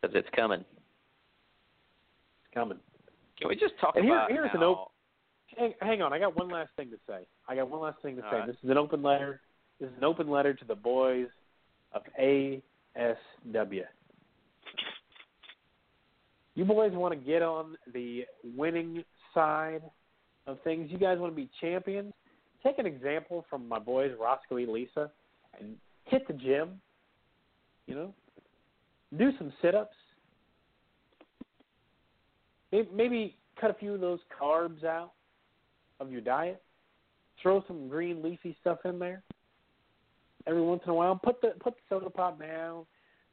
Because 0.00 0.16
it's 0.16 0.28
coming. 0.34 0.60
It's 0.60 2.54
coming. 2.54 2.78
Can 3.38 3.48
we 3.48 3.54
just 3.56 3.74
talk 3.80 3.96
And 3.96 4.04
here- 4.04 4.14
about 4.16 4.30
here's 4.30 4.50
an 4.54 4.60
how, 4.60 4.66
op- 4.72 4.92
Hang, 5.58 5.74
hang 5.82 6.00
on, 6.00 6.14
I 6.14 6.18
got 6.18 6.34
one 6.34 6.48
last 6.48 6.70
thing 6.76 6.88
to 6.90 6.96
say. 7.06 7.26
I 7.46 7.54
got 7.54 7.68
one 7.68 7.80
last 7.82 8.00
thing 8.00 8.16
to 8.16 8.24
All 8.24 8.30
say. 8.30 8.38
right. 8.38 8.46
This 8.46 8.56
is 8.64 8.70
an 8.70 8.78
open 8.78 9.02
letter. 9.02 9.42
This 9.80 9.90
is 9.90 9.96
an 9.98 10.04
open 10.04 10.30
letter 10.30 10.54
to 10.54 10.64
the 10.64 10.74
boys 10.74 11.26
of 11.92 12.02
ASW. 12.20 12.62
You 16.54 16.64
boys 16.64 16.92
want 16.92 17.14
to 17.14 17.20
get 17.20 17.42
on 17.42 17.76
the 17.92 18.24
winning 18.56 19.04
side 19.34 19.82
of 20.46 20.60
things. 20.62 20.90
You 20.90 20.98
guys 20.98 21.18
want 21.18 21.32
to 21.32 21.36
be 21.36 21.48
champions. 21.60 22.12
Take 22.62 22.78
an 22.78 22.86
example 22.86 23.44
from 23.50 23.68
my 23.68 23.78
boys 23.78 24.12
Roscoe 24.20 24.56
and 24.58 24.68
Lisa, 24.68 25.10
and 25.58 25.76
hit 26.04 26.26
the 26.28 26.34
gym. 26.34 26.80
You 27.86 27.94
know, 27.96 28.14
do 29.18 29.32
some 29.38 29.52
sit-ups. 29.60 29.96
Maybe 32.70 33.36
cut 33.60 33.70
a 33.70 33.74
few 33.74 33.94
of 33.94 34.00
those 34.00 34.20
carbs 34.40 34.84
out 34.84 35.12
of 36.00 36.12
your 36.12 36.20
diet. 36.20 36.62
Throw 37.42 37.64
some 37.66 37.88
green 37.88 38.22
leafy 38.22 38.56
stuff 38.60 38.78
in 38.84 38.98
there. 38.98 39.22
Every 40.46 40.62
once 40.62 40.82
in 40.84 40.90
a 40.90 40.94
while, 40.94 41.14
put 41.16 41.40
the 41.40 41.54
put 41.60 41.74
the 41.74 41.80
soda 41.88 42.10
pop 42.10 42.40
down. 42.40 42.84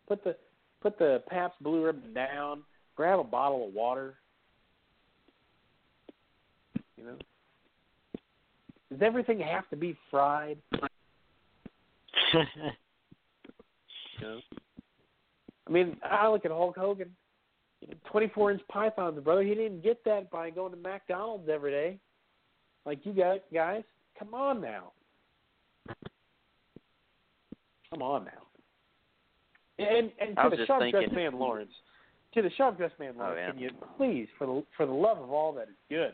Put 0.07 0.23
the 0.23 0.35
put 0.81 0.97
the 0.99 1.23
Pabst 1.29 1.61
Blue 1.61 1.85
Ribbon 1.85 2.13
down. 2.13 2.63
Grab 2.95 3.19
a 3.19 3.23
bottle 3.23 3.67
of 3.67 3.73
water. 3.73 4.15
You 6.97 7.05
know, 7.05 7.15
does 8.91 9.01
everything 9.01 9.39
have 9.39 9.69
to 9.69 9.75
be 9.75 9.97
fried? 10.11 10.57
You 14.21 14.27
know, 14.27 14.39
I 15.65 15.71
mean, 15.71 15.95
I 16.03 16.27
look 16.27 16.43
at 16.43 16.51
Hulk 16.51 16.75
Hogan. 16.77 17.09
Twenty-four 18.11 18.51
inch 18.51 18.61
pythons, 18.69 19.23
brother. 19.23 19.41
He 19.41 19.55
didn't 19.55 19.81
get 19.81 20.03
that 20.03 20.29
by 20.29 20.49
going 20.49 20.73
to 20.73 20.77
McDonald's 20.77 21.47
every 21.49 21.71
day, 21.71 21.97
like 22.85 23.05
you 23.05 23.13
guys. 23.13 23.39
Guys, 23.53 23.83
come 24.17 24.33
on 24.33 24.59
now. 24.59 24.91
Come 27.91 28.01
on 28.01 28.25
now. 28.25 29.83
And 29.83 30.11
and 30.19 30.35
to 30.35 30.49
the 30.49 30.57
just 30.57 30.67
sharp 30.67 30.91
dressed 30.91 31.13
man 31.13 31.39
Lawrence, 31.39 31.71
to 32.33 32.41
the 32.41 32.51
sharp 32.57 32.77
dressed 32.77 32.99
man 32.99 33.13
Oh, 33.15 33.19
Lawrence, 33.19 33.39
yeah. 33.39 33.51
can 33.51 33.59
you 33.59 33.69
please, 33.97 34.27
for 34.37 34.45
the 34.45 34.63
for 34.75 34.85
the 34.85 34.91
love 34.91 35.17
of 35.19 35.31
all 35.31 35.53
that 35.53 35.69
is 35.69 35.75
good 35.89 36.13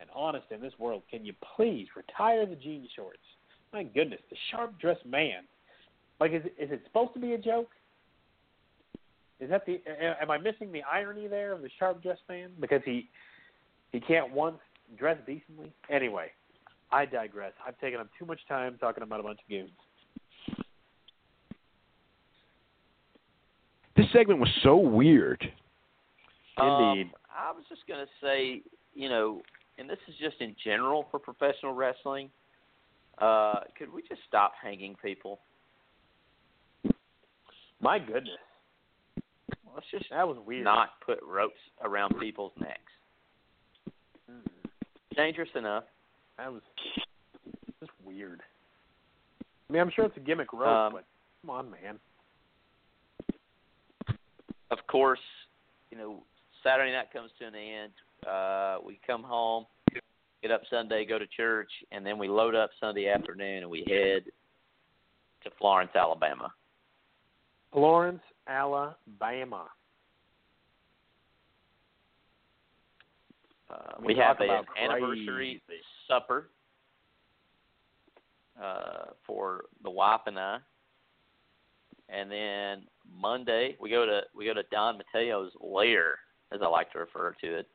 and 0.00 0.08
honest 0.14 0.46
in 0.50 0.60
this 0.60 0.72
world, 0.78 1.02
can 1.10 1.24
you 1.24 1.32
please 1.56 1.86
retire 1.96 2.46
the 2.46 2.56
jean 2.56 2.88
shorts? 2.96 3.18
My 3.72 3.84
goodness, 3.84 4.20
the 4.30 4.36
sharp 4.50 4.78
dressed 4.80 5.06
man. 5.06 5.44
Like, 6.18 6.32
is 6.32 6.42
it, 6.44 6.54
is 6.58 6.70
it 6.70 6.82
supposed 6.84 7.14
to 7.14 7.20
be 7.20 7.32
a 7.32 7.38
joke? 7.38 7.70
Is 9.38 9.48
that 9.48 9.64
the? 9.64 9.80
Am 10.20 10.30
I 10.30 10.36
missing 10.36 10.70
the 10.72 10.82
irony 10.82 11.28
there 11.28 11.52
of 11.52 11.62
the 11.62 11.70
sharp 11.78 12.02
dressed 12.02 12.22
man 12.28 12.50
because 12.60 12.82
he 12.84 13.08
he 13.92 14.00
can't 14.00 14.32
once 14.32 14.58
dress 14.98 15.16
decently? 15.26 15.72
Anyway, 15.88 16.26
I 16.92 17.06
digress. 17.06 17.52
I've 17.66 17.78
taken 17.78 18.00
up 18.00 18.08
too 18.18 18.26
much 18.26 18.40
time 18.48 18.76
talking 18.78 19.02
about 19.02 19.20
a 19.20 19.22
bunch 19.22 19.38
of 19.42 19.48
goons. 19.48 19.70
This 24.00 24.08
segment 24.14 24.40
was 24.40 24.48
so 24.62 24.76
weird. 24.76 25.42
Indeed. 25.42 25.50
Um, 26.56 27.10
I 27.36 27.52
was 27.52 27.64
just 27.68 27.86
going 27.86 28.00
to 28.00 28.10
say, 28.22 28.62
you 28.94 29.10
know, 29.10 29.42
and 29.76 29.90
this 29.90 29.98
is 30.08 30.14
just 30.18 30.36
in 30.40 30.56
general 30.64 31.06
for 31.10 31.18
professional 31.18 31.74
wrestling. 31.74 32.30
Uh, 33.18 33.56
could 33.78 33.92
we 33.92 34.00
just 34.08 34.22
stop 34.26 34.52
hanging 34.62 34.96
people? 35.04 35.40
My 37.82 37.98
goodness, 37.98 38.38
Let's 39.74 39.86
just 39.90 40.06
that 40.10 40.26
was 40.26 40.38
weird. 40.46 40.64
not 40.64 40.90
put 41.04 41.18
ropes 41.22 41.60
around 41.84 42.18
people's 42.18 42.52
necks. 42.58 42.80
Dangerous 45.14 45.50
enough. 45.54 45.84
That 46.38 46.50
was 46.50 46.62
just 47.80 47.92
weird. 48.02 48.40
I 49.68 49.72
mean, 49.74 49.82
I'm 49.82 49.90
sure 49.94 50.06
it's 50.06 50.16
a 50.16 50.20
gimmick 50.20 50.54
rope, 50.54 50.66
Um, 50.68 50.92
but 50.94 51.04
come 51.42 51.50
on, 51.50 51.70
man. 51.70 51.98
Of 54.70 54.78
course, 54.86 55.20
you 55.90 55.98
know, 55.98 56.22
Saturday 56.62 56.92
night 56.92 57.12
comes 57.12 57.30
to 57.38 57.46
an 57.46 57.54
end. 57.54 57.92
Uh, 58.26 58.78
we 58.84 59.00
come 59.06 59.22
home, 59.22 59.66
get 60.42 60.50
up 60.50 60.62
Sunday, 60.70 61.04
go 61.04 61.18
to 61.18 61.26
church, 61.26 61.70
and 61.90 62.04
then 62.04 62.18
we 62.18 62.28
load 62.28 62.54
up 62.54 62.70
Sunday 62.80 63.08
afternoon 63.08 63.62
and 63.62 63.70
we 63.70 63.84
head 63.88 64.24
to 65.42 65.50
Florence, 65.58 65.90
Alabama. 65.94 66.52
Florence, 67.72 68.22
Alabama. 68.46 69.66
Uh, 73.70 73.74
we 74.04 74.16
have 74.16 74.40
an 74.40 74.64
anniversary 74.82 75.62
crazy. 75.66 75.82
supper 76.08 76.48
uh, 78.60 79.12
for 79.26 79.64
the 79.84 79.90
wife 79.90 80.20
and 80.26 80.38
I, 80.38 80.58
and 82.08 82.30
then 82.30 82.82
Monday 83.14 83.76
we 83.80 83.90
go 83.90 84.06
to 84.06 84.22
we 84.34 84.44
go 84.46 84.54
to 84.54 84.62
Don 84.70 84.98
Mateo's 84.98 85.52
lair, 85.60 86.18
as 86.52 86.60
I 86.62 86.66
like 86.66 86.92
to 86.92 86.98
refer 87.00 87.34
to 87.40 87.58
it. 87.58 87.68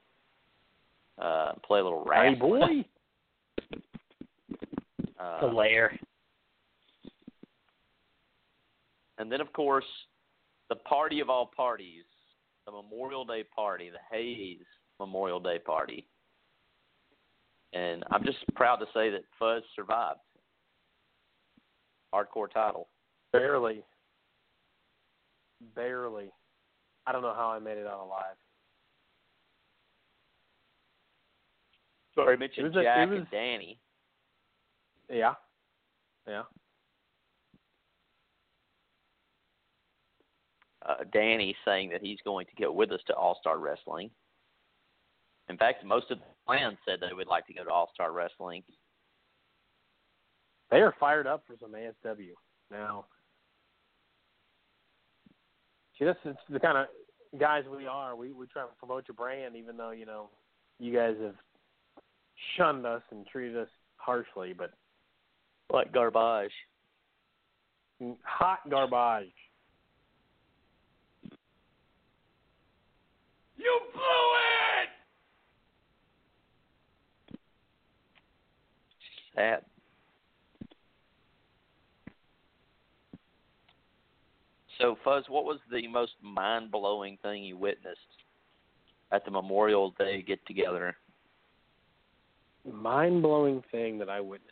Uh, 1.22 1.54
play 1.66 1.80
a 1.80 1.84
little 1.84 2.04
Hey, 2.04 2.30
rap. 2.30 2.40
boy. 2.40 2.60
Uh, 5.18 5.40
the 5.42 5.48
lair. 5.48 5.98
And 9.18 9.32
then, 9.32 9.40
of 9.40 9.52
course, 9.54 9.86
the 10.70 10.76
party 10.76 11.22
of 11.22 11.30
all 11.30 11.46
parties, 11.56 12.04
the 12.66 12.72
Memorial 12.74 13.24
Day 13.24 13.44
party, 13.44 13.90
the 13.90 13.98
Hayes 14.12 14.66
Memorial 15.00 15.40
Day 15.40 15.58
party. 15.58 16.06
And 17.74 18.04
I'm 18.12 18.26
just 18.26 18.40
proud 18.56 18.76
to 18.78 18.86
say 18.94 19.10
that 19.10 19.24
Fuzz 19.40 19.64
survived. 19.76 20.20
Hardcore 22.14 22.52
title. 22.52 22.90
Barely. 23.32 23.84
Barely. 25.74 26.30
I 27.08 27.12
don't 27.12 27.22
know 27.22 27.34
how 27.34 27.50
I 27.52 27.60
made 27.60 27.78
it 27.78 27.88
out 27.88 28.06
alive. 28.06 28.36
Sorry, 32.16 32.36
It 32.36 32.40
mentioned 32.40 32.68
was 32.68 32.76
a- 32.78 32.84
Jack 32.84 33.10
was- 33.10 33.20
and 33.20 33.30
Danny. 33.32 33.80
Yeah. 35.10 35.36
Yeah. 36.28 36.44
Uh, 40.86 41.04
Danny 41.12 41.56
saying 41.66 41.90
that 41.90 42.02
he's 42.02 42.22
going 42.22 42.46
to 42.46 42.56
go 42.62 42.72
with 42.72 42.92
us 42.92 43.02
to 43.08 43.16
All 43.16 43.36
Star 43.42 43.58
Wrestling. 43.58 44.12
In 45.50 45.58
fact, 45.58 45.84
most 45.84 46.10
of 46.12 46.20
the 46.20 46.26
fans 46.48 46.78
said 46.86 47.00
they 47.00 47.14
would 47.14 47.28
like 47.28 47.46
to 47.48 47.54
go 47.54 47.64
to 47.64 47.72
All 47.72 47.92
Star 47.94 48.12
Wrestling. 48.12 48.64
They 50.72 50.82
are 50.82 50.94
fired 51.00 51.28
up 51.28 51.44
for 51.46 51.56
some 51.60 51.74
ASW 51.76 52.34
now. 52.72 53.06
See, 55.98 56.06
this 56.06 56.18
is 56.26 56.36
the 56.50 56.60
kind 56.60 56.78
of 56.78 56.88
guys 57.40 57.64
we 57.74 57.88
are. 57.88 58.16
We 58.16 58.32
we 58.34 58.48
try 58.48 58.64
to 58.64 58.68
promote 58.80 59.08
your 59.08 59.16
brand, 59.16 59.56
even 59.56 59.78
though 59.78 59.92
you 59.92 60.06
know 60.06 60.30
you 60.80 60.94
guys 60.94 61.16
have 61.22 61.36
shunned 62.58 62.86
us 62.86 63.02
and 63.12 63.26
treated 63.28 63.58
us 63.58 63.70
harshly, 63.98 64.54
but 64.54 64.72
Like 65.72 65.92
garbage. 65.94 66.52
hot 68.24 68.70
garbage. 68.70 69.32
You 73.58 73.80
blew 73.94 74.36
it! 74.82 74.90
Sad. 79.36 79.66
So, 84.80 84.98
Fuzz, 85.04 85.24
what 85.30 85.46
was 85.46 85.60
the 85.72 85.88
most 85.88 86.14
mind 86.22 86.72
blowing 86.72 87.18
thing 87.22 87.44
you 87.44 87.58
witnessed 87.58 88.00
at 89.12 89.24
the 89.24 89.32
Memorial 89.32 89.94
Day 89.98 90.22
get 90.22 90.46
together? 90.46 90.96
Mind 92.70 93.22
blowing 93.22 93.64
thing 93.72 93.98
that 94.00 94.10
I 94.10 94.20
witnessed. 94.20 94.52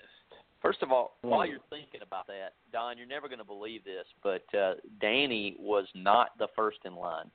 First 0.61 0.81
of 0.81 0.91
all, 0.91 1.17
while 1.21 1.41
Hmm. 1.45 1.51
you're 1.51 1.59
thinking 1.69 2.01
about 2.01 2.25
that, 2.27 2.53
Don, 2.71 2.97
you're 2.97 3.07
never 3.07 3.27
going 3.27 3.39
to 3.39 3.43
believe 3.45 3.83
this, 3.83 4.07
but 4.21 4.43
uh, 4.55 4.75
Danny 5.01 5.57
was 5.59 5.87
not 5.93 6.37
the 6.37 6.47
first 6.55 6.79
in 6.85 6.95
line. 6.95 7.29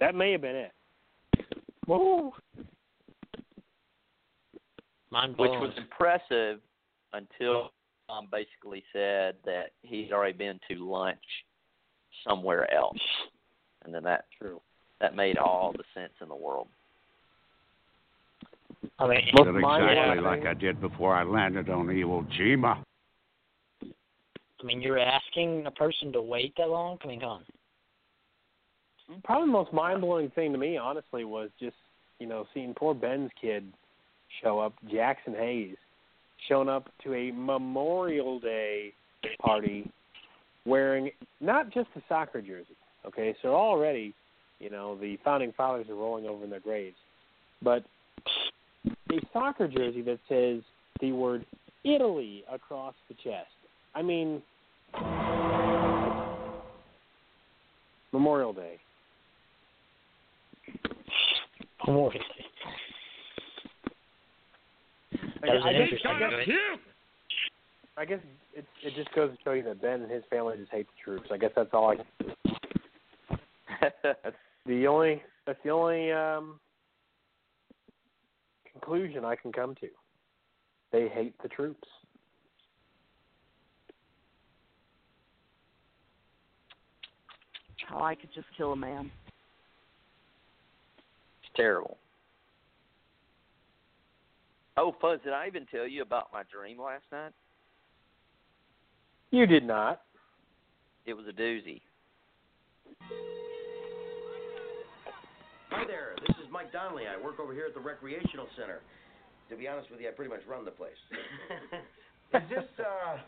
That 0.00 0.14
may 0.14 0.32
have 0.32 0.40
been 0.40 0.56
it. 0.56 0.72
Whoa. 1.86 2.34
Mind 5.10 5.36
blowing. 5.36 5.60
which 5.60 5.70
was 5.70 5.78
impressive 5.78 6.60
until 7.12 7.72
Tom 8.08 8.28
basically 8.30 8.84
said 8.92 9.36
that 9.44 9.72
he's 9.82 10.10
already 10.10 10.36
been 10.36 10.58
to 10.68 10.84
lunch 10.90 11.22
somewhere 12.26 12.72
else, 12.72 12.98
and 13.84 13.94
then 13.94 14.02
that 14.04 14.24
True. 14.38 14.60
that 15.00 15.14
made 15.14 15.38
all 15.38 15.72
the 15.72 15.84
sense 15.94 16.12
in 16.20 16.28
the 16.28 16.36
world. 16.36 16.68
I 18.98 19.08
mean, 19.08 19.20
Most 19.34 19.46
Did 19.46 19.54
mind-blowing 19.54 19.98
exactly 19.98 20.22
like 20.22 20.46
I 20.46 20.54
did 20.54 20.80
before 20.80 21.14
I 21.14 21.24
landed 21.24 21.68
on 21.68 21.86
Iwo 21.86 22.26
Jima. 22.38 22.82
I 23.82 24.64
mean, 24.64 24.80
you're 24.80 24.98
asking 24.98 25.66
a 25.66 25.70
person 25.70 26.12
to 26.12 26.22
wait 26.22 26.54
that 26.58 26.68
long. 26.68 26.98
I 27.02 27.06
mean, 27.06 27.20
come 27.20 27.28
on. 27.28 27.44
Probably 29.24 29.46
the 29.46 29.52
most 29.52 29.72
mind 29.72 30.00
blowing 30.00 30.30
thing 30.30 30.52
to 30.52 30.58
me, 30.58 30.76
honestly, 30.76 31.24
was 31.24 31.50
just 31.58 31.76
you 32.18 32.26
know 32.26 32.46
seeing 32.52 32.74
poor 32.74 32.94
Ben's 32.94 33.30
kid 33.40 33.64
show 34.42 34.58
up, 34.58 34.74
Jackson 34.90 35.34
Hayes, 35.34 35.76
showing 36.48 36.68
up 36.68 36.90
to 37.04 37.14
a 37.14 37.30
Memorial 37.32 38.38
Day 38.38 38.92
party 39.40 39.90
wearing 40.68 41.10
not 41.40 41.70
just 41.72 41.88
a 41.96 42.02
soccer 42.08 42.40
jersey. 42.42 42.76
Okay, 43.06 43.34
so 43.42 43.48
already, 43.54 44.12
you 44.60 44.70
know, 44.70 44.96
the 44.98 45.16
founding 45.24 45.52
fathers 45.56 45.86
are 45.88 45.94
rolling 45.94 46.26
over 46.26 46.44
in 46.44 46.50
their 46.50 46.60
graves, 46.60 46.96
but 47.62 47.84
a 48.86 49.20
soccer 49.32 49.66
jersey 49.68 50.02
that 50.02 50.18
says 50.28 50.62
the 51.00 51.12
word 51.12 51.44
Italy 51.84 52.44
across 52.52 52.94
the 53.08 53.14
chest. 53.14 53.48
I 53.94 54.02
mean, 54.02 54.42
Memorial 58.12 58.52
Day. 58.52 58.78
Memorial 61.86 62.10
Day. 62.12 62.18
That 65.40 65.50
was 65.54 65.62
I 65.64 65.70
an 65.70 65.74
guess- 65.74 65.82
interesting 65.82 66.10
I 66.10 66.18
guess- 66.18 66.30
choice. 66.30 66.44
Puke! 66.44 66.80
I 67.98 68.04
guess 68.04 68.20
it 68.54 68.64
it 68.84 68.94
just 68.94 69.12
goes 69.12 69.30
to 69.32 69.36
show 69.42 69.52
you 69.52 69.64
that 69.64 69.82
Ben 69.82 70.02
and 70.02 70.10
his 70.10 70.22
family 70.30 70.56
just 70.56 70.70
hate 70.70 70.86
the 70.86 71.02
troops. 71.02 71.28
I 71.32 71.36
guess 71.36 71.50
that's 71.56 71.70
all 71.72 71.90
I. 71.90 71.96
can 71.96 72.06
The 74.66 74.86
only 74.86 75.20
that's 75.46 75.58
the 75.64 75.70
only 75.70 76.12
um, 76.12 76.60
conclusion 78.70 79.24
I 79.24 79.34
can 79.34 79.50
come 79.50 79.74
to. 79.76 79.88
They 80.92 81.08
hate 81.08 81.34
the 81.42 81.48
troops. 81.48 81.88
How 87.88 88.02
I 88.02 88.14
could 88.14 88.32
just 88.32 88.46
kill 88.56 88.72
a 88.72 88.76
man. 88.76 89.10
It's 91.42 91.52
terrible. 91.56 91.96
Oh, 94.76 94.94
Fuzz, 95.00 95.18
did 95.24 95.32
I 95.32 95.46
even 95.48 95.66
tell 95.66 95.88
you 95.88 96.02
about 96.02 96.28
my 96.32 96.42
dream 96.52 96.78
last 96.80 97.04
night? 97.10 97.32
You 99.30 99.44
did 99.44 99.64
not. 99.64 100.02
It 101.04 101.12
was 101.12 101.26
a 101.28 101.32
doozy. 101.32 101.82
Hi 105.68 105.84
there, 105.86 106.16
this 106.26 106.36
is 106.36 106.50
Mike 106.50 106.72
Donnelly. 106.72 107.04
I 107.04 107.22
work 107.22 107.38
over 107.38 107.52
here 107.52 107.66
at 107.68 107.74
the 107.74 107.80
recreational 107.80 108.46
center. 108.56 108.80
To 109.50 109.56
be 109.56 109.68
honest 109.68 109.90
with 109.90 110.00
you, 110.00 110.08
I 110.08 110.12
pretty 110.12 110.30
much 110.30 110.40
run 110.48 110.64
the 110.64 110.70
place. 110.70 110.96
Is 112.34 112.42
this, 112.48 112.64
uh, 112.80 113.20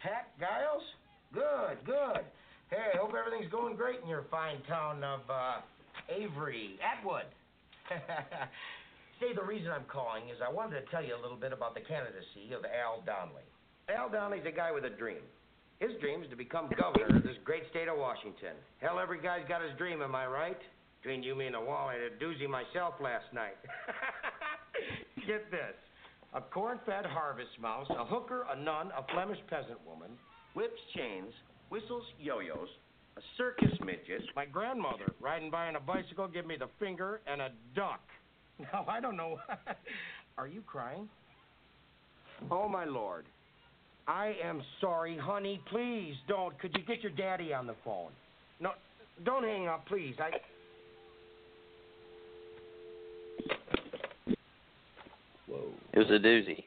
Pat 0.00 0.32
Giles? 0.40 0.84
Good, 1.32 1.84
good. 1.84 2.24
Hey, 2.70 2.92
I 2.92 2.96
hope 2.96 3.12
everything's 3.12 3.52
going 3.52 3.76
great 3.76 4.00
in 4.00 4.08
your 4.08 4.24
fine 4.30 4.60
town 4.68 5.04
of, 5.04 5.20
uh, 5.28 5.60
Avery, 6.08 6.80
Atwood. 6.80 7.28
Say, 9.20 9.34
the 9.34 9.44
reason 9.44 9.72
I'm 9.72 9.88
calling 9.92 10.28
is 10.28 10.40
I 10.40 10.52
wanted 10.52 10.80
to 10.80 10.86
tell 10.90 11.04
you 11.04 11.16
a 11.16 11.20
little 11.20 11.36
bit 11.36 11.52
about 11.52 11.74
the 11.74 11.84
candidacy 11.84 12.52
of 12.56 12.64
Al 12.64 13.02
Donnelly. 13.04 13.48
Al 13.88 14.10
Donnelly's 14.10 14.44
a 14.46 14.52
guy 14.52 14.70
with 14.70 14.84
a 14.84 14.90
dream. 14.90 15.24
His 15.80 15.90
dream 16.00 16.22
is 16.22 16.28
to 16.30 16.36
become 16.36 16.68
governor 16.78 17.16
of 17.16 17.22
this 17.22 17.36
great 17.44 17.62
state 17.70 17.88
of 17.88 17.96
Washington. 17.96 18.52
Hell, 18.80 18.98
every 18.98 19.20
guy's 19.20 19.46
got 19.48 19.62
his 19.62 19.70
dream, 19.78 20.02
am 20.02 20.14
I 20.14 20.26
right? 20.26 20.58
Between 21.00 21.22
you, 21.22 21.34
me, 21.34 21.46
and 21.46 21.54
the 21.54 21.60
wall, 21.60 21.88
I 21.88 21.94
had 21.94 22.02
a 22.02 22.16
doozy 22.22 22.48
myself 22.48 22.94
last 23.00 23.32
night. 23.32 23.56
Get 25.26 25.50
this. 25.50 25.76
A 26.34 26.40
corn-fed 26.40 27.06
harvest 27.06 27.58
mouse, 27.60 27.86
a 27.90 28.04
hooker, 28.04 28.44
a 28.52 28.60
nun, 28.60 28.90
a 28.96 29.06
Flemish 29.14 29.38
peasant 29.48 29.78
woman, 29.86 30.10
whips, 30.54 30.80
chains, 30.94 31.32
whistles, 31.70 32.04
yo-yos, 32.20 32.68
a 33.16 33.20
circus 33.36 33.72
midget, 33.84 34.22
My 34.36 34.44
grandmother 34.44 35.12
riding 35.20 35.50
by 35.50 35.68
on 35.68 35.76
a 35.76 35.80
bicycle 35.80 36.28
give 36.28 36.46
me 36.46 36.56
the 36.56 36.68
finger 36.78 37.20
and 37.26 37.40
a 37.40 37.50
duck. 37.74 38.00
Now, 38.72 38.84
I 38.88 38.98
don't 38.98 39.16
know. 39.16 39.38
Are 40.38 40.48
you 40.48 40.62
crying? 40.62 41.08
Oh, 42.50 42.68
my 42.68 42.84
lord. 42.84 43.24
I 44.08 44.34
am 44.42 44.62
sorry, 44.80 45.18
honey. 45.18 45.60
Please 45.70 46.14
don't. 46.26 46.58
Could 46.58 46.74
you 46.74 46.82
get 46.84 47.02
your 47.02 47.12
daddy 47.12 47.52
on 47.52 47.66
the 47.66 47.74
phone? 47.84 48.10
No, 48.58 48.70
don't 49.24 49.44
hang 49.44 49.68
up, 49.68 49.86
please. 49.86 50.14
I. 50.18 50.30
It 55.92 55.98
was 55.98 56.08
a 56.10 56.24
doozy. 56.24 56.64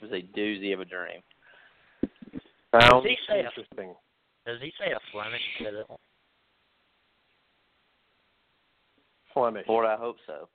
It 0.00 0.02
was 0.02 0.12
a 0.12 0.38
doozy 0.38 0.72
of 0.72 0.80
a 0.80 0.84
dream. 0.84 1.20
Sounds 2.80 3.04
he 3.04 3.16
say 3.28 3.40
a- 3.40 3.46
interesting. 3.46 3.94
Does 4.46 4.60
he 4.62 4.72
say 4.80 4.92
a 4.92 4.98
Flemish 5.12 5.40
peasant? 5.58 5.86
Flemish. 9.34 9.66
Lord, 9.68 9.86
I 9.86 9.96
hope 9.96 10.16
so. 10.26 10.48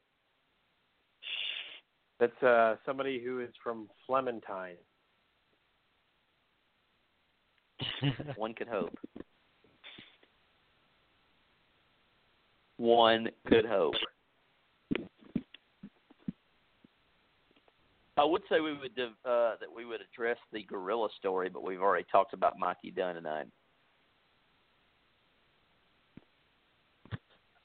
That's 2.19 2.43
uh, 2.43 2.75
somebody 2.85 3.21
who 3.23 3.39
is 3.39 3.49
from 3.63 3.87
Flementine. 4.07 4.77
One 8.35 8.53
could 8.53 8.67
hope. 8.67 8.97
One 12.77 13.29
could 13.47 13.65
hope. 13.65 13.95
I 18.15 18.23
would 18.23 18.43
say 18.49 18.59
we 18.59 18.77
would 18.77 18.95
div- 18.95 19.09
uh, 19.25 19.55
that 19.59 19.73
we 19.75 19.85
would 19.85 20.01
address 20.01 20.37
the 20.51 20.63
gorilla 20.63 21.09
story, 21.17 21.49
but 21.49 21.63
we've 21.63 21.81
already 21.81 22.05
talked 22.11 22.33
about 22.33 22.59
Mikey 22.59 22.91
Dunn 22.91 23.17
and 23.17 23.27
I. 23.27 23.43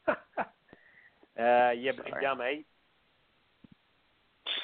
uh, 0.09 1.73
yeah, 1.73 1.93
but 1.97 2.09
Sorry. 2.09 2.23
dumb 2.23 2.41
eight. 2.41 2.67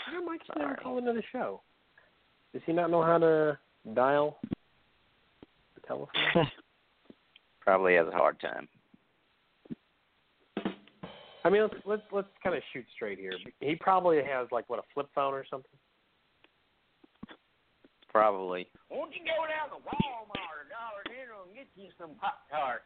How 0.07 0.25
Mike's 0.25 0.47
never 0.57 0.75
called 0.75 1.07
into 1.07 1.21
show? 1.33 1.61
Does 2.53 2.63
he 2.65 2.73
not 2.73 2.91
know 2.91 3.03
how 3.03 3.19
to 3.19 3.59
dial 3.95 4.39
telephone? 5.87 6.09
Probably 7.61 7.95
has 7.95 8.07
a 8.09 8.17
hard 8.17 8.41
time. 8.41 8.69
I 11.45 11.51
mean, 11.51 11.63
let's 11.63 11.75
let's, 11.85 12.03
let's 12.11 12.29
kind 12.43 12.57
of 12.57 12.63
shoot 12.73 12.87
straight 12.95 13.19
here. 13.19 13.35
He 13.61 13.75
probably 13.77 14.17
has 14.17 14.49
like 14.51 14.69
what 14.69 14.79
a 14.79 14.83
flip 14.95 15.09
phone 15.15 15.35
or 15.35 15.45
something. 15.51 15.79
Probably. 18.11 18.67
Won't 18.91 19.13
you 19.13 19.21
go 19.21 19.45
down 19.49 19.69
to 19.71 19.85
Walmart 19.85 20.55
or 20.55 20.65
Dollar 20.71 21.03
General 21.07 21.43
and 21.47 21.55
get 21.55 21.67
you 21.75 21.89
some 21.99 22.11
Pop 22.21 22.39
Tarts? 22.51 22.85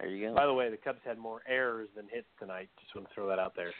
There 0.00 0.08
you 0.08 0.28
go. 0.28 0.34
By 0.34 0.46
the 0.46 0.54
way, 0.54 0.70
the 0.70 0.76
Cubs 0.76 1.00
had 1.04 1.18
more 1.18 1.42
errors 1.48 1.88
than 1.94 2.06
hits 2.10 2.26
tonight. 2.38 2.68
Just 2.80 2.94
want 2.94 3.08
to 3.08 3.14
throw 3.14 3.28
that 3.28 3.38
out 3.38 3.54
there. 3.54 3.72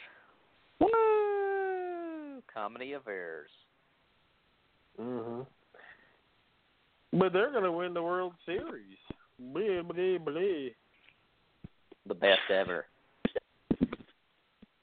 Woo! 0.79 2.41
Comedy 2.53 2.93
of 2.93 3.07
errors. 3.07 3.49
hmm 4.97 5.41
But 7.17 7.31
they're 7.31 7.51
going 7.51 7.63
to 7.63 7.71
win 7.71 7.93
the 7.93 8.03
World 8.03 8.33
Series. 8.45 8.97
Blah, 9.39 9.83
blah, 9.83 10.17
blah. 10.17 10.69
The 12.07 12.13
best 12.13 12.39
ever. 12.53 12.85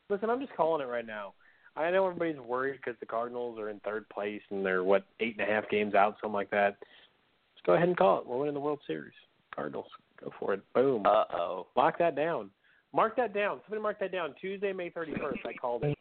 Listen, 0.09 0.31
I'm 0.31 0.41
just 0.41 0.55
calling 0.57 0.83
it 0.83 0.91
right 0.91 1.07
now. 1.07 1.35
I 1.77 1.91
know 1.91 2.07
everybody's 2.07 2.39
worried 2.39 2.79
because 2.83 2.99
the 3.01 3.07
Cardinals 3.07 3.59
are 3.59 3.71
in 3.71 3.81
third 3.81 4.09
place 4.09 4.43
and 4.51 4.65
they're 4.65 4.85
what 4.85 5.05
eight 5.21 5.39
and 5.39 5.49
a 5.49 5.51
half 5.51 5.69
games 5.71 5.95
out, 5.95 6.17
something 6.21 6.35
like 6.35 6.51
that. 6.51 6.77
Let's 6.81 7.65
go 7.65 7.75
ahead 7.75 7.89
and 7.89 7.97
call 7.97 8.19
it. 8.19 8.27
We're 8.27 8.39
winning 8.39 8.55
the 8.55 8.61
World 8.61 8.81
Series. 8.87 9.15
Cardinals, 9.55 9.87
go 10.23 10.31
for 10.39 10.55
it. 10.55 10.61
Boom. 10.75 11.05
Uh 11.07 11.25
oh. 11.33 11.67
Lock 11.77 11.99
that 11.99 12.17
down. 12.17 12.51
Mark 12.95 13.17
that 13.17 13.33
down. 13.33 13.61
Somebody 13.65 13.83
mark 13.83 14.01
that 14.01 14.13
down. 14.13 14.35
Tuesday, 14.41 14.73
May 14.73 14.91
31st. 14.91 15.47
I 15.47 15.53
called 15.55 15.85
it. 15.85 15.97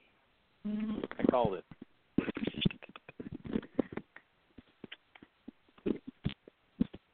I 0.66 1.24
called 1.30 1.54
it. 1.54 1.64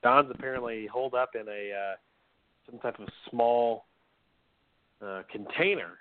Don's 0.04 0.30
apparently 0.32 0.88
holed 0.88 1.14
up 1.14 1.32
in 1.36 1.48
a 1.48 1.72
uh, 1.74 1.96
some 2.70 2.80
type 2.80 3.00
of 3.00 3.08
small 3.30 3.86
uh, 5.04 5.24
container 5.32 6.00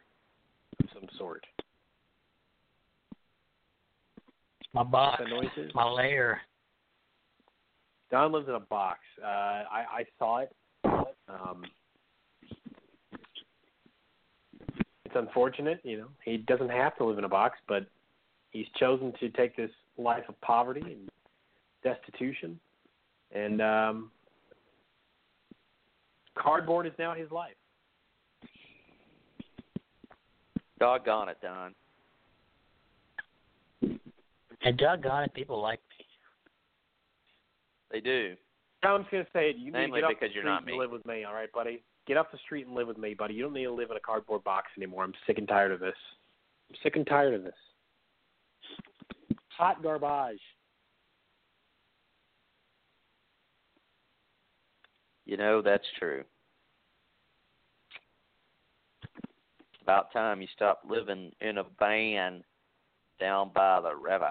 of 0.80 0.88
some 0.92 1.09
sort. 1.18 1.44
My 4.74 4.82
box, 4.82 5.22
my 5.74 5.88
lair. 5.88 6.42
Don 8.11 8.30
lives 8.30 8.49
in 8.49 8.55
a 8.55 8.61
box. 8.61 9.01
Uh, 9.22 9.26
I, 9.26 9.84
I 9.90 10.05
saw 10.18 10.38
it. 10.38 10.53
Um, 10.84 11.64
it's 15.05 15.14
unfortunate, 15.16 15.80
you 15.82 15.99
know. 15.99 16.09
He 16.24 16.36
doesn't 16.36 16.68
have 16.68 16.97
to 16.99 17.05
live 17.05 17.18
in 17.18 17.24
a 17.24 17.28
box, 17.28 17.59
but 17.66 17.86
he's 18.51 18.66
chosen 18.78 19.12
to 19.18 19.28
take 19.30 19.57
this 19.57 19.70
life 19.99 20.24
of 20.28 20.40
poverty 20.40 20.82
and 20.82 21.09
destitution, 21.82 22.61
and 23.33 23.61
um, 23.61 24.11
cardboard 26.37 26.87
is 26.87 26.93
now 26.99 27.14
his 27.14 27.31
life. 27.31 27.55
Doggone 30.79 31.31
it, 31.31 31.39
Don. 31.43 31.74
And 34.62 34.79
doggone 34.79 35.24
it, 35.24 35.35
people 35.35 35.61
like 35.61 35.81
me. 35.99 36.05
They 37.91 38.01
do. 38.01 38.35
I'm 38.83 39.03
just 39.03 39.11
gonna 39.11 39.27
say 39.33 39.51
it. 39.51 39.57
You 39.57 39.72
need 39.72 39.87
to 39.87 39.93
get 39.93 40.05
off 40.05 40.11
because 40.11 40.29
the 40.29 40.35
you're 40.35 40.43
street 40.43 40.45
not 40.45 40.62
and 40.62 40.66
me. 40.72 40.79
live 40.79 40.91
with 40.91 41.05
me, 41.07 41.24
all 41.24 41.35
right, 41.35 41.51
buddy? 41.53 41.83
Get 42.07 42.16
off 42.16 42.27
the 42.31 42.39
street 42.45 42.66
and 42.66 42.74
live 42.74 42.87
with 42.87 42.99
me, 42.99 43.14
buddy. 43.14 43.35
You 43.35 43.45
don't 43.45 43.53
need 43.53 43.64
to 43.64 43.72
live 43.72 43.91
in 43.91 43.97
a 43.97 44.01
cardboard 44.01 44.45
box 44.45 44.68
anymore. 44.77 45.03
I'm 45.05 45.12
sick 45.27 45.39
and 45.39 45.49
tired 45.49 45.72
of 45.72 45.81
this. 45.81 45.97
I'm 46.70 46.77
sick 46.83 46.97
and 46.97 47.07
tired 47.07 47.35
of 47.35 47.43
this. 47.43 47.55
Hot 49.57 49.83
garbage. 49.83 50.41
You 55.27 55.37
know, 55.37 55.61
that's 55.61 55.87
true. 55.99 56.22
About 59.83 60.12
time 60.12 60.41
you 60.41 60.49
stopped 60.55 60.89
living 60.89 61.33
in 61.41 61.59
a 61.59 61.64
van 61.79 62.43
down 63.20 63.51
by 63.55 63.81
the 63.81 63.95
river. 63.95 64.31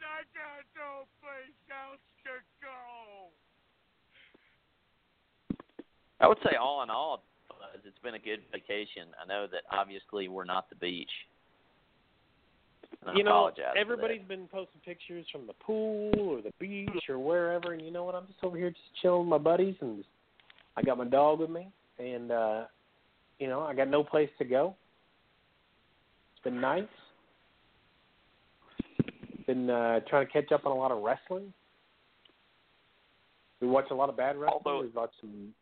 I 0.00 0.22
got 0.36 0.64
no 0.76 1.06
place 1.22 1.56
else 1.70 2.00
to 2.24 2.30
go. 2.60 3.30
I 6.20 6.28
would 6.28 6.38
say 6.44 6.56
all 6.56 6.82
in 6.82 6.90
all, 6.90 7.24
it's 7.84 7.98
been 8.02 8.14
a 8.14 8.18
good 8.18 8.40
vacation. 8.52 9.08
I 9.22 9.26
know 9.26 9.46
that 9.50 9.62
obviously 9.72 10.28
we're 10.28 10.44
not 10.44 10.68
the 10.68 10.76
beach. 10.76 11.10
And 13.02 13.10
I 13.10 13.14
you 13.14 13.24
know, 13.24 13.30
apologize 13.30 13.64
for 13.70 13.74
that. 13.74 13.80
everybody's 13.80 14.26
been 14.28 14.46
posting 14.48 14.80
pictures 14.84 15.26
from 15.32 15.46
the 15.46 15.54
pool 15.54 16.12
or 16.18 16.42
the 16.42 16.52
beach 16.58 17.08
or 17.08 17.18
wherever, 17.18 17.72
and 17.72 17.82
you 17.82 17.90
know 17.90 18.04
what? 18.04 18.14
I'm 18.14 18.26
just 18.26 18.42
over 18.42 18.56
here 18.56 18.70
just 18.70 18.82
chilling 19.00 19.20
with 19.20 19.28
my 19.28 19.38
buddies, 19.38 19.74
and 19.80 20.04
I 20.76 20.82
got 20.82 20.98
my 20.98 21.06
dog 21.06 21.40
with 21.40 21.50
me, 21.50 21.68
and 21.98 22.30
uh, 22.30 22.64
you 23.38 23.48
know, 23.48 23.60
I 23.60 23.74
got 23.74 23.88
no 23.88 24.04
place 24.04 24.28
to 24.38 24.44
go. 24.44 24.74
It's 26.34 26.44
been 26.44 26.60
nice. 26.60 26.84
Been 29.46 29.70
uh, 29.70 30.00
trying 30.08 30.26
to 30.26 30.32
catch 30.32 30.52
up 30.52 30.66
on 30.66 30.72
a 30.72 30.74
lot 30.78 30.92
of 30.92 31.02
wrestling. 31.02 31.52
We 33.60 33.66
watch 33.68 33.86
a 33.90 33.94
lot 33.94 34.08
of 34.08 34.16
bad 34.16 34.36
wrestling. 34.36 34.62
Although- 34.64 34.82
We've 34.82 34.94
watched 34.94 35.14
some 35.20 35.54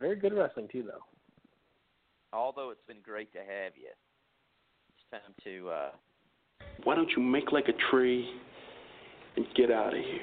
very 0.00 0.16
good 0.16 0.32
wrestling 0.32 0.68
too, 0.70 0.82
though. 0.82 1.04
Although 2.32 2.70
it's 2.70 2.84
been 2.86 3.00
great 3.04 3.32
to 3.32 3.38
have 3.38 3.72
you, 3.76 3.88
it's 4.90 5.10
time 5.24 5.34
to 5.44 5.68
uh, 5.70 5.90
Why 6.84 6.94
don't 6.94 7.10
you 7.16 7.22
make 7.22 7.52
like 7.52 7.68
a 7.68 7.90
tree 7.90 8.28
and 9.36 9.46
get 9.54 9.70
out 9.70 9.94
of 9.94 10.02
here? 10.02 10.20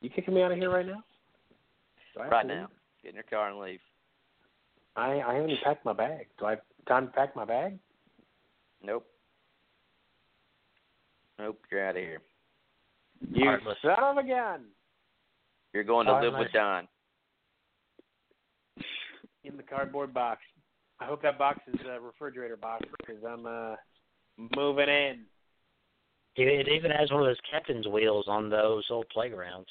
You 0.00 0.10
kicking 0.10 0.34
me 0.34 0.42
out 0.42 0.52
of 0.52 0.58
here 0.58 0.70
right 0.70 0.86
now? 0.86 1.02
Do 2.14 2.20
I 2.20 2.24
have 2.24 2.32
right 2.32 2.42
to 2.42 2.48
leave? 2.48 2.56
now 2.58 2.68
get 3.02 3.10
in 3.10 3.14
your 3.16 3.24
car 3.24 3.50
and 3.50 3.58
leave. 3.58 3.80
I 4.96 5.20
I 5.20 5.34
haven't 5.34 5.58
packed 5.62 5.84
my 5.84 5.92
bag. 5.92 6.26
Do 6.38 6.46
I 6.46 6.50
have 6.50 6.60
time 6.88 7.06
to 7.06 7.12
pack 7.12 7.36
my 7.36 7.44
bag? 7.44 7.78
Nope. 8.82 9.06
Nope, 11.38 11.58
you're 11.70 11.86
out 11.86 11.96
of 11.96 12.02
here. 12.02 12.20
You 13.32 13.44
Heartless. 13.44 13.76
son 13.82 13.94
of 13.98 14.16
a 14.18 14.26
gun! 14.26 14.66
You're 15.72 15.84
going 15.84 16.06
to 16.06 16.12
live 16.12 16.32
Heartless. 16.32 16.42
with 16.44 16.52
Don. 16.52 16.88
In 19.44 19.56
the 19.56 19.62
cardboard 19.62 20.14
box. 20.14 20.40
I 21.00 21.06
hope 21.06 21.22
that 21.22 21.38
box 21.38 21.58
is 21.66 21.80
a 21.86 22.00
refrigerator 22.00 22.56
box 22.56 22.86
because 22.98 23.22
I'm 23.28 23.46
uh 23.46 23.74
moving 24.36 24.88
in. 24.88 25.24
It, 26.36 26.66
it 26.66 26.68
even 26.68 26.90
has 26.90 27.10
one 27.10 27.20
of 27.20 27.26
those 27.26 27.36
captain's 27.50 27.86
wheels 27.86 28.26
on 28.28 28.50
those 28.50 28.84
old 28.90 29.08
playgrounds. 29.12 29.68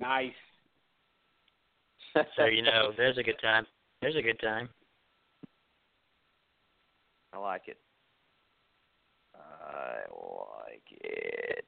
Nice. 0.00 0.32
So 2.36 2.46
you 2.46 2.62
know, 2.62 2.90
there's 2.96 3.18
a 3.18 3.22
good 3.22 3.40
time. 3.40 3.64
There's 4.02 4.16
a 4.16 4.22
good 4.22 4.40
time. 4.40 4.68
I 7.32 7.38
like 7.38 7.68
it. 7.68 7.78
I 9.32 9.98
like 10.10 10.82
it. 10.90 11.64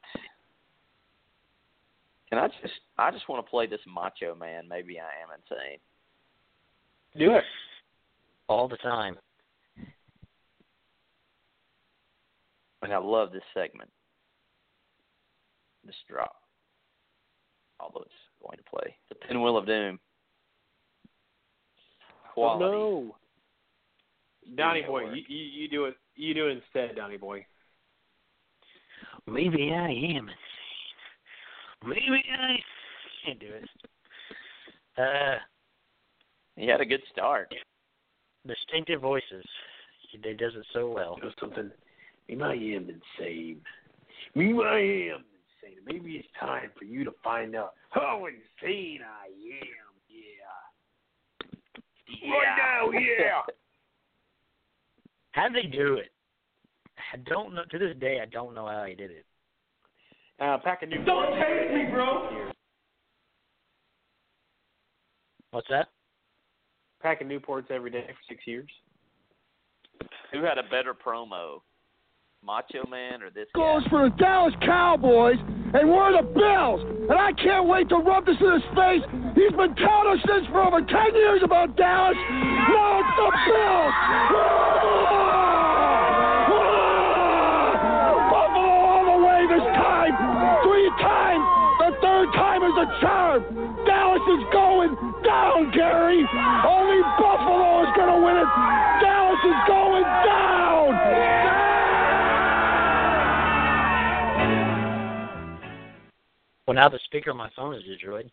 Can 2.28 2.40
I 2.40 2.48
just? 2.48 2.72
I 2.98 3.12
just 3.12 3.28
want 3.28 3.44
to 3.46 3.48
play 3.48 3.68
this 3.68 3.78
Macho 3.86 4.34
Man. 4.34 4.66
Maybe 4.68 4.98
I 4.98 5.22
am 5.22 5.28
insane. 5.30 5.78
Do 7.16 7.36
it. 7.36 7.44
All 8.48 8.66
the 8.66 8.78
time. 8.78 9.16
And 12.82 12.92
I 12.92 12.98
love 12.98 13.32
this 13.32 13.42
segment. 13.54 13.90
This 15.84 15.94
drop. 16.08 16.34
Although 17.80 18.02
it's 18.02 18.12
going 18.42 18.58
to 18.58 18.64
play 18.64 18.96
the 19.08 19.14
Pinwheel 19.14 19.56
of 19.56 19.66
Doom. 19.66 19.98
Quality. 22.34 22.64
Oh, 22.64 22.70
no. 22.70 23.16
Donnie 24.56 24.82
boy, 24.82 25.12
you, 25.12 25.22
you 25.28 25.44
you 25.62 25.68
do 25.68 25.84
it. 25.84 25.94
You 26.16 26.34
do 26.34 26.48
it 26.48 26.60
instead, 26.62 26.96
Donnie 26.96 27.16
boy. 27.16 27.46
Maybe 29.26 29.70
I 29.72 29.88
am. 30.16 30.28
Maybe 31.86 32.22
I 32.32 32.56
can't 33.24 33.38
do 33.38 33.46
it. 33.46 33.68
Uh, 34.98 35.38
He 36.56 36.66
had 36.66 36.80
a 36.80 36.84
good 36.84 37.02
start. 37.12 37.54
distinctive 38.46 39.00
voices. 39.00 39.44
He 40.10 40.18
he 40.22 40.34
does 40.34 40.54
it 40.56 40.66
so 40.72 40.90
well. 40.90 41.14
You 41.18 41.24
know 41.28 41.32
something? 41.38 41.70
Maybe 42.36 42.42
I 42.42 42.54
am 42.76 42.88
insane. 42.88 43.60
Maybe 44.34 44.58
I 44.64 44.78
am 45.14 45.24
insane. 45.36 45.78
Maybe 45.86 46.16
it's 46.16 46.28
time 46.40 46.70
for 46.78 46.84
you 46.84 47.04
to 47.04 47.12
find 47.22 47.54
out 47.54 47.74
how 47.90 48.26
insane 48.26 49.00
I 49.02 49.26
am. 49.26 49.92
Yeah. 50.08 50.64
Right 52.30 52.56
now, 52.56 52.90
yeah. 52.90 53.42
How 55.32 55.48
did 55.48 55.64
they 55.64 55.68
do 55.68 55.94
it? 55.94 56.12
I 57.14 57.16
don't 57.26 57.54
know. 57.54 57.64
To 57.70 57.78
this 57.78 57.96
day, 57.98 58.20
I 58.22 58.26
don't 58.26 58.54
know 58.54 58.66
how 58.66 58.84
he 58.86 58.94
did 58.94 59.10
it. 59.10 59.24
Uh, 60.38 60.58
pack 60.58 60.82
a 60.82 60.86
new. 60.86 61.02
Don't 61.04 61.32
tase 61.32 61.74
me, 61.74 61.84
bro. 61.90 62.50
What's 65.52 65.68
that? 65.70 65.88
Packing 67.02 67.28
Newports 67.28 67.70
every 67.70 67.90
day 67.90 68.04
for 68.06 68.14
six 68.28 68.46
years. 68.46 68.68
Who 70.32 70.42
had 70.42 70.58
a 70.58 70.64
better 70.64 70.92
promo? 70.94 71.62
Macho 72.44 72.82
Man 72.90 73.22
or 73.22 73.30
this 73.30 73.46
goes 73.54 73.84
guy? 73.84 73.90
for 73.90 74.10
the 74.10 74.16
Dallas 74.16 74.52
Cowboys, 74.62 75.38
and 75.38 75.86
we're 75.88 76.10
the 76.10 76.26
Bills. 76.26 76.82
And 77.08 77.14
I 77.14 77.30
can't 77.38 77.68
wait 77.68 77.88
to 77.90 77.96
rub 78.02 78.26
this 78.26 78.34
in 78.40 78.52
his 78.58 78.66
face. 78.74 79.02
He's 79.38 79.54
been 79.54 79.70
telling 79.78 80.18
us 80.18 80.22
this 80.26 80.42
for 80.50 80.66
over 80.66 80.82
10 80.82 80.90
years 81.14 81.40
about 81.44 81.76
Dallas. 81.76 82.18
Now 82.18 82.98
it's 82.98 83.14
the 83.14 83.30
Bills. 83.46 83.94
Buffalo 88.34 88.74
all 88.90 89.06
the 89.06 89.18
way 89.22 89.46
this 89.46 89.66
time. 89.78 90.10
Three 90.66 90.90
times. 90.98 91.46
The 91.78 91.94
third 92.02 92.26
time 92.34 92.66
is 92.66 92.74
a 92.74 92.86
charm. 92.98 93.38
Dallas 93.86 94.22
is 94.34 94.42
going 94.50 94.98
down, 95.22 95.70
Gary. 95.70 96.26
Only 96.66 97.06
Buffalo 97.22 97.86
is 97.86 97.90
going 97.94 98.10
to 98.10 98.18
win 98.18 98.34
it. 98.42 98.81
Well, 106.72 106.82
now 106.82 106.88
the 106.88 107.00
speaker 107.04 107.32
on 107.32 107.36
my 107.36 107.50
phone 107.54 107.74
is 107.74 107.82
a 107.82 108.06
droid. 108.06 108.30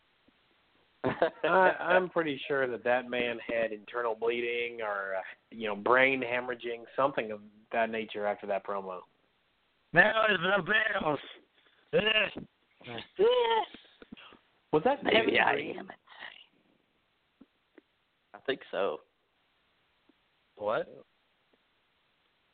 I, 1.43 1.71
I'm 1.77 2.07
pretty 2.07 2.39
sure 2.47 2.67
that 2.67 2.85
that 2.85 3.09
man 3.09 3.37
had 3.45 3.73
internal 3.73 4.15
bleeding 4.15 4.79
or 4.81 5.15
uh, 5.17 5.21
you 5.51 5.67
know 5.67 5.75
brain 5.75 6.21
hemorrhaging, 6.21 6.85
something 6.95 7.31
of 7.31 7.41
that 7.73 7.89
nature 7.89 8.25
after 8.25 8.47
that 8.47 8.65
promo. 8.65 8.99
Now 9.91 10.23
it's 10.29 10.41
the 10.41 10.63
Bills. 10.63 11.19
Was 14.71 14.83
that 14.85 15.03
Maybe 15.03 15.15
Kevin 15.15 15.37
I 15.37 15.51
am 15.51 15.57
insane. 15.57 15.85
I 18.33 18.37
think 18.45 18.61
so. 18.71 18.99
What? 20.55 20.87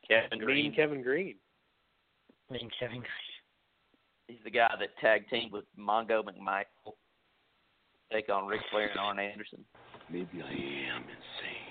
Kevin 0.10 0.40
Mean 0.40 0.46
Green. 0.48 0.76
Kevin 0.76 1.04
Greene. 1.04 1.36
I 2.50 2.54
mean, 2.54 2.72
Kevin 2.80 3.02
Greene. 3.02 3.35
He's 4.28 4.40
the 4.44 4.52
guy 4.52 4.70
that 4.80 4.90
tag 5.00 5.26
teamed 5.30 5.52
with 5.52 5.66
Mongo 5.78 6.24
McMichael. 6.24 6.94
Take 8.12 8.30
on 8.30 8.48
Ric 8.48 8.62
Flair 8.72 8.90
and 8.90 9.00
Arn 9.00 9.20
Anderson. 9.20 9.64
Maybe 10.12 10.42
I 10.44 10.50
am 10.50 11.02
insane. 11.02 11.66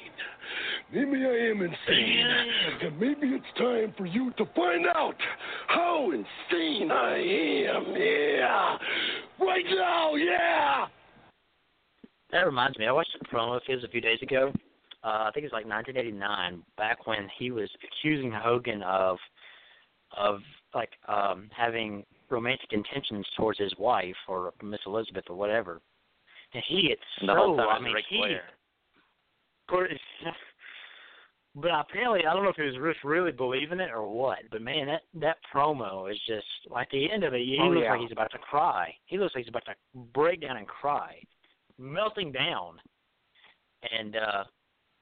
Maybe 0.93 1.25
I 1.25 1.51
am 1.51 1.63
insane. 1.63 2.27
And 2.83 3.01
maybe 3.01 3.29
it's 3.35 3.59
time 3.59 3.95
for 3.97 4.07
you 4.07 4.33
to 4.39 4.45
find 4.55 4.87
out 4.95 5.17
how 5.69 6.11
insane 6.11 6.91
I 6.91 7.17
am. 7.17 7.95
Yeah. 7.97 8.77
Right 9.41 9.65
now, 9.71 10.15
yeah. 10.15 10.87
That 12.31 12.47
reminds 12.47 12.79
me, 12.79 12.87
I 12.87 12.93
watched 12.93 13.17
a 13.21 13.25
promo 13.25 13.57
of 13.57 13.63
his 13.67 13.85
a 13.85 13.89
few 13.89 14.01
days 14.01 14.19
ago. 14.23 14.53
Uh, 15.05 15.25
I 15.29 15.31
think 15.33 15.45
it 15.45 15.53
was 15.53 15.53
like 15.53 15.67
1989, 15.67 16.63
back 16.77 17.07
when 17.07 17.29
he 17.39 17.51
was 17.51 17.69
accusing 17.85 18.33
Hogan 18.33 18.83
of 18.83 19.19
of 20.17 20.39
like 20.75 20.91
um 21.09 21.49
having 21.57 22.05
romantic 22.31 22.73
intentions 22.73 23.27
towards 23.37 23.59
his 23.59 23.73
wife 23.79 24.17
or 24.29 24.53
Miss 24.63 24.81
Elizabeth 24.87 25.25
or 25.29 25.37
whatever. 25.37 25.81
And 26.53 26.63
he 26.69 26.95
the 27.21 27.27
so 27.27 27.35
whole 27.35 27.57
time 27.57 27.69
I 27.71 27.81
mean 27.81 27.93
Ric 27.95 28.05
he 28.09 28.19
Flair. 28.19 28.43
Cour- 29.69 29.89
But 31.57 31.71
apparently, 31.73 32.27
I 32.27 32.35
don't 32.35 32.43
know 32.43 32.49
if 32.49 32.57
he 32.57 32.63
was 32.63 32.75
just 32.75 33.05
really 33.05 33.31
believing 33.31 33.79
it 33.79 33.91
or 33.93 34.09
what. 34.13 34.39
But 34.51 34.61
man, 34.61 34.87
that 34.87 35.03
that 35.21 35.37
promo 35.55 36.11
is 36.11 36.19
just 36.27 36.45
at 36.77 36.89
the 36.91 37.11
end 37.13 37.23
of 37.23 37.33
it. 37.33 37.45
He 37.47 37.59
Oh, 37.61 37.69
looks 37.69 37.85
yeah. 37.85 37.93
like 37.93 38.01
he's 38.01 38.11
about 38.13 38.33
to 38.33 38.39
cry. 38.39 38.93
He 39.07 39.19
looks 39.19 39.35
like 39.37 39.45
he's 39.45 39.51
about 39.51 39.65
to 39.67 39.75
break 40.13 40.41
down 40.41 40.57
and 40.57 40.67
cry, 40.67 41.23
melting 41.79 42.33
down. 42.33 42.81
And 43.89 44.17
uh 44.17 44.45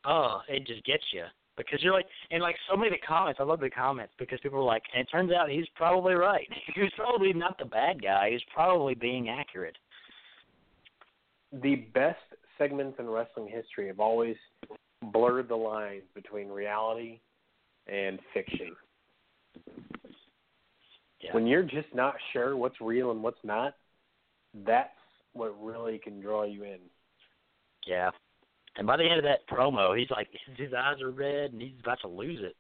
oh, 0.05 0.41
it 0.49 0.67
just 0.67 0.85
gets 0.85 1.05
you 1.15 1.25
because 1.57 1.83
you're 1.83 1.93
like, 1.93 2.07
and 2.31 2.43
like 2.43 2.57
so 2.71 2.77
many 2.77 2.89
of 2.89 2.95
the 2.95 3.07
comments. 3.07 3.39
I 3.41 3.45
love 3.45 3.61
the 3.61 3.71
comments 3.71 4.13
because 4.19 4.41
people 4.43 4.59
are 4.59 4.65
like, 4.65 4.83
and 4.95 5.03
it 5.03 5.11
turns 5.11 5.33
out 5.33 5.51
he's 5.51 5.67
probably 5.75 6.15
right. 6.15 6.49
he's 6.75 6.91
probably 6.97 7.33
not 7.33 7.59
the 7.59 7.65
bad 7.65 8.03
guy. 8.03 8.31
He's 8.31 8.43
probably 8.53 8.95
being 8.95 9.29
accurate. 9.29 9.77
The 11.53 11.77
best 11.95 12.19
segments 12.59 12.99
in 12.99 13.09
wrestling 13.09 13.49
history 13.49 13.89
have 13.89 14.01
always 14.01 14.37
blurred 15.03 15.49
the 15.49 15.57
lines 15.57 16.05
between 16.15 16.49
reality 16.49 17.21
and 17.87 18.19
fiction. 18.33 18.75
Yeah. 21.21 21.35
When 21.35 21.47
you're 21.47 21.63
just 21.63 21.95
not 21.95 22.15
sure 22.33 22.57
what's 22.57 22.81
real 22.81 23.11
and 23.11 23.23
what's 23.23 23.39
not, 23.45 23.75
that's 24.67 24.91
what 25.35 25.55
really 25.63 25.99
can 25.99 26.21
draw 26.21 26.45
you 26.45 26.65
in. 26.65 26.79
Yeah. 27.87 28.11
And 28.77 28.87
by 28.87 28.97
the 28.97 29.05
end 29.05 29.19
of 29.19 29.25
that 29.25 29.47
promo, 29.49 29.99
he's 29.99 30.11
like 30.11 30.29
his 30.57 30.73
eyes 30.73 31.01
are 31.03 31.11
red 31.11 31.53
and 31.53 31.61
he's 31.61 31.73
about 31.81 32.01
to 32.03 32.09
lose 32.09 32.41
it. 32.43 32.57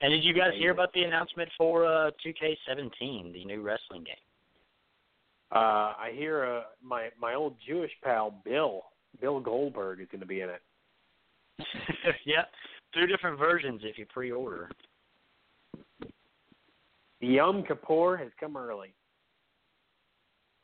And 0.00 0.10
did 0.12 0.24
you 0.24 0.32
guys 0.32 0.52
hear 0.56 0.70
about 0.70 0.92
the 0.92 1.02
announcement 1.02 1.50
for 1.58 1.86
uh 1.86 2.10
2K17, 2.24 3.32
the 3.32 3.44
new 3.44 3.62
wrestling 3.62 4.04
game? 4.04 4.14
Uh, 5.50 5.94
I 5.98 6.10
hear 6.14 6.44
uh, 6.44 6.60
my 6.82 7.08
my 7.20 7.34
old 7.34 7.56
Jewish 7.66 7.92
pal 8.02 8.34
Bill 8.44 8.84
Bill 9.20 9.40
Goldberg 9.40 10.00
is 10.00 10.08
going 10.10 10.20
to 10.20 10.26
be 10.26 10.42
in 10.42 10.50
it. 10.50 10.62
yeah, 12.26 12.44
two 12.94 13.06
different 13.06 13.38
versions 13.38 13.80
if 13.84 13.98
you 13.98 14.06
pre-order. 14.06 14.70
Yom 17.20 17.64
Kippur 17.64 18.16
has 18.16 18.28
come 18.38 18.56
early. 18.56 18.94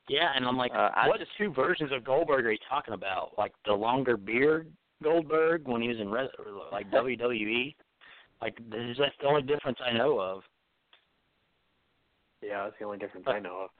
Yeah, 0.09 0.31
and 0.35 0.45
I'm 0.45 0.57
like, 0.57 0.73
Uh, 0.75 0.91
what 1.07 1.19
just- 1.21 1.31
two 1.39 1.53
versions 1.53 1.91
of 1.93 2.05
Goldberg 2.05 2.45
are 2.47 2.53
you 2.53 2.59
talking 2.69 2.95
about? 2.95 3.37
Like 3.39 3.53
the 3.65 3.73
longer 3.73 4.17
beard 4.17 4.71
Goldberg 5.03 5.67
when 5.67 5.81
he 5.83 5.89
was 5.89 5.99
in 5.99 6.11
res- 6.11 6.31
like 6.73 6.91
WWE? 6.91 7.75
Like 8.43 8.57
this 8.71 8.81
is 8.91 8.97
that's 8.99 9.17
the 9.21 9.27
only 9.27 9.43
difference 9.43 9.79
I 9.85 9.93
know 9.93 10.19
of. 10.21 10.43
Yeah, 12.43 12.65
that's 12.65 12.77
the 12.79 12.85
only 12.85 12.99
difference 12.99 13.27
I 13.29 13.39
know 13.39 13.63
of. 13.65 13.71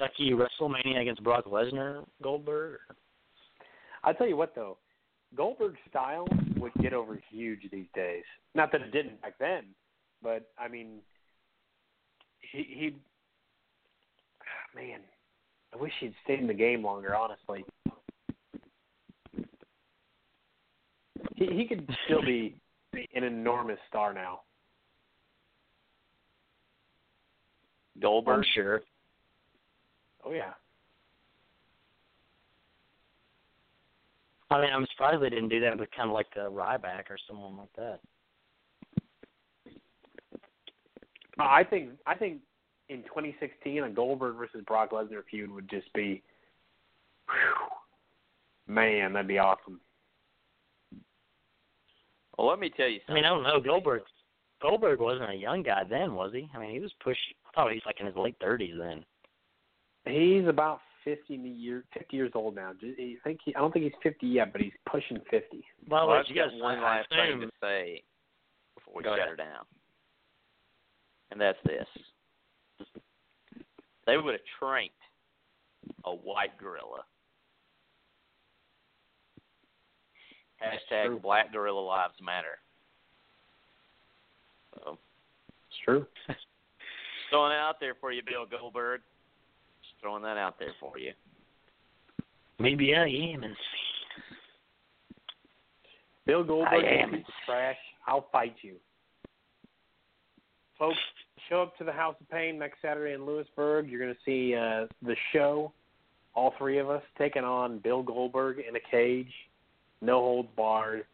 Sucky 0.00 0.30
WrestleMania 0.32 1.00
against 1.00 1.22
Brock 1.22 1.44
Lesnar 1.44 2.04
Goldberg. 2.22 2.80
I'll 4.04 4.14
tell 4.14 4.26
you 4.28 4.36
what 4.36 4.54
though, 4.54 4.78
Goldberg's 5.36 5.78
style 5.88 6.26
would 6.56 6.72
get 6.80 6.92
over 6.92 7.20
huge 7.30 7.60
these 7.70 7.86
days. 7.94 8.24
Not 8.54 8.72
that 8.72 8.80
it 8.80 8.90
didn't 8.92 9.20
back 9.22 9.34
then, 9.38 9.66
but 10.22 10.50
I 10.58 10.66
mean, 10.68 10.98
he 12.40 12.62
he. 12.62 12.96
Man, 14.74 15.00
I 15.72 15.76
wish 15.76 15.92
he'd 16.00 16.14
stayed 16.24 16.40
in 16.40 16.46
the 16.46 16.54
game 16.54 16.82
longer. 16.82 17.14
Honestly, 17.14 17.64
he 21.34 21.46
he 21.46 21.66
could 21.66 21.88
still 22.06 22.22
be 22.22 22.60
an 23.14 23.24
enormous 23.24 23.78
star 23.88 24.12
now. 24.12 24.40
Goldberg. 28.00 28.38
I'm 28.38 28.44
sure. 28.54 28.82
Oh 30.24 30.32
yeah. 30.32 30.52
I 34.50 34.62
mean, 34.62 34.70
I'm 34.72 34.86
surprised 34.92 35.22
they 35.22 35.28
didn't 35.28 35.50
do 35.50 35.60
that 35.60 35.78
with 35.78 35.90
kind 35.90 36.08
of 36.08 36.14
like 36.14 36.32
the 36.34 36.50
Ryback 36.50 37.10
or 37.10 37.18
someone 37.26 37.56
like 37.58 37.72
that. 37.76 38.00
I 41.38 41.62
think 41.64 41.90
I 42.06 42.14
think 42.14 42.40
in 42.88 43.02
2016 43.04 43.82
a 43.84 43.90
Goldberg 43.90 44.36
versus 44.36 44.62
Brock 44.66 44.90
Lesnar 44.92 45.22
feud 45.30 45.50
would 45.50 45.68
just 45.68 45.92
be, 45.92 46.22
whew, 47.28 48.72
man, 48.74 49.12
that'd 49.12 49.28
be 49.28 49.38
awesome. 49.38 49.80
Well, 52.36 52.48
let 52.48 52.58
me 52.60 52.70
tell 52.70 52.88
you 52.88 53.00
Something. 53.06 53.24
I 53.24 53.30
mean. 53.30 53.42
I 53.44 53.50
don't 53.50 53.64
know. 53.64 53.70
Goldberg 53.70 54.02
Goldberg 54.62 55.00
wasn't 55.00 55.30
a 55.30 55.34
young 55.34 55.62
guy 55.62 55.82
then, 55.88 56.14
was 56.14 56.32
he? 56.32 56.48
I 56.54 56.58
mean, 56.58 56.70
he 56.70 56.80
was 56.80 56.92
push. 57.02 57.16
I 57.46 57.50
thought 57.54 57.70
he 57.70 57.76
was 57.76 57.82
like 57.86 58.00
in 58.00 58.06
his 58.06 58.16
late 58.16 58.38
30s 58.40 58.76
then. 58.78 59.04
He's 60.04 60.48
about 60.48 60.80
50 61.04 61.34
year 61.34 61.84
50 61.94 62.16
years 62.16 62.32
old 62.34 62.54
now. 62.54 62.72
Ju- 62.80 62.94
I 62.98 63.16
think 63.24 63.40
he, 63.44 63.54
I 63.54 63.60
don't 63.60 63.72
think 63.72 63.84
he's 63.84 63.94
50 64.02 64.26
yet, 64.26 64.52
but 64.52 64.60
he's 64.60 64.72
pushing 64.90 65.18
50. 65.30 65.64
By 65.88 66.00
the 66.00 66.06
Well, 66.06 66.08
way, 66.08 66.18
I've 66.18 66.24
you 66.28 66.34
got 66.34 66.52
one 66.54 66.78
I 66.78 66.82
last 66.98 67.08
thing 67.08 67.40
to 67.40 67.50
say 67.62 68.02
before 68.76 68.94
we 68.96 69.02
Go 69.02 69.10
shut 69.10 69.18
ahead. 69.18 69.30
her 69.30 69.36
down, 69.36 69.64
and 71.30 71.40
that's 71.40 71.58
this: 71.64 71.86
they 74.08 74.16
would 74.16 74.32
have 74.32 74.40
trained 74.58 74.90
a 76.06 76.10
white 76.10 76.56
gorilla. 76.58 77.04
Hashtag. 80.62 81.20
Black 81.22 81.52
Gorilla 81.52 81.80
Lives 81.80 82.14
Matter. 82.24 82.58
So, 84.74 84.98
It's 85.68 85.78
true. 85.84 86.06
just 86.26 86.38
throwing 87.30 87.50
that 87.50 87.58
out 87.60 87.76
there 87.80 87.94
for 88.00 88.10
you, 88.10 88.22
Bill 88.26 88.46
Goldberg. 88.46 89.02
Just 89.82 90.00
throwing 90.00 90.22
that 90.22 90.38
out 90.38 90.58
there 90.58 90.72
for 90.80 90.98
you. 90.98 91.12
Maybe 92.58 92.94
I 92.94 93.04
am 93.04 93.44
insane. 93.44 93.56
Bill 96.26 96.42
Goldberg 96.42 96.84
I 96.84 96.88
is 96.94 97.02
am. 97.02 97.14
a 97.14 97.16
piece 97.18 97.26
of 97.26 97.34
trash. 97.46 97.76
I'll 98.06 98.28
fight 98.32 98.56
you. 98.62 98.76
Folks, 100.78 100.96
show 101.48 101.62
up 101.62 101.76
to 101.78 101.84
the 101.84 101.92
House 101.92 102.16
of 102.20 102.28
Pain 102.30 102.58
next 102.58 102.82
Saturday 102.82 103.14
in 103.14 103.24
Lewisburg. 103.24 103.88
You're 103.88 104.00
going 104.00 104.14
to 104.14 104.20
see 104.24 104.54
uh, 104.54 104.86
the 105.02 105.16
show, 105.32 105.72
all 106.34 106.54
three 106.58 106.78
of 106.78 106.90
us 106.90 107.02
taking 107.16 107.44
on 107.44 107.78
Bill 107.78 108.02
Goldberg 108.02 108.58
in 108.58 108.76
a 108.76 108.80
cage, 108.90 109.32
no 110.00 110.20
holds 110.20 110.48
barred. 110.56 111.04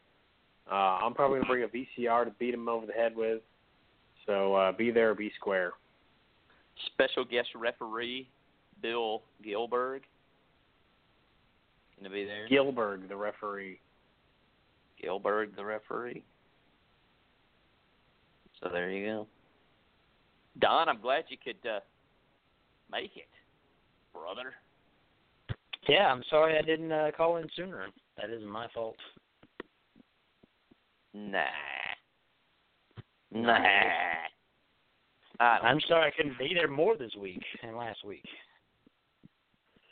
Uh, 0.70 0.74
I'm 0.74 1.14
probably 1.14 1.40
gonna 1.40 1.48
bring 1.48 1.62
a 1.62 1.68
VCR 1.68 2.24
to 2.24 2.30
beat 2.38 2.54
him 2.54 2.68
over 2.68 2.86
the 2.86 2.92
head 2.92 3.14
with. 3.14 3.42
So 4.26 4.54
uh, 4.54 4.72
be 4.72 4.90
there 4.90 5.14
be 5.14 5.30
square. 5.38 5.72
Special 6.86 7.24
guest 7.24 7.48
referee 7.54 8.28
Bill 8.80 9.22
Gillberg. 9.44 10.00
Going 11.96 12.04
to 12.04 12.10
be 12.10 12.24
there. 12.24 12.48
Gilbert, 12.48 13.08
the 13.08 13.16
referee. 13.16 13.78
Gillberg, 15.02 15.54
the 15.56 15.64
referee. 15.64 16.24
So 18.62 18.68
there 18.72 18.90
you 18.90 19.06
go. 19.06 19.26
Don, 20.60 20.88
I'm 20.88 21.00
glad 21.00 21.24
you 21.28 21.36
could 21.42 21.68
uh, 21.68 21.80
make 22.90 23.16
it, 23.16 23.28
brother. 24.12 24.52
Yeah, 25.88 26.06
I'm 26.06 26.22
sorry 26.30 26.58
I 26.58 26.62
didn't 26.62 26.92
uh, 26.92 27.10
call 27.16 27.36
in 27.36 27.48
sooner. 27.56 27.86
That 28.16 28.30
isn't 28.30 28.48
my 28.48 28.68
fault. 28.72 28.96
Nah. 31.12 31.40
Nah. 33.32 33.52
I 35.40 35.58
don't 35.58 35.66
I'm 35.66 35.80
sorry 35.88 36.06
I 36.06 36.16
couldn't 36.16 36.38
be 36.38 36.52
there 36.54 36.68
more 36.68 36.96
this 36.96 37.14
week 37.20 37.42
than 37.62 37.76
last 37.76 38.04
week. 38.04 38.24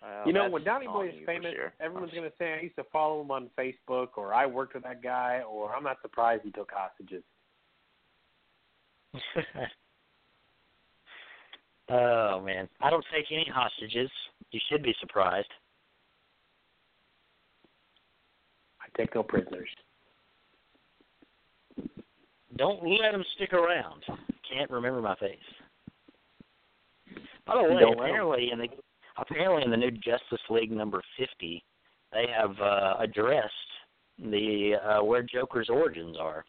Well, 0.01 0.23
you 0.27 0.33
know, 0.33 0.43
that's 0.43 0.53
when 0.53 0.65
Donnie 0.65 0.87
Boy 0.87 1.09
is 1.09 1.15
famous, 1.27 1.53
sure. 1.55 1.73
everyone's 1.81 2.13
going 2.13 2.25
to 2.25 2.33
say 2.39 2.55
I 2.55 2.61
used 2.61 2.77
to 2.77 2.85
follow 2.93 3.21
him 3.21 3.31
on 3.31 3.51
Facebook, 3.57 4.09
or 4.17 4.35
I 4.35 4.47
worked 4.47 4.75
with 4.75 4.83
that 4.83 5.03
guy, 5.03 5.43
or 5.49 5.75
I'm 5.75 5.85
not 5.85 5.99
surprised 6.03 6.43
he 6.45 6.51
took 6.51 6.71
hostages. 6.73 7.23
oh 11.91 12.41
man, 12.45 12.69
I 12.81 12.91
don't 12.91 13.05
take 13.15 13.27
any 13.31 13.47
hostages. 13.53 14.11
You 14.51 14.61
should 14.71 14.83
be 14.83 14.95
surprised. 15.01 15.49
I 18.81 18.99
take 18.99 19.15
no 19.15 19.23
prisoners. 19.23 19.69
Don't 22.57 22.87
let 22.87 23.13
them 23.13 23.25
stick 23.37 23.53
around. 23.53 24.03
Can't 24.53 24.71
remember 24.71 25.01
my 25.01 25.15
face. 25.17 25.39
By 27.47 27.55
the 27.57 27.63
way, 27.63 27.81
Don't 27.81 27.95
apparently 27.95 28.51
in 28.53 28.59
the 28.59 28.69
apparently 29.17 29.63
in 29.65 29.71
the 29.71 29.77
new 29.77 29.91
Justice 29.91 30.41
League 30.51 30.71
number 30.71 31.03
fifty, 31.19 31.65
they 32.13 32.27
have 32.37 32.59
uh, 32.61 32.95
addressed 33.01 33.53
the 34.19 34.75
uh, 34.85 35.05
where 35.05 35.23
Joker's 35.23 35.69
origins 35.71 36.17
are, 36.21 36.45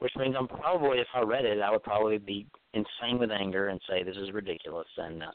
which 0.00 0.12
means 0.16 0.34
I'm 0.38 0.48
probably 0.48 0.98
if 0.98 1.06
I 1.14 1.20
read 1.20 1.44
it, 1.44 1.60
I 1.60 1.70
would 1.70 1.82
probably 1.82 2.18
be 2.18 2.46
insane 2.74 3.18
with 3.18 3.30
anger 3.30 3.68
and 3.68 3.80
say 3.88 4.02
this 4.02 4.16
is 4.16 4.32
ridiculous 4.32 4.88
and 4.96 5.22
uh, 5.22 5.30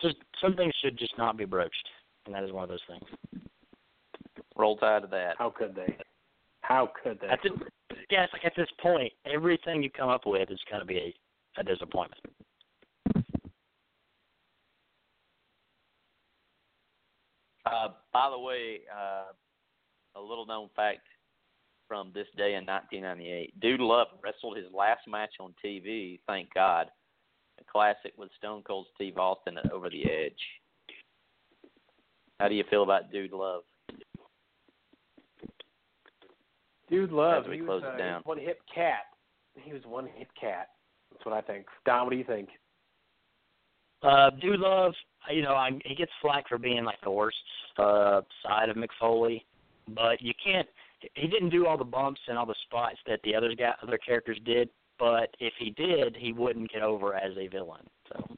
just 0.00 0.16
some 0.40 0.56
things 0.56 0.72
should 0.82 0.98
just 0.98 1.16
not 1.18 1.36
be 1.36 1.44
broached, 1.44 1.88
and 2.26 2.34
that 2.34 2.44
is 2.44 2.52
one 2.52 2.62
of 2.62 2.68
those 2.70 2.80
things. 2.88 3.44
Roll 4.56 4.76
tide 4.76 5.02
to 5.02 5.08
that. 5.08 5.34
How 5.38 5.50
could 5.50 5.74
they? 5.74 5.96
How 6.62 6.90
could 7.02 7.20
they? 7.20 7.28
At 7.28 7.40
this, 7.42 7.52
yeah, 8.10 8.24
it's 8.24 8.32
like 8.32 8.44
at 8.44 8.52
this 8.56 8.68
point, 8.80 9.12
everything 9.26 9.82
you 9.82 9.90
come 9.90 10.08
up 10.08 10.22
with 10.26 10.50
is 10.50 10.60
going 10.70 10.80
to 10.80 10.86
be 10.86 10.96
a, 11.56 11.60
a 11.60 11.64
disappointment. 11.64 12.22
Uh, 17.66 17.88
by 18.12 18.30
the 18.30 18.38
way, 18.38 18.80
uh, 18.94 19.32
a 20.16 20.20
little 20.20 20.46
known 20.46 20.68
fact 20.74 21.00
from 21.90 22.12
this 22.14 22.28
day 22.36 22.54
in 22.54 22.64
1998: 22.64 23.58
Dude 23.58 23.80
Love 23.80 24.06
wrestled 24.22 24.56
his 24.56 24.66
last 24.72 25.00
match 25.08 25.34
on 25.40 25.52
TV. 25.64 26.20
Thank 26.28 26.54
God, 26.54 26.86
a 27.60 27.64
classic 27.70 28.12
with 28.16 28.30
Stone 28.38 28.62
Cold 28.62 28.86
Steve 28.94 29.18
Austin 29.18 29.58
at 29.58 29.72
Over 29.72 29.90
the 29.90 30.04
Edge. 30.04 30.38
How 32.38 32.48
do 32.48 32.54
you 32.54 32.62
feel 32.70 32.84
about 32.84 33.10
Dude 33.10 33.32
Love? 33.32 33.62
Dude, 36.88 37.12
love. 37.12 37.44
As 37.44 37.48
we 37.48 37.58
he 37.58 37.64
close 37.64 37.82
was 37.82 37.94
it 37.98 38.02
uh, 38.02 38.20
one 38.24 38.38
hit 38.38 38.58
cat. 38.72 39.02
He 39.54 39.72
was 39.72 39.82
one 39.84 40.08
hit 40.16 40.28
cat. 40.38 40.68
That's 41.12 41.24
what 41.24 41.34
I 41.34 41.40
think. 41.40 41.66
Don, 41.86 42.04
what 42.04 42.10
do 42.10 42.16
you 42.16 42.24
think? 42.24 42.48
Uh, 44.02 44.30
Dude 44.40 44.60
Love, 44.60 44.92
you 45.30 45.42
know, 45.42 45.54
I, 45.54 45.70
he 45.84 45.94
gets 45.94 46.10
flack 46.22 46.48
for 46.48 46.58
being 46.58 46.84
like 46.84 47.00
the 47.02 47.10
worst 47.10 47.36
uh, 47.78 48.22
side 48.44 48.68
of 48.68 48.76
Mick 48.76 48.88
Foley, 48.98 49.44
but 49.94 50.20
you 50.20 50.32
can't. 50.42 50.68
He 51.14 51.26
didn't 51.28 51.50
do 51.50 51.66
all 51.66 51.78
the 51.78 51.84
bumps 51.84 52.20
and 52.28 52.36
all 52.36 52.46
the 52.46 52.54
spots 52.64 52.96
that 53.06 53.20
the 53.24 53.34
other 53.34 53.54
guy, 53.54 53.72
other 53.82 53.98
characters 53.98 54.38
did. 54.44 54.68
But 54.98 55.34
if 55.40 55.54
he 55.58 55.70
did, 55.70 56.14
he 56.18 56.32
wouldn't 56.32 56.70
get 56.70 56.82
over 56.82 57.14
as 57.14 57.32
a 57.38 57.48
villain. 57.48 57.86
So 58.12 58.36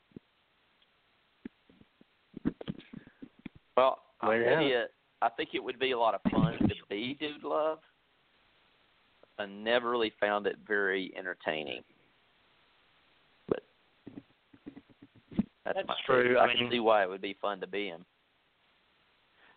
Well, 3.77 3.99
I'll 4.21 4.31
There 4.31 4.39
you 4.39 4.45
tell 4.45 4.55
have 4.57 4.63
it. 4.65 4.69
you, 4.69 4.83
I 5.23 5.29
think 5.31 5.51
it 5.55 5.63
would 5.65 5.79
be 5.79 5.91
a 5.93 5.99
lot 5.99 6.15
of 6.15 6.21
fun 6.31 6.59
to 6.59 6.75
be 6.89 7.17
Dude 7.19 7.43
Love. 7.43 7.79
I 9.39 9.47
never 9.47 9.91
really 9.91 10.13
found 10.21 10.47
it 10.47 10.57
very 10.67 11.13
entertaining. 11.19 11.83
But 13.49 13.63
that's, 15.65 15.79
That's 15.87 16.01
true. 16.07 16.29
take. 16.35 16.39
I 16.39 16.45
I, 16.45 16.55
can 16.55 16.71
see 16.71 16.81
why 16.81 17.03
it 17.03 17.09
would 17.09 17.23
be 17.23 17.37
fun 17.41 17.61
to 17.61 17.67
be 17.67 17.87
him. 17.87 18.05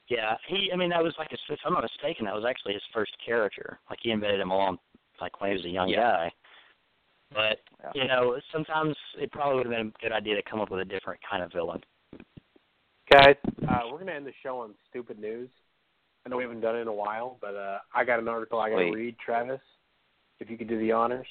Yeah, 0.07 0.35
he. 0.47 0.69
I 0.71 0.75
mean, 0.75 0.89
that 0.89 1.03
was 1.03 1.13
like 1.17 1.31
his. 1.31 1.39
If 1.49 1.59
I'm 1.65 1.73
not 1.73 1.83
mistaken, 1.83 2.25
that 2.25 2.35
was 2.35 2.45
actually 2.47 2.73
his 2.73 2.83
first 2.93 3.11
character. 3.25 3.79
Like 3.89 3.99
he 4.01 4.11
invented 4.11 4.39
him 4.39 4.51
along, 4.51 4.77
like 5.19 5.39
when 5.41 5.51
he 5.51 5.57
was 5.57 5.65
a 5.65 5.69
young 5.69 5.89
Yeah. 5.89 6.01
guy. 6.01 6.31
But 7.33 7.61
Yeah. 7.83 7.91
you 7.95 8.07
know, 8.07 8.39
sometimes 8.51 8.95
it 9.17 9.31
probably 9.31 9.57
would 9.57 9.65
have 9.65 9.75
been 9.75 9.87
a 9.87 10.01
good 10.01 10.11
idea 10.11 10.35
to 10.35 10.43
come 10.43 10.61
up 10.61 10.69
with 10.69 10.81
a 10.81 10.85
different 10.85 11.19
kind 11.23 11.43
of 11.43 11.51
villain. 11.51 11.83
Guys, 13.11 13.35
uh, 13.67 13.81
we're 13.85 13.97
going 13.97 14.07
to 14.07 14.13
end 14.13 14.25
the 14.25 14.33
show 14.41 14.59
on 14.59 14.73
stupid 14.89 15.19
news. 15.19 15.49
I 16.25 16.29
know 16.29 16.37
we 16.37 16.43
haven't 16.43 16.61
done 16.61 16.75
it 16.75 16.79
in 16.79 16.87
a 16.87 16.93
while, 16.93 17.37
but 17.39 17.55
uh, 17.55 17.79
I 17.93 18.03
got 18.03 18.19
an 18.19 18.27
article 18.27 18.59
I 18.59 18.69
got 18.69 18.77
to 18.77 18.85
Wait. 18.85 18.93
read, 18.93 19.19
Travis. 19.19 19.61
If 20.39 20.49
you 20.49 20.57
could 20.57 20.67
do 20.67 20.79
the 20.79 20.91
honors. 20.91 21.27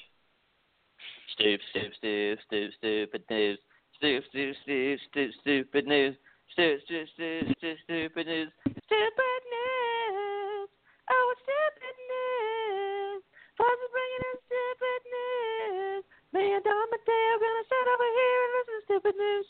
Stoop, 1.33 1.59
stoop, 1.71 1.93
stoop, 1.97 2.39
stoop, 2.47 2.71
stupid 2.77 3.23
news. 3.29 3.59
Stoop, 3.97 4.23
stoop, 4.29 4.55
stoop, 4.63 4.99
stoop, 5.11 5.31
stupid 5.41 5.87
news. 5.87 6.15
Stoop, 6.53 6.79
stoop, 6.85 7.07
stoop, 7.13 7.57
stoop, 7.57 7.77
stupid 7.83 8.27
news. 8.27 8.51
Stupid 8.95 9.41
news. 9.51 10.71
Oh, 11.11 11.25
it's 11.35 11.43
stupid 11.43 11.95
news. 12.07 13.21
Why's 13.59 13.75
it 13.75 13.91
bringing 13.91 14.23
in 14.23 14.37
stupid 14.47 15.01
news? 15.11 16.03
Me 16.31 16.43
and 16.55 16.63
Don 16.63 16.87
Mateo 16.95 17.33
gonna 17.43 17.65
sit 17.67 17.87
over 17.91 18.07
here 18.15 18.39
and 18.39 18.51
listen 18.55 18.71
to 18.71 18.83
stupid 18.87 19.15
news. 19.19 19.47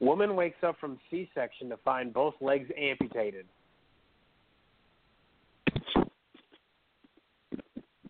Woman 0.00 0.36
wakes 0.36 0.56
up 0.62 0.80
from 0.80 0.98
C-section 1.10 1.68
to 1.68 1.76
find 1.84 2.12
both 2.14 2.34
legs 2.40 2.70
amputated. 2.78 3.46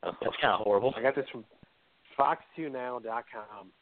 That's 0.03 0.37
kind 0.41 0.55
of 0.55 0.61
horrible. 0.61 0.95
I 0.97 1.03
got 1.03 1.17
this 1.17 1.29
from 1.33 1.45
Fox2Now.com. 2.19 3.73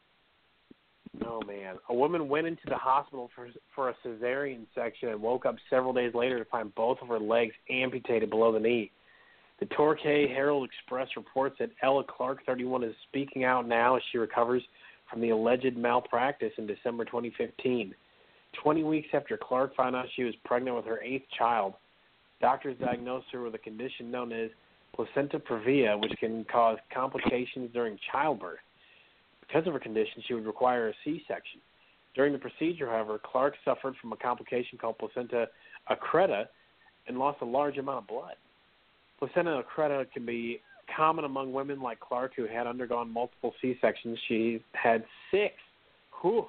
Oh 1.25 1.41
man, 1.45 1.75
a 1.89 1.93
woman 1.93 2.27
went 2.27 2.47
into 2.47 2.63
the 2.67 2.77
hospital 2.77 3.29
for 3.35 3.49
for 3.75 3.89
a 3.89 3.95
cesarean 4.03 4.65
section 4.73 5.09
and 5.09 5.21
woke 5.21 5.45
up 5.45 5.55
several 5.69 5.93
days 5.93 6.13
later 6.15 6.39
to 6.39 6.45
find 6.45 6.73
both 6.75 6.97
of 7.01 7.07
her 7.09 7.19
legs 7.19 7.53
amputated 7.69 8.29
below 8.29 8.51
the 8.51 8.59
knee. 8.59 8.91
The 9.59 9.67
Torquay 9.67 10.27
Herald 10.27 10.67
Express 10.67 11.07
reports 11.15 11.55
that 11.59 11.69
Ella 11.81 12.03
Clark, 12.03 12.45
31, 12.45 12.83
is 12.83 12.95
speaking 13.07 13.43
out 13.43 13.67
now 13.67 13.95
as 13.95 14.01
she 14.11 14.17
recovers 14.17 14.63
from 15.09 15.21
the 15.21 15.29
alleged 15.29 15.77
malpractice 15.77 16.51
in 16.57 16.65
December 16.65 17.05
2015. 17.05 17.93
20 18.61 18.83
weeks 18.83 19.07
after 19.13 19.37
Clark 19.37 19.75
found 19.75 19.95
out 19.95 20.05
she 20.15 20.23
was 20.23 20.33
pregnant 20.43 20.75
with 20.75 20.85
her 20.85 21.01
eighth 21.01 21.25
child, 21.37 21.73
doctors 22.41 22.77
diagnosed 22.79 23.27
her 23.31 23.41
with 23.41 23.55
a 23.55 23.59
condition 23.59 24.11
known 24.11 24.31
as 24.31 24.49
placenta 24.95 25.39
previa, 25.39 25.99
which 25.99 26.13
can 26.19 26.45
cause 26.51 26.77
complications 26.93 27.69
during 27.73 27.97
childbirth. 28.11 28.59
Because 29.47 29.67
of 29.67 29.73
her 29.73 29.79
condition, 29.79 30.23
she 30.27 30.33
would 30.33 30.45
require 30.45 30.89
a 30.89 30.93
C-section. 31.03 31.59
During 32.15 32.33
the 32.33 32.39
procedure, 32.39 32.87
however, 32.87 33.19
Clark 33.23 33.55
suffered 33.65 33.95
from 34.01 34.13
a 34.13 34.17
complication 34.17 34.77
called 34.77 34.97
placenta 34.97 35.47
accreta 35.89 36.45
and 37.07 37.17
lost 37.17 37.41
a 37.41 37.45
large 37.45 37.77
amount 37.77 37.99
of 37.99 38.07
blood. 38.07 38.35
Placenta 39.19 39.61
accreta 39.61 40.05
can 40.11 40.25
be 40.25 40.59
common 40.95 41.25
among 41.25 41.53
women 41.53 41.81
like 41.81 41.99
Clark 41.99 42.33
who 42.35 42.45
had 42.45 42.67
undergone 42.67 43.11
multiple 43.11 43.53
C-sections. 43.61 44.17
She 44.27 44.61
had 44.73 45.03
six. 45.31 45.55
Whew. 46.21 46.45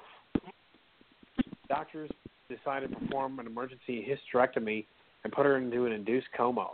Doctors 1.67 2.11
decided 2.49 2.91
to 2.91 2.95
perform 2.97 3.39
an 3.39 3.47
emergency 3.47 4.05
hysterectomy 4.07 4.85
and 5.23 5.33
put 5.33 5.45
her 5.45 5.57
into 5.57 5.85
an 5.85 5.91
induced 5.91 6.27
coma. 6.37 6.69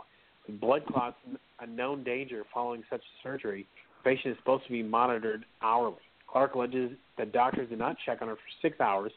With 0.46 0.60
blood 0.60 0.84
clots 0.86 1.16
a 1.60 1.66
known 1.66 2.04
danger 2.04 2.44
following 2.52 2.82
such 2.90 3.00
surgery, 3.22 3.66
the 4.02 4.10
patient 4.10 4.32
is 4.32 4.38
supposed 4.38 4.64
to 4.66 4.72
be 4.72 4.82
monitored 4.82 5.44
hourly. 5.62 5.96
Clark 6.32 6.54
alleges 6.54 6.92
that 7.18 7.32
doctors 7.32 7.68
did 7.68 7.78
not 7.78 7.96
check 8.06 8.22
on 8.22 8.28
her 8.28 8.34
for 8.34 8.40
six 8.62 8.80
hours, 8.80 9.12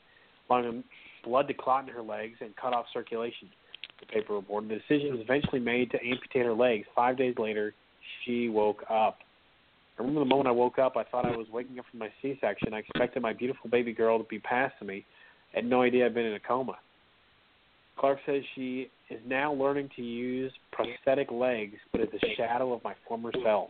allowing 0.49 0.84
blood 1.24 1.47
to 1.47 1.53
clot 1.53 1.88
in 1.88 1.93
her 1.93 2.01
legs 2.01 2.36
and 2.41 2.55
cut 2.55 2.74
off 2.74 2.86
circulation. 2.93 3.49
The 4.01 4.05
paper 4.07 4.34
reported 4.34 4.70
the 4.70 4.76
decision 4.76 5.11
was 5.11 5.22
eventually 5.22 5.61
made 5.61 5.89
to 5.91 5.97
amputate 5.97 6.45
her 6.45 6.53
legs. 6.53 6.86
Five 6.93 7.18
days 7.18 7.36
later, 7.38 7.74
she 8.24 8.49
woke 8.49 8.84
up. 8.89 9.20
I 9.97 10.01
remember 10.01 10.20
the 10.20 10.26
moment 10.26 10.49
I 10.49 10.51
woke 10.51 10.78
up, 10.78 10.97
I 10.97 11.05
thought 11.05 11.26
I 11.26 11.38
was 11.38 11.47
waking 11.51 11.80
up 11.80 11.86
from 11.89 11.99
my 11.99 12.09
C-section. 12.22 12.74
I 12.74 12.80
expected 12.80 13.22
my 13.22 13.32
beautiful 13.32 13.70
baby 13.70 13.93
girl 13.93 14.18
to 14.18 14.26
be 14.26 14.39
passed 14.39 14.76
me. 14.84 15.05
I 15.53 15.59
had 15.59 15.66
no 15.66 15.84
idea 15.84 16.05
I'd 16.05 16.13
been 16.13 16.26
in 16.26 16.34
a 16.34 16.39
coma. 16.39 16.76
Clark 17.97 18.20
says 18.26 18.43
she 18.55 18.89
is 19.09 19.22
now 19.26 19.53
learning 19.53 19.89
to 19.95 20.01
use 20.01 20.51
prosthetic 20.74 21.32
legs, 21.32 21.76
but 21.93 22.01
is 22.01 22.09
a 22.13 22.36
shadow 22.36 22.74
of 22.74 22.84
my 22.84 22.93
former 23.07 23.32
self. 23.41 23.70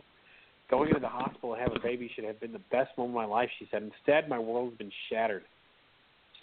Going 0.70 0.88
into 0.88 1.00
the 1.00 1.08
hospital 1.08 1.54
to 1.54 1.60
have 1.60 1.72
a 1.74 1.80
baby 1.80 2.10
should 2.14 2.24
have 2.24 2.40
been 2.40 2.52
the 2.52 2.60
best 2.70 2.96
moment 2.98 3.16
of 3.16 3.28
my 3.28 3.34
life, 3.34 3.48
she 3.58 3.68
said. 3.70 3.82
Instead, 3.82 4.28
my 4.28 4.38
world 4.38 4.70
has 4.70 4.78
been 4.78 4.92
shattered. 5.10 5.44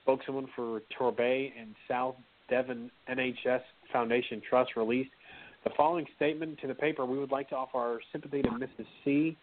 Spokeswoman 0.02 0.48
for 0.56 0.82
Torbay 0.98 1.52
and 1.60 1.76
South 1.88 2.16
Devon 2.50 2.92
NHS 3.10 3.62
Foundation 3.92 4.42
Trust 4.50 4.76
released 4.76 5.12
the 5.64 5.72
following 5.76 6.06
statement 6.16 6.60
to 6.62 6.68
the 6.68 6.76
paper. 6.76 7.06
We 7.06 7.18
would 7.18 7.32
like 7.32 7.50
to 7.50 7.56
offer 7.56 7.78
our 7.78 8.00
sympathy 8.12 8.42
to 8.42 8.50
Mrs. 8.50 8.86
C. 9.04 9.38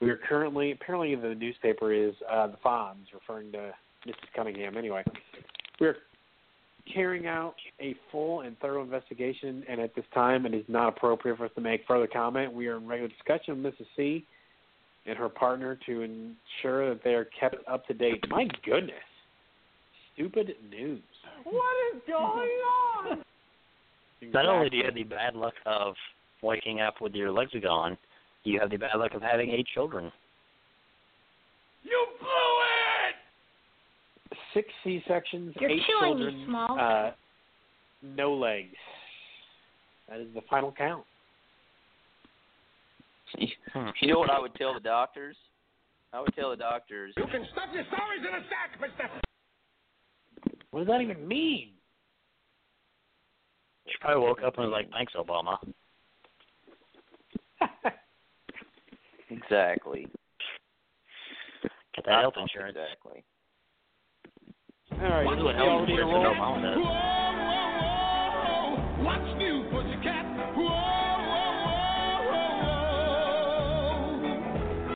We 0.00 0.10
are 0.10 0.18
currently, 0.28 0.72
apparently, 0.72 1.14
the 1.14 1.34
newspaper 1.34 1.92
is 1.92 2.14
uh, 2.30 2.48
the 2.48 2.58
Fonz, 2.64 3.06
referring 3.14 3.52
to 3.52 3.72
Mrs. 4.06 4.14
Cunningham. 4.34 4.76
Anyway, 4.76 5.02
we 5.80 5.86
are 5.86 5.96
carrying 6.92 7.26
out 7.26 7.54
a 7.80 7.94
full 8.10 8.42
and 8.42 8.58
thorough 8.58 8.82
investigation, 8.82 9.64
and 9.68 9.80
at 9.80 9.94
this 9.94 10.04
time, 10.14 10.46
it 10.46 10.54
is 10.54 10.64
not 10.68 10.88
appropriate 10.88 11.38
for 11.38 11.46
us 11.46 11.50
to 11.54 11.60
make 11.60 11.82
further 11.86 12.06
comment. 12.06 12.52
We 12.52 12.68
are 12.68 12.76
in 12.76 12.86
regular 12.86 13.08
discussion 13.08 13.62
with 13.62 13.74
Mrs. 13.74 13.86
C. 13.96 14.24
and 15.06 15.16
her 15.16 15.28
partner 15.28 15.78
to 15.86 16.02
ensure 16.02 16.88
that 16.94 17.02
they 17.04 17.14
are 17.14 17.28
kept 17.38 17.56
up 17.68 17.86
to 17.86 17.94
date. 17.94 18.24
My 18.28 18.46
goodness, 18.64 18.94
stupid 20.14 20.54
news. 20.70 21.02
What 21.44 21.94
is 21.94 22.02
going 22.06 22.50
on? 23.10 23.22
Not 24.32 24.46
only 24.46 24.70
do 24.70 24.76
you 24.78 24.84
have 24.84 24.94
the 24.94 25.04
bad 25.04 25.34
luck 25.34 25.54
of 25.66 25.94
waking 26.42 26.80
up 26.80 27.00
with 27.00 27.14
your 27.14 27.30
legs 27.30 27.52
gone, 27.62 27.96
you 28.44 28.58
have 28.60 28.70
the 28.70 28.76
bad 28.76 28.96
luck 28.96 29.14
of 29.14 29.22
having 29.22 29.50
eight 29.50 29.66
children. 29.74 30.10
You 31.82 32.06
blew 32.18 32.28
it! 32.28 32.55
Six 34.56 34.68
C 34.84 35.02
sections, 35.06 35.54
eight 35.56 35.60
killing 35.60 35.76
me, 35.76 35.84
children, 36.00 36.44
Small. 36.46 36.80
uh, 36.80 37.10
no 38.02 38.32
legs. 38.32 38.74
That 40.08 40.20
is 40.20 40.28
the 40.34 40.40
final 40.48 40.72
count. 40.72 41.04
You 44.00 44.14
know 44.14 44.18
what 44.18 44.30
I 44.30 44.38
would 44.40 44.54
tell 44.54 44.72
the 44.72 44.80
doctors? 44.80 45.36
I 46.14 46.22
would 46.22 46.34
tell 46.34 46.48
the 46.48 46.56
doctors. 46.56 47.12
You 47.18 47.26
can 47.26 47.44
stuff 47.52 47.68
your 47.74 47.84
stories 47.84 48.20
in 48.20 48.34
a 48.34 48.40
sack, 48.48 48.80
mister. 48.80 49.10
What 50.70 50.80
does 50.80 50.88
that 50.88 51.02
even 51.02 51.28
mean? 51.28 51.72
She 53.86 53.92
probably 54.00 54.22
woke 54.22 54.42
up 54.42 54.56
and 54.56 54.70
was 54.70 54.72
like, 54.72 54.90
"Thanks, 54.90 55.12
Obama." 55.12 55.58
Exactly. 59.28 60.06
Get 61.94 62.06
that 62.06 62.20
health 62.20 62.34
insurance. 62.40 62.76
Exactly. 62.78 63.24
All 64.98 65.10
right, 65.10 65.26
what 65.26 65.36
you 65.36 65.46
all 65.46 65.52
health 65.52 65.82
ready 65.82 65.96
to 65.96 66.02
insurance 66.02 66.38
roll? 66.78 66.94
What's 69.04 69.28
new, 69.36 69.68
pussycat? 69.70 70.24
Whoa, 70.56 70.64
whoa, 70.64 71.52
whoa, 74.80 74.94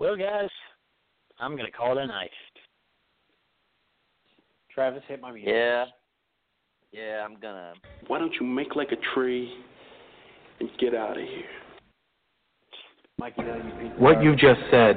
Well, 0.00 0.16
guys, 0.16 0.50
I'm 1.38 1.56
gonna 1.56 1.70
call 1.70 1.98
it 1.98 2.02
a 2.02 2.06
night. 2.08 2.32
Travis 4.74 5.04
hit 5.06 5.20
my 5.20 5.30
music. 5.30 5.52
Yeah. 5.54 5.84
Yeah, 6.90 7.24
I'm 7.24 7.38
gonna. 7.40 7.74
Why 8.08 8.18
don't 8.18 8.34
you 8.40 8.46
make 8.46 8.74
like 8.74 8.90
a 8.90 8.96
tree 9.14 9.54
and 10.58 10.68
get 10.80 10.96
out 10.96 11.16
of 11.16 11.22
here? 11.22 11.44
Mikey, 13.18 13.42
you 13.42 13.72
beat 13.80 13.94
the 13.94 14.02
What 14.02 14.20
you 14.20 14.34
just 14.34 14.60
said 14.72 14.96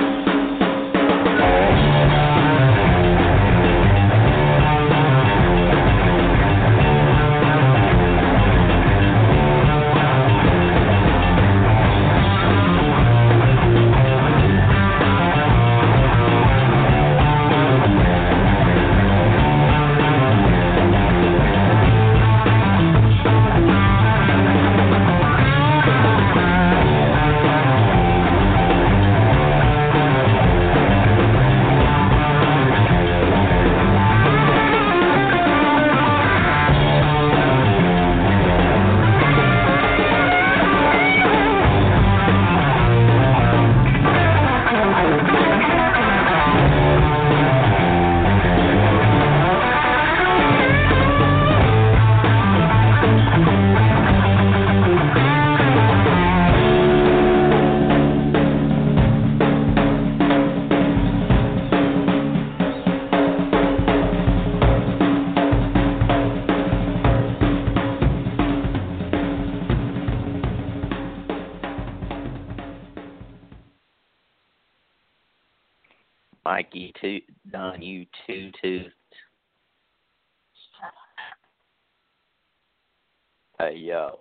Hey, 83.61 83.77
yo. 83.77 84.19